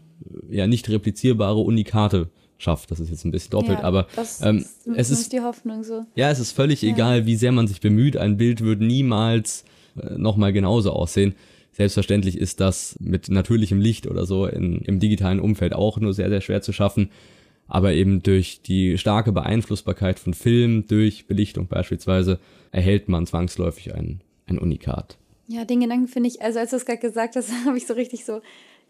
ja 0.50 0.68
nicht 0.68 0.90
replizierbare 0.90 1.60
Unikate 1.60 2.30
schafft. 2.58 2.92
Das 2.92 3.00
ist 3.00 3.10
jetzt 3.10 3.26
ein 3.26 3.32
bisschen 3.32 3.52
doppelt, 3.52 3.80
ja, 3.80 3.84
aber 3.84 4.08
ähm, 4.42 4.66
es 4.96 5.10
ist 5.10 5.34
die 5.34 5.42
Hoffnung 5.42 5.84
so. 5.84 6.06
Ja, 6.16 6.30
es 6.30 6.40
ist 6.40 6.52
völlig 6.52 6.82
ja. 6.82 6.92
egal, 6.92 7.26
wie 7.26 7.36
sehr 7.36 7.52
man 7.52 7.68
sich 7.68 7.82
bemüht. 7.82 8.18
Ein 8.18 8.38
Bild 8.38 8.62
wird 8.62 8.82
niemals 8.82 9.66
äh, 10.02 10.18
nochmal 10.18 10.54
genauso 10.54 10.92
aussehen. 10.92 11.36
Selbstverständlich 11.72 12.38
ist 12.38 12.62
das 12.62 12.96
mit 13.00 13.30
natürlichem 13.30 13.82
Licht 13.82 14.08
oder 14.08 14.26
so 14.26 14.46
in, 14.46 14.80
im 14.80 15.00
digitalen 15.00 15.42
Umfeld 15.42 15.74
auch 15.74 16.00
nur 16.00 16.14
sehr, 16.14 16.30
sehr 16.30 16.42
schwer 16.42 16.62
zu 16.62 16.72
schaffen. 16.72 17.10
Aber 17.68 17.94
eben 17.94 18.24
durch 18.24 18.62
die 18.62 18.98
starke 18.98 19.32
Beeinflussbarkeit 19.32 20.20
von 20.20 20.34
Film, 20.34 20.88
durch 20.88 21.28
Belichtung 21.28 21.68
beispielsweise, 21.68 22.40
erhält 22.72 23.10
man 23.10 23.26
zwangsläufig 23.26 23.94
ein, 23.94 24.22
ein 24.46 24.60
Unikat. 24.60 25.18
Ja, 25.48 25.66
den 25.66 25.82
Gedanken 25.82 26.08
finde 26.08 26.30
ich, 26.30 26.42
also 26.42 26.60
als 26.60 26.72
du 26.72 26.78
es 26.78 26.86
gerade 26.86 27.00
gesagt 27.00 27.36
hast, 27.36 27.52
habe 27.66 27.78
ich 27.78 27.88
so 27.88 27.94
richtig 27.94 28.26
so 28.26 28.42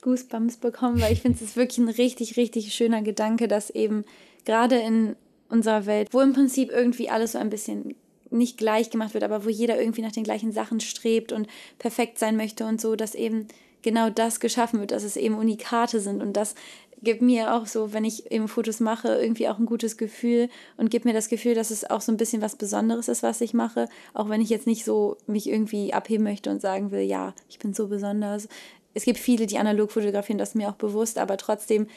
Goosebumps 0.02 0.58
bekommen, 0.58 1.02
weil 1.02 1.14
ich 1.14 1.22
finde, 1.22 1.38
es 1.38 1.42
ist 1.42 1.56
wirklich 1.56 1.80
ein 1.80 1.90
richtig, 1.90 2.38
richtig 2.38 2.74
schöner 2.74 3.02
Gedanke, 3.02 3.48
dass 3.48 3.70
eben 3.70 4.06
gerade 4.46 4.78
in 4.78 5.16
unserer 5.50 5.86
Welt, 5.86 6.10
wo 6.12 6.22
im 6.22 6.34
Prinzip 6.34 6.72
irgendwie 6.72 7.10
alles 7.10 7.34
so 7.34 7.38
ein 7.38 7.50
bisschen 7.50 7.96
nicht 8.32 8.58
gleich 8.58 8.90
gemacht 8.90 9.14
wird, 9.14 9.24
aber 9.24 9.46
wo 9.46 9.50
jeder 9.50 9.80
irgendwie 9.80 10.02
nach 10.02 10.12
den 10.12 10.24
gleichen 10.24 10.52
Sachen 10.52 10.80
strebt 10.80 11.32
und 11.32 11.48
perfekt 11.80 12.20
sein 12.20 12.36
möchte 12.36 12.66
und 12.66 12.82
so, 12.82 12.96
dass 12.96 13.16
eben 13.16 13.48
genau 13.82 14.10
das 14.10 14.40
geschaffen 14.40 14.80
wird, 14.80 14.92
dass 14.92 15.04
es 15.04 15.16
eben 15.16 15.36
Unikate 15.36 16.00
sind. 16.00 16.22
Und 16.22 16.34
das 16.34 16.56
gibt 17.04 17.22
mir 17.22 17.54
auch 17.54 17.68
so, 17.68 17.94
wenn 17.94 18.04
ich 18.04 18.32
eben 18.32 18.48
Fotos 18.48 18.80
mache, 18.80 19.10
irgendwie 19.10 19.48
auch 19.48 19.60
ein 19.60 19.68
gutes 19.68 19.96
Gefühl 19.96 20.50
und 20.76 20.90
gibt 20.90 21.06
mir 21.06 21.14
das 21.14 21.30
Gefühl, 21.30 21.54
dass 21.54 21.70
es 21.70 21.90
auch 21.90 22.02
so 22.02 22.12
ein 22.12 22.18
bisschen 22.18 22.42
was 22.42 22.56
Besonderes 22.56 23.08
ist, 23.08 23.24
was 23.24 23.42
ich 23.42 23.54
mache, 23.54 23.88
auch 24.14 24.28
wenn 24.28 24.42
ich 24.42 24.50
jetzt 24.50 24.68
nicht 24.68 24.84
so 24.84 25.18
mich 25.28 25.48
irgendwie 25.48 25.94
abheben 25.94 26.24
möchte 26.24 26.50
und 26.50 26.62
sagen 26.62 26.92
will, 26.92 27.02
ja, 27.02 27.34
ich 27.48 27.60
bin 27.60 27.74
so 27.74 27.88
besonders 27.88 28.48
es 28.96 29.04
gibt 29.04 29.20
viele, 29.20 29.46
die 29.46 29.60
analog 29.60 29.92
fotografieren, 29.92 30.40
das 30.40 30.50
ist 30.50 30.56
mir 30.56 30.70
auch 30.70 30.76
bewusst, 30.76 31.20
aber 31.20 31.38
trotzdem 31.38 31.88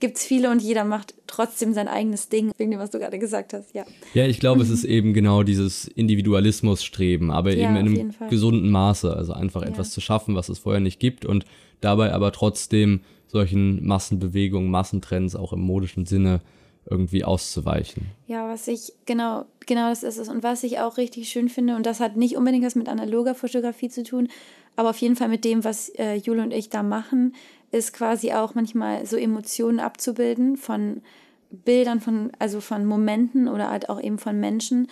gibt 0.00 0.16
es 0.16 0.24
viele 0.24 0.50
und 0.50 0.60
jeder 0.60 0.84
macht 0.84 1.14
trotzdem 1.26 1.72
sein 1.72 1.88
eigenes 1.88 2.28
Ding, 2.28 2.50
wegen 2.58 2.70
dem, 2.70 2.80
was 2.80 2.90
du 2.90 2.98
gerade 2.98 3.18
gesagt 3.18 3.54
hast, 3.54 3.74
ja. 3.74 3.84
Ja, 4.14 4.26
ich 4.26 4.40
glaube, 4.40 4.62
es 4.62 4.70
ist 4.70 4.84
eben 4.84 5.14
genau 5.14 5.42
dieses 5.42 5.86
Individualismus-Streben, 5.86 7.30
aber 7.30 7.54
ja, 7.54 7.68
eben 7.68 7.76
in 7.76 7.86
einem 7.86 8.14
gesunden 8.28 8.70
Maße, 8.70 9.14
also 9.14 9.32
einfach 9.32 9.62
ja. 9.62 9.68
etwas 9.68 9.92
zu 9.92 10.00
schaffen, 10.00 10.34
was 10.34 10.48
es 10.48 10.58
vorher 10.58 10.80
nicht 10.80 10.98
gibt 10.98 11.24
und 11.24 11.44
dabei 11.80 12.12
aber 12.12 12.32
trotzdem 12.32 13.00
solchen 13.26 13.86
Massenbewegungen, 13.86 14.70
Massentrends 14.70 15.36
auch 15.36 15.52
im 15.52 15.60
modischen 15.60 16.06
Sinne 16.06 16.40
irgendwie 16.88 17.24
auszuweichen. 17.24 18.06
Ja, 18.26 18.48
was 18.48 18.68
ich, 18.68 18.92
genau, 19.06 19.44
genau 19.66 19.88
das 19.88 20.02
ist 20.02 20.18
es. 20.18 20.28
Und 20.28 20.42
was 20.42 20.62
ich 20.62 20.78
auch 20.78 20.98
richtig 20.98 21.28
schön 21.28 21.48
finde, 21.48 21.74
und 21.74 21.84
das 21.84 22.00
hat 22.00 22.16
nicht 22.16 22.36
unbedingt 22.36 22.64
was 22.64 22.76
mit 22.76 22.88
analoger 22.88 23.34
Fotografie 23.34 23.88
zu 23.88 24.04
tun, 24.04 24.28
aber 24.76 24.90
auf 24.90 24.98
jeden 24.98 25.16
Fall 25.16 25.28
mit 25.28 25.44
dem, 25.44 25.64
was 25.64 25.88
äh, 25.90 26.14
Jule 26.14 26.42
und 26.42 26.52
ich 26.52 26.68
da 26.68 26.82
machen, 26.82 27.34
ist 27.70 27.92
quasi 27.92 28.32
auch 28.32 28.54
manchmal 28.54 29.06
so 29.06 29.16
Emotionen 29.16 29.80
abzubilden 29.80 30.56
von 30.56 31.02
Bildern, 31.50 32.00
von, 32.00 32.30
also 32.38 32.60
von 32.60 32.84
Momenten 32.84 33.48
oder 33.48 33.70
halt 33.70 33.88
auch 33.88 34.00
eben 34.00 34.18
von 34.18 34.38
Menschen. 34.38 34.88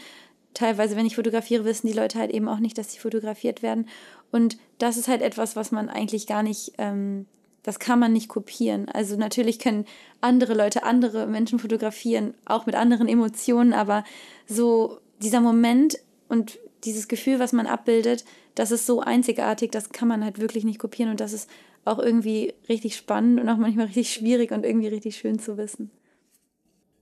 Teilweise, 0.54 0.96
wenn 0.96 1.06
ich 1.06 1.16
fotografiere, 1.16 1.64
wissen 1.64 1.86
die 1.86 1.92
Leute 1.92 2.18
halt 2.18 2.30
eben 2.30 2.48
auch 2.48 2.58
nicht, 2.58 2.78
dass 2.78 2.92
sie 2.92 2.98
fotografiert 2.98 3.62
werden. 3.62 3.88
Und 4.30 4.56
das 4.78 4.96
ist 4.96 5.08
halt 5.08 5.22
etwas, 5.22 5.56
was 5.56 5.72
man 5.72 5.88
eigentlich 5.88 6.26
gar 6.26 6.42
nicht 6.42 6.72
ähm, 6.78 7.26
das 7.64 7.78
kann 7.78 7.98
man 7.98 8.12
nicht 8.12 8.28
kopieren. 8.28 8.88
Also 8.90 9.16
natürlich 9.16 9.58
können 9.58 9.86
andere 10.20 10.54
Leute 10.54 10.84
andere 10.84 11.26
Menschen 11.26 11.58
fotografieren, 11.58 12.34
auch 12.44 12.66
mit 12.66 12.76
anderen 12.76 13.08
Emotionen, 13.08 13.72
aber 13.72 14.04
so 14.46 14.98
dieser 15.22 15.40
Moment 15.40 15.96
und 16.28 16.58
dieses 16.84 17.08
Gefühl, 17.08 17.38
was 17.38 17.52
man 17.52 17.66
abbildet, 17.66 18.24
das 18.54 18.70
ist 18.70 18.86
so 18.86 19.00
einzigartig, 19.00 19.70
das 19.70 19.90
kann 19.90 20.08
man 20.08 20.24
halt 20.24 20.38
wirklich 20.38 20.64
nicht 20.64 20.78
kopieren 20.78 21.10
und 21.10 21.20
das 21.20 21.32
ist 21.32 21.48
auch 21.84 21.98
irgendwie 21.98 22.54
richtig 22.68 22.96
spannend 22.96 23.40
und 23.40 23.48
auch 23.48 23.56
manchmal 23.56 23.86
richtig 23.86 24.12
schwierig 24.12 24.52
und 24.52 24.64
irgendwie 24.64 24.88
richtig 24.88 25.16
schön 25.16 25.38
zu 25.38 25.56
wissen. 25.56 25.90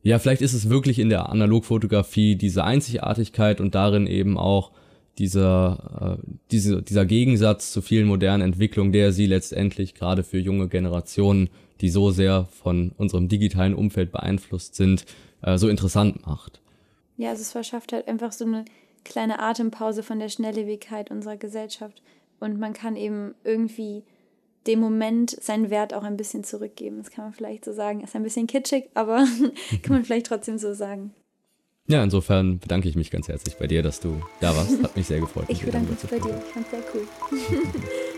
Ja, 0.02 0.18
vielleicht 0.18 0.42
ist 0.42 0.52
es 0.52 0.68
wirklich 0.68 0.98
in 0.98 1.10
der 1.10 1.28
Analogfotografie 1.28 2.34
diese 2.34 2.64
Einzigartigkeit 2.64 3.60
und 3.60 3.74
darin 3.74 4.08
eben 4.08 4.36
auch 4.36 4.72
dieser, 5.18 6.18
äh, 6.18 6.26
diese, 6.50 6.82
dieser 6.82 7.06
Gegensatz 7.06 7.70
zu 7.70 7.82
vielen 7.82 8.08
modernen 8.08 8.42
Entwicklungen, 8.42 8.92
der 8.92 9.12
sie 9.12 9.26
letztendlich 9.26 9.94
gerade 9.94 10.24
für 10.24 10.38
junge 10.38 10.68
Generationen, 10.68 11.50
die 11.80 11.90
so 11.90 12.10
sehr 12.10 12.46
von 12.46 12.92
unserem 12.96 13.28
digitalen 13.28 13.74
Umfeld 13.74 14.10
beeinflusst 14.10 14.74
sind, 14.74 15.04
äh, 15.42 15.58
so 15.58 15.68
interessant 15.68 16.26
macht. 16.26 16.60
Ja, 17.16 17.30
also 17.30 17.42
es 17.42 17.52
verschafft 17.52 17.92
halt 17.92 18.08
einfach 18.08 18.32
so 18.32 18.44
eine 18.44 18.64
kleine 19.04 19.38
Atempause 19.38 20.02
von 20.02 20.18
der 20.18 20.28
Schnelllebigkeit 20.28 21.10
unserer 21.10 21.36
Gesellschaft 21.36 22.02
und 22.40 22.58
man 22.58 22.72
kann 22.72 22.96
eben 22.96 23.34
irgendwie 23.44 24.04
dem 24.66 24.80
Moment 24.80 25.30
seinen 25.30 25.70
Wert 25.70 25.92
auch 25.94 26.04
ein 26.04 26.16
bisschen 26.16 26.44
zurückgeben. 26.44 26.98
Das 26.98 27.10
kann 27.10 27.24
man 27.24 27.32
vielleicht 27.32 27.64
so 27.64 27.72
sagen. 27.72 28.00
Ist 28.00 28.14
ein 28.14 28.22
bisschen 28.22 28.46
kitschig, 28.46 28.90
aber 28.94 29.26
kann 29.82 29.96
man 29.96 30.04
vielleicht 30.04 30.26
trotzdem 30.26 30.58
so 30.58 30.72
sagen. 30.72 31.14
Ja, 31.88 32.02
insofern 32.02 32.60
bedanke 32.60 32.88
ich 32.88 32.94
mich 32.94 33.10
ganz 33.10 33.26
herzlich 33.28 33.56
bei 33.56 33.66
dir, 33.66 33.82
dass 33.82 33.98
du 33.98 34.20
da 34.40 34.56
warst. 34.56 34.82
Hat 34.82 34.96
mich 34.96 35.06
sehr 35.06 35.20
gefreut. 35.20 35.46
ich 35.48 35.64
bedanke 35.64 35.90
mich 35.90 36.00
bei 36.02 36.18
dir. 36.18 36.40
Ich 36.46 36.52
fand 36.52 36.68
sehr 36.70 36.82
cool. 36.94 37.06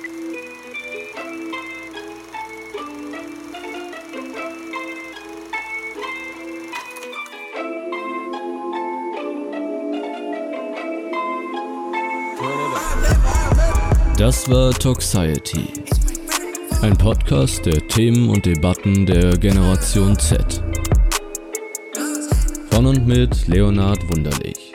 Das 14.25 14.49
war 14.49 14.73
Toxiety. 14.73 15.69
Ein 16.81 16.97
Podcast 16.97 17.67
der 17.67 17.87
Themen 17.89 18.31
und 18.31 18.47
Debatten 18.47 19.05
der 19.05 19.37
Generation 19.37 20.19
Z. 20.19 20.65
Von 22.71 22.87
und 22.87 23.07
mit 23.07 23.47
Leonard 23.49 23.99
Wunderlich. 24.09 24.73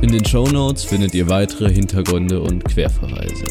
In 0.00 0.12
den 0.12 0.24
Show 0.24 0.46
Notes 0.46 0.84
findet 0.84 1.12
ihr 1.12 1.28
weitere 1.28 1.74
Hintergründe 1.74 2.40
und 2.40 2.64
Querverweise. 2.64 3.46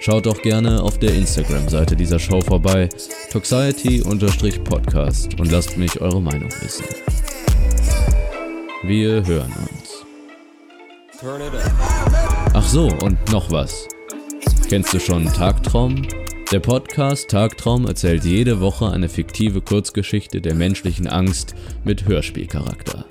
Schaut 0.00 0.26
auch 0.26 0.42
gerne 0.42 0.82
auf 0.82 0.98
der 0.98 1.14
Instagram-Seite 1.14 1.96
dieser 1.96 2.18
Show 2.18 2.42
vorbei, 2.42 2.90
Toxiety-Podcast 3.32 5.40
und 5.40 5.50
lasst 5.50 5.78
mich 5.78 5.98
eure 6.02 6.20
Meinung 6.20 6.50
wissen. 6.60 6.84
Wir 8.82 9.26
hören 9.26 9.54
uns. 9.70 10.04
Ach 12.62 12.68
so, 12.68 12.88
und 13.02 13.32
noch 13.32 13.50
was. 13.50 13.88
Kennst 14.68 14.92
du 14.92 15.00
schon 15.00 15.24
Tagtraum? 15.24 16.06
Der 16.52 16.60
Podcast 16.60 17.30
Tagtraum 17.30 17.86
erzählt 17.86 18.22
jede 18.26 18.60
Woche 18.60 18.90
eine 18.90 19.08
fiktive 19.08 19.62
Kurzgeschichte 19.62 20.42
der 20.42 20.54
menschlichen 20.54 21.08
Angst 21.08 21.54
mit 21.84 22.06
Hörspielcharakter. 22.06 23.06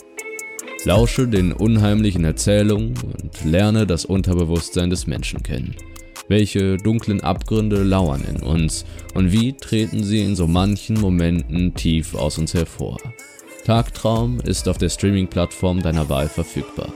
Lausche 0.85 1.27
den 1.27 1.51
unheimlichen 1.51 2.25
Erzählungen 2.25 2.93
und 3.01 3.43
lerne 3.43 3.87
das 3.87 4.05
Unterbewusstsein 4.05 4.91
des 4.91 5.07
Menschen 5.07 5.41
kennen. 5.41 5.75
Welche 6.27 6.77
dunklen 6.77 7.21
Abgründe 7.21 7.81
lauern 7.81 8.23
in 8.29 8.43
uns 8.43 8.85
und 9.15 9.31
wie 9.31 9.53
treten 9.53 10.03
sie 10.03 10.21
in 10.21 10.35
so 10.35 10.45
manchen 10.45 11.01
Momenten 11.01 11.73
tief 11.73 12.13
aus 12.13 12.37
uns 12.37 12.53
hervor. 12.53 12.97
Tagtraum 13.65 14.41
ist 14.41 14.69
auf 14.69 14.77
der 14.77 14.89
Streaming-Plattform 14.89 15.81
deiner 15.81 16.07
Wahl 16.07 16.29
verfügbar. 16.29 16.93